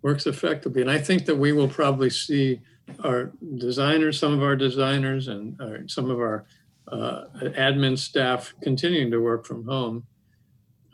works 0.00 0.26
effectively, 0.26 0.80
and 0.80 0.90
I 0.90 0.98
think 0.98 1.26
that 1.26 1.36
we 1.36 1.52
will 1.52 1.68
probably 1.68 2.10
see 2.10 2.60
our 3.02 3.32
designers, 3.56 4.18
some 4.18 4.32
of 4.32 4.42
our 4.42 4.56
designers, 4.56 5.28
and 5.28 5.60
our, 5.60 5.76
uh, 5.76 5.78
some 5.86 6.10
of 6.10 6.18
our 6.18 6.44
uh, 6.88 7.24
admin 7.40 7.98
staff 7.98 8.54
continuing 8.62 9.10
to 9.10 9.18
work 9.18 9.44
from 9.44 9.64
home, 9.64 10.06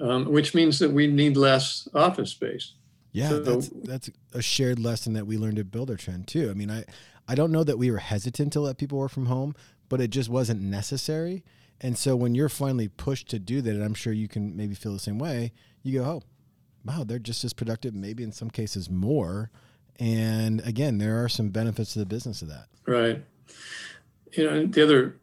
um, 0.01 0.27
which 0.27 0.55
means 0.55 0.79
that 0.79 0.91
we 0.91 1.07
need 1.07 1.37
less 1.37 1.89
office 1.95 2.31
space. 2.31 2.73
Yeah, 3.13 3.29
so, 3.29 3.41
that's 3.41 3.69
that's 3.69 4.11
a 4.33 4.41
shared 4.41 4.79
lesson 4.79 5.13
that 5.13 5.27
we 5.27 5.37
learned 5.37 5.59
at 5.59 5.67
Buildertrend 5.67 6.27
too. 6.27 6.51
I 6.51 6.55
mean, 6.55 6.71
I 6.71 6.85
I 7.29 7.35
don't 7.35 7.53
know 7.53 7.65
that 7.65 7.79
we 7.79 7.91
were 7.91 7.99
hesitant 7.99 8.53
to 8.55 8.61
let 8.61 8.79
people 8.79 8.99
work 8.99 9.13
from 9.13 9.27
home, 9.27 9.55
but 9.89 10.01
it 10.01 10.11
just 10.11 10.31
wasn't 10.31 10.63
necessary. 10.63 11.45
And 11.81 11.99
so 11.99 12.15
when 12.17 12.35
you're 12.35 12.49
finally 12.49 12.89
pushed 12.89 13.29
to 13.31 13.39
do 13.39 13.61
that, 13.61 13.71
and 13.71 13.85
I'm 13.85 13.95
sure 13.95 14.13
you 14.13 14.29
can 14.29 14.57
maybe 14.57 14.75
feel 14.75 14.93
the 14.93 15.01
same 15.01 15.19
way, 15.19 15.53
you 15.83 16.01
go, 16.01 16.05
oh, 16.05 16.23
wow, 16.85 17.05
they're 17.05 17.19
just 17.19 17.45
as 17.45 17.53
productive, 17.53 17.93
maybe 17.93 18.23
in 18.23 18.33
some 18.33 18.51
cases 18.51 18.89
more. 18.89 19.51
And 19.99 20.61
again, 20.67 20.99
there 20.99 21.23
are 21.23 21.29
some 21.29 21.51
benefits 21.51 21.93
to 21.93 21.99
the 21.99 22.07
business 22.07 22.43
of 22.43 22.49
that. 22.49 22.67
Right. 22.87 23.23
You 24.33 24.45
know, 24.45 24.67
the 24.67 24.83
other 24.83 25.17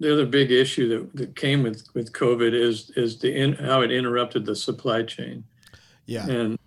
the 0.00 0.12
other 0.12 0.26
big 0.26 0.50
issue 0.50 0.88
that, 0.88 1.16
that 1.16 1.36
came 1.36 1.62
with, 1.62 1.86
with 1.94 2.12
COVID 2.12 2.52
is 2.52 2.90
is 2.96 3.18
the 3.18 3.34
in, 3.34 3.54
how 3.54 3.80
it 3.80 3.90
interrupted 3.90 4.44
the 4.44 4.56
supply 4.56 5.02
chain. 5.02 5.44
Yeah. 6.06 6.26
And 6.26 6.58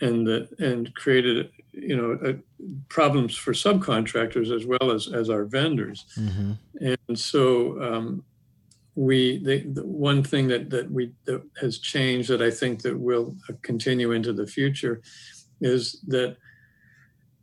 and 0.00 0.26
the, 0.26 0.48
and 0.58 0.94
created 0.94 1.50
you 1.72 1.96
know 1.96 2.18
uh, 2.28 2.32
problems 2.88 3.36
for 3.36 3.52
subcontractors 3.52 4.54
as 4.54 4.66
well 4.66 4.90
as 4.90 5.08
as 5.12 5.30
our 5.30 5.44
vendors. 5.44 6.06
Mm-hmm. 6.18 6.52
And 6.80 7.18
so 7.18 7.80
um, 7.82 8.24
we 8.94 9.38
the, 9.38 9.60
the, 9.60 9.86
one 9.86 10.22
thing 10.22 10.48
that 10.48 10.70
that 10.70 10.90
we 10.90 11.12
that 11.24 11.42
has 11.60 11.78
changed 11.78 12.28
that 12.30 12.42
I 12.42 12.50
think 12.50 12.82
that 12.82 12.98
will 12.98 13.36
continue 13.62 14.12
into 14.12 14.32
the 14.32 14.46
future 14.46 15.00
is 15.60 16.00
that 16.08 16.36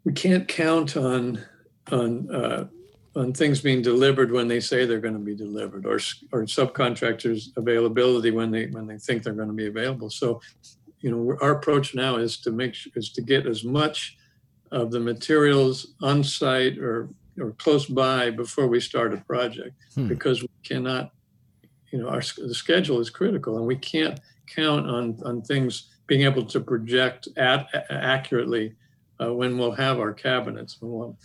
we 0.08 0.14
can't 0.14 0.48
count 0.48 0.96
on 0.96 1.44
on 1.92 2.34
uh, 2.34 2.66
on 3.18 3.34
things 3.34 3.60
being 3.60 3.82
delivered 3.82 4.32
when 4.32 4.48
they 4.48 4.62
say 4.62 4.86
they're 4.86 5.02
going 5.02 5.14
to 5.14 5.20
be 5.20 5.36
delivered, 5.36 5.86
or 5.86 6.00
or 6.32 6.46
subcontractors' 6.46 7.50
availability 7.58 8.32
when 8.32 8.50
they 8.50 8.68
when 8.68 8.88
they 8.88 8.98
think 8.98 9.22
they're 9.22 9.34
going 9.34 9.50
to 9.50 9.54
be 9.54 9.68
available. 9.68 10.10
So, 10.10 10.40
you 11.02 11.12
know, 11.12 11.38
our 11.42 11.52
approach 11.52 11.94
now 11.94 12.16
is 12.16 12.38
to 12.38 12.52
make 12.52 12.78
is 12.96 13.12
to 13.12 13.22
get 13.22 13.46
as 13.46 13.66
much 13.66 14.18
of 14.72 14.92
the 14.92 15.00
materials 15.02 15.94
on 16.02 16.24
site 16.24 16.78
or 16.78 17.10
or 17.38 17.52
close 17.52 17.86
by 17.86 18.30
before 18.30 18.68
we 18.68 18.80
start 18.80 19.14
a 19.14 19.18
project, 19.18 19.76
hmm. 19.94 20.08
because 20.08 20.42
we 20.42 20.50
cannot, 20.64 21.12
you 21.92 22.00
know, 22.00 22.08
our 22.08 22.22
the 22.38 22.56
schedule 22.56 23.02
is 23.02 23.10
critical, 23.10 23.58
and 23.58 23.68
we 23.68 23.76
can't 23.76 24.22
count 24.56 24.90
on 24.90 25.20
on 25.26 25.42
things 25.42 25.90
being 26.08 26.22
able 26.22 26.46
to 26.46 26.62
project 26.62 27.28
at, 27.36 27.68
accurately 27.90 28.74
uh, 29.22 29.34
when 29.34 29.58
we'll 29.58 29.72
have 29.72 30.00
our 30.00 30.14
cabinets. 30.14 30.78
We'll, 30.82 31.18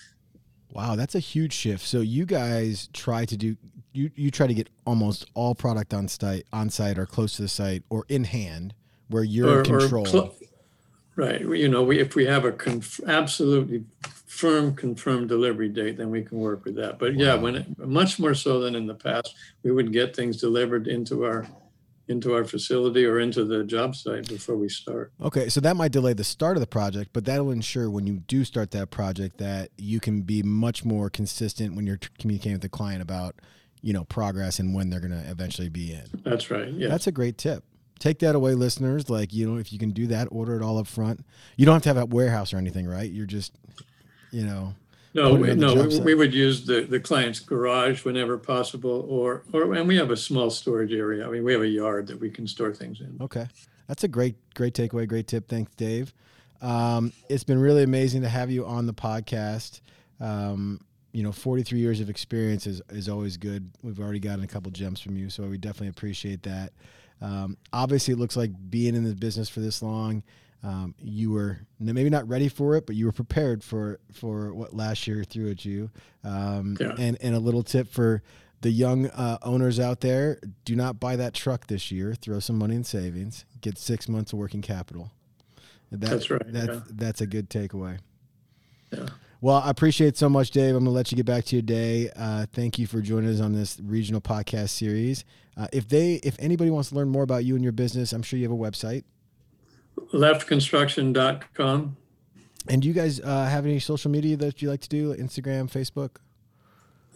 wow, 0.70 0.97
that's 0.97 1.14
a 1.14 1.20
huge 1.20 1.53
shift. 1.53 1.84
So 1.84 2.01
you 2.01 2.26
guys 2.26 2.88
try 2.93 3.24
to 3.24 3.36
do 3.36 3.57
you 3.93 4.11
you 4.14 4.30
try 4.30 4.47
to 4.47 4.55
get 4.55 4.68
almost 4.86 5.26
all 5.34 5.55
product 5.55 5.93
on 5.95 6.09
site 6.09 6.47
on 6.53 6.70
site 6.70 6.99
or 6.99 7.07
close 7.07 7.36
to 7.36 7.43
the 7.43 7.49
site 7.49 7.82
or 7.90 8.05
in 8.09 8.24
hand 8.24 8.74
where 9.09 9.22
you're 9.22 9.49
or, 9.49 9.59
in 9.61 9.64
control. 9.64 10.07
Cl- 10.07 10.34
right. 11.16 11.40
You 11.40 11.68
know, 11.68 11.82
we, 11.82 12.01
if 12.01 12.14
we 12.14 12.24
have 12.24 12.45
a 12.45 12.53
conf- 12.53 13.01
absolutely 13.07 13.84
firm 14.26 14.74
confirmed 14.74 15.28
delivery 15.28 15.68
date, 15.68 15.99
then 15.99 16.11
we 16.11 16.22
can 16.22 16.38
work 16.38 16.64
with 16.64 16.74
that. 16.76 16.99
But 16.99 17.14
wow. 17.14 17.22
yeah, 17.22 17.34
when 17.34 17.57
it, 17.57 17.78
much 17.78 18.18
more 18.18 18.34
so 18.34 18.61
than 18.61 18.74
in 18.74 18.86
the 18.86 18.95
past, 18.95 19.34
we 19.62 19.70
would 19.70 19.93
get 19.93 20.16
things 20.16 20.38
delivered 20.38 20.88
into 20.88 21.24
our 21.24 21.47
into 22.12 22.34
our 22.34 22.44
facility 22.44 23.04
or 23.04 23.18
into 23.18 23.44
the 23.44 23.64
job 23.64 23.96
site 23.96 24.28
before 24.28 24.56
we 24.56 24.68
start. 24.68 25.12
Okay, 25.20 25.48
so 25.48 25.60
that 25.60 25.76
might 25.76 25.90
delay 25.90 26.12
the 26.12 26.22
start 26.22 26.56
of 26.56 26.60
the 26.60 26.66
project, 26.68 27.10
but 27.12 27.24
that'll 27.24 27.50
ensure 27.50 27.90
when 27.90 28.06
you 28.06 28.18
do 28.28 28.44
start 28.44 28.70
that 28.70 28.90
project 28.90 29.38
that 29.38 29.70
you 29.76 29.98
can 29.98 30.22
be 30.22 30.42
much 30.42 30.84
more 30.84 31.10
consistent 31.10 31.74
when 31.74 31.86
you're 31.86 31.98
communicating 32.18 32.52
with 32.52 32.62
the 32.62 32.68
client 32.68 33.02
about, 33.02 33.34
you 33.80 33.92
know, 33.92 34.04
progress 34.04 34.60
and 34.60 34.74
when 34.74 34.90
they're 34.90 35.00
going 35.00 35.10
to 35.10 35.28
eventually 35.28 35.68
be 35.68 35.92
in. 35.92 36.04
That's 36.22 36.50
right. 36.50 36.68
Yeah. 36.68 36.88
That's 36.88 37.08
a 37.08 37.12
great 37.12 37.38
tip. 37.38 37.64
Take 37.98 38.18
that 38.20 38.34
away, 38.34 38.54
listeners. 38.54 39.08
Like, 39.08 39.32
you 39.32 39.48
know, 39.48 39.58
if 39.58 39.72
you 39.72 39.78
can 39.78 39.90
do 39.90 40.06
that, 40.08 40.28
order 40.30 40.56
it 40.56 40.62
all 40.62 40.78
up 40.78 40.86
front. 40.86 41.24
You 41.56 41.66
don't 41.66 41.74
have 41.74 41.82
to 41.82 41.88
have 41.88 41.96
a 41.96 42.06
warehouse 42.06 42.52
or 42.52 42.58
anything, 42.58 42.86
right? 42.86 43.10
You're 43.10 43.26
just, 43.26 43.52
you 44.30 44.44
know, 44.44 44.74
no, 45.14 45.34
we, 45.34 45.54
no, 45.54 45.74
we, 45.74 46.00
we, 46.00 46.14
would 46.14 46.32
use 46.32 46.64
the, 46.64 46.82
the 46.82 46.98
client's 46.98 47.38
garage 47.38 48.04
whenever 48.04 48.38
possible, 48.38 49.06
or 49.08 49.42
or 49.52 49.74
and 49.74 49.86
we 49.86 49.96
have 49.96 50.10
a 50.10 50.16
small 50.16 50.48
storage 50.50 50.92
area. 50.92 51.26
I 51.26 51.30
mean, 51.30 51.44
we 51.44 51.52
have 51.52 51.62
a 51.62 51.68
yard 51.68 52.06
that 52.06 52.18
we 52.18 52.30
can 52.30 52.46
store 52.46 52.72
things 52.72 53.00
in. 53.00 53.18
Okay, 53.20 53.46
that's 53.86 54.04
a 54.04 54.08
great 54.08 54.36
great 54.54 54.74
takeaway, 54.74 55.06
great 55.06 55.26
tip. 55.26 55.48
Thanks, 55.48 55.74
Dave. 55.76 56.14
Um, 56.62 57.12
it's 57.28 57.44
been 57.44 57.60
really 57.60 57.82
amazing 57.82 58.22
to 58.22 58.28
have 58.28 58.50
you 58.50 58.64
on 58.64 58.86
the 58.86 58.94
podcast. 58.94 59.80
Um, 60.20 60.80
you 61.12 61.22
know, 61.22 61.32
43 61.32 61.78
years 61.78 62.00
of 62.00 62.08
experience 62.08 62.66
is, 62.66 62.80
is 62.88 63.08
always 63.08 63.36
good. 63.36 63.70
We've 63.82 64.00
already 64.00 64.20
gotten 64.20 64.44
a 64.44 64.46
couple 64.46 64.70
gems 64.70 65.00
from 65.00 65.16
you, 65.16 65.28
so 65.28 65.42
we 65.42 65.58
definitely 65.58 65.88
appreciate 65.88 66.44
that. 66.44 66.72
Um, 67.20 67.58
obviously, 67.72 68.14
it 68.14 68.18
looks 68.18 68.36
like 68.36 68.50
being 68.70 68.94
in 68.94 69.04
the 69.04 69.14
business 69.14 69.48
for 69.48 69.60
this 69.60 69.82
long 69.82 70.22
um, 70.64 70.94
you 70.98 71.32
were 71.32 71.58
maybe 71.80 72.08
not 72.08 72.28
ready 72.28 72.48
for 72.48 72.76
it, 72.76 72.86
but 72.86 72.94
you 72.94 73.06
were 73.06 73.12
prepared 73.12 73.64
for 73.64 73.98
for 74.12 74.54
what 74.54 74.74
last 74.74 75.06
year 75.06 75.24
threw 75.24 75.50
at 75.50 75.64
you. 75.64 75.90
Um, 76.22 76.76
yeah. 76.80 76.94
And 76.98 77.18
and 77.20 77.34
a 77.34 77.40
little 77.40 77.62
tip 77.62 77.88
for 77.88 78.22
the 78.60 78.70
young 78.70 79.06
uh, 79.06 79.38
owners 79.42 79.80
out 79.80 80.00
there: 80.00 80.38
do 80.64 80.76
not 80.76 81.00
buy 81.00 81.16
that 81.16 81.34
truck 81.34 81.66
this 81.66 81.90
year. 81.90 82.14
Throw 82.14 82.38
some 82.38 82.58
money 82.58 82.76
in 82.76 82.84
savings. 82.84 83.44
Get 83.60 83.76
six 83.76 84.08
months 84.08 84.32
of 84.32 84.38
working 84.38 84.62
capital. 84.62 85.10
That, 85.90 86.00
that's 86.00 86.30
right. 86.30 86.42
That's 86.46 86.68
yeah. 86.68 86.80
that's 86.90 87.20
a 87.20 87.26
good 87.26 87.50
takeaway. 87.50 87.98
Yeah. 88.92 89.08
Well, 89.40 89.56
I 89.56 89.70
appreciate 89.70 90.16
so 90.16 90.28
much, 90.28 90.52
Dave. 90.52 90.76
I'm 90.76 90.84
going 90.84 90.84
to 90.84 90.90
let 90.92 91.10
you 91.10 91.16
get 91.16 91.26
back 91.26 91.44
to 91.46 91.56
your 91.56 91.64
day. 91.64 92.08
Uh, 92.14 92.46
thank 92.52 92.78
you 92.78 92.86
for 92.86 93.00
joining 93.00 93.28
us 93.28 93.40
on 93.40 93.52
this 93.52 93.80
regional 93.82 94.20
podcast 94.20 94.68
series. 94.68 95.24
Uh, 95.56 95.66
if 95.72 95.88
they, 95.88 96.20
if 96.22 96.36
anybody 96.38 96.70
wants 96.70 96.90
to 96.90 96.94
learn 96.94 97.08
more 97.08 97.24
about 97.24 97.44
you 97.44 97.56
and 97.56 97.64
your 97.64 97.72
business, 97.72 98.12
I'm 98.12 98.22
sure 98.22 98.38
you 98.38 98.44
have 98.48 98.52
a 98.52 98.54
website 98.54 99.02
leffconstruction.com. 100.12 101.97
And 102.68 102.82
do 102.82 102.88
you 102.88 102.95
guys 102.95 103.20
uh, 103.20 103.47
have 103.47 103.66
any 103.66 103.80
social 103.80 104.11
media 104.11 104.36
that 104.36 104.62
you 104.62 104.70
like 104.70 104.80
to 104.82 104.88
do, 104.88 105.14
Instagram, 105.14 105.70
Facebook? 105.70 106.16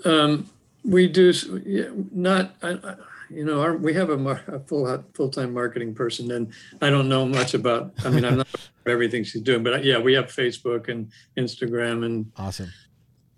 Um, 0.05 0.51
we 0.85 1.09
do 1.09 1.33
yeah, 1.65 1.89
not. 2.13 2.55
I, 2.63 2.71
I, 2.73 2.95
you 3.31 3.45
know, 3.45 3.61
our, 3.61 3.77
we 3.77 3.93
have 3.95 4.11
a, 4.11 4.17
mar- 4.17 4.45
a 4.47 4.61
full 4.61 5.05
full 5.15 5.29
time 5.29 5.53
marketing 5.53 5.95
person, 5.95 6.31
and 6.31 6.53
I 6.81 6.91
don't 6.91 7.09
know 7.09 7.27
much 7.27 7.55
about. 7.55 7.93
I 8.05 8.11
mean, 8.11 8.25
I'm 8.25 8.39
not 8.39 8.49
everything 8.87 9.25
she's 9.25 9.43
doing, 9.43 9.63
but 9.63 9.75
uh, 9.75 9.79
yeah, 9.79 9.99
we 9.99 10.15
have 10.15 10.27
Facebook 10.27 10.89
and 10.89 11.11
Instagram 11.37 12.05
and 12.05 12.31
Awesome. 12.37 12.73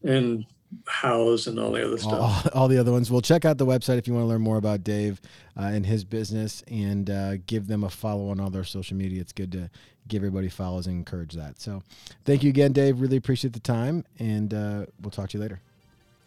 and 0.02 0.44
Houzz 0.86 1.46
and 1.46 1.58
all 1.58 1.72
the 1.72 1.86
other 1.86 1.98
stuff. 1.98 2.12
all, 2.12 2.42
all 2.62 2.68
the 2.68 2.78
other 2.78 2.92
ones. 2.92 3.10
Well, 3.10 3.20
check 3.20 3.44
out 3.44 3.58
the 3.58 3.66
website 3.66 3.98
if 3.98 4.06
you 4.06 4.14
want 4.14 4.24
to 4.24 4.28
learn 4.28 4.42
more 4.42 4.56
about 4.56 4.84
Dave 4.84 5.20
uh, 5.56 5.62
and 5.64 5.84
his 5.86 6.04
business, 6.04 6.62
and 6.68 7.08
uh, 7.08 7.36
give 7.46 7.66
them 7.66 7.84
a 7.84 7.90
follow 7.90 8.28
on 8.30 8.40
all 8.40 8.50
their 8.50 8.64
social 8.64 8.96
media. 8.96 9.20
It's 9.20 9.32
good 9.32 9.52
to 9.52 9.70
give 10.06 10.20
everybody 10.20 10.48
follows 10.48 10.86
and 10.86 10.96
encourage 10.96 11.34
that. 11.34 11.60
So, 11.60 11.82
thank 12.24 12.42
you 12.42 12.50
again, 12.50 12.72
Dave. 12.72 13.00
Really 13.00 13.16
appreciate 13.16 13.52
the 13.52 13.60
time, 13.60 14.04
and 14.18 14.52
uh, 14.52 14.86
we'll 15.00 15.10
talk 15.10 15.30
to 15.30 15.38
you 15.38 15.42
later. 15.42 15.60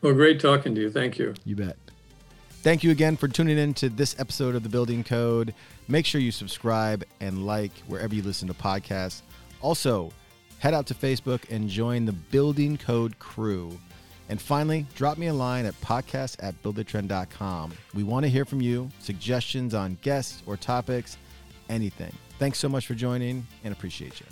Well, 0.02 0.14
great 0.14 0.40
talking 0.40 0.74
to 0.76 0.82
you. 0.82 0.90
Thank 0.90 1.20
you. 1.20 1.36
You 1.46 1.56
bet. 1.56 1.78
Thank 2.64 2.84
you 2.84 2.92
again 2.92 3.18
for 3.18 3.28
tuning 3.28 3.58
in 3.58 3.74
to 3.76 3.90
this 3.90 4.20
episode 4.20 4.56
of 4.56 4.62
the 4.64 4.70
Building 4.70 5.04
Code. 5.04 5.54
Make 5.88 6.06
sure 6.06 6.22
you 6.22 6.32
subscribe 6.32 7.04
and 7.20 7.46
like 7.46 7.72
wherever 7.88 8.14
you 8.14 8.22
listen 8.22 8.48
to 8.48 8.54
podcasts. 8.54 9.22
Also, 9.62 10.12
head 10.60 10.74
out 10.76 10.86
to 10.88 10.94
Facebook 10.94 11.50
and 11.50 11.68
join 11.68 12.06
the 12.06 12.12
Building 12.12 12.78
Code 12.78 13.18
crew. 13.18 13.80
And 14.32 14.42
finally, 14.42 14.88
drop 14.96 15.18
me 15.18 15.28
a 15.28 15.34
line 15.34 15.66
at 15.66 15.80
podcast 15.82 16.38
at 16.40 16.60
buildertrend.com. 16.64 17.74
We 17.94 18.04
want 18.04 18.24
to 18.24 18.30
hear 18.30 18.46
from 18.46 18.62
you, 18.62 18.90
suggestions 19.00 19.74
on 19.74 19.98
guests 20.02 20.42
or 20.46 20.56
topics, 20.56 21.18
anything. 21.68 22.16
Thanks 22.40 22.58
so 22.58 22.70
much 22.70 22.88
for 22.88 22.96
joining 22.96 23.46
and 23.66 23.74
appreciate 23.74 24.22
you. 24.22 24.26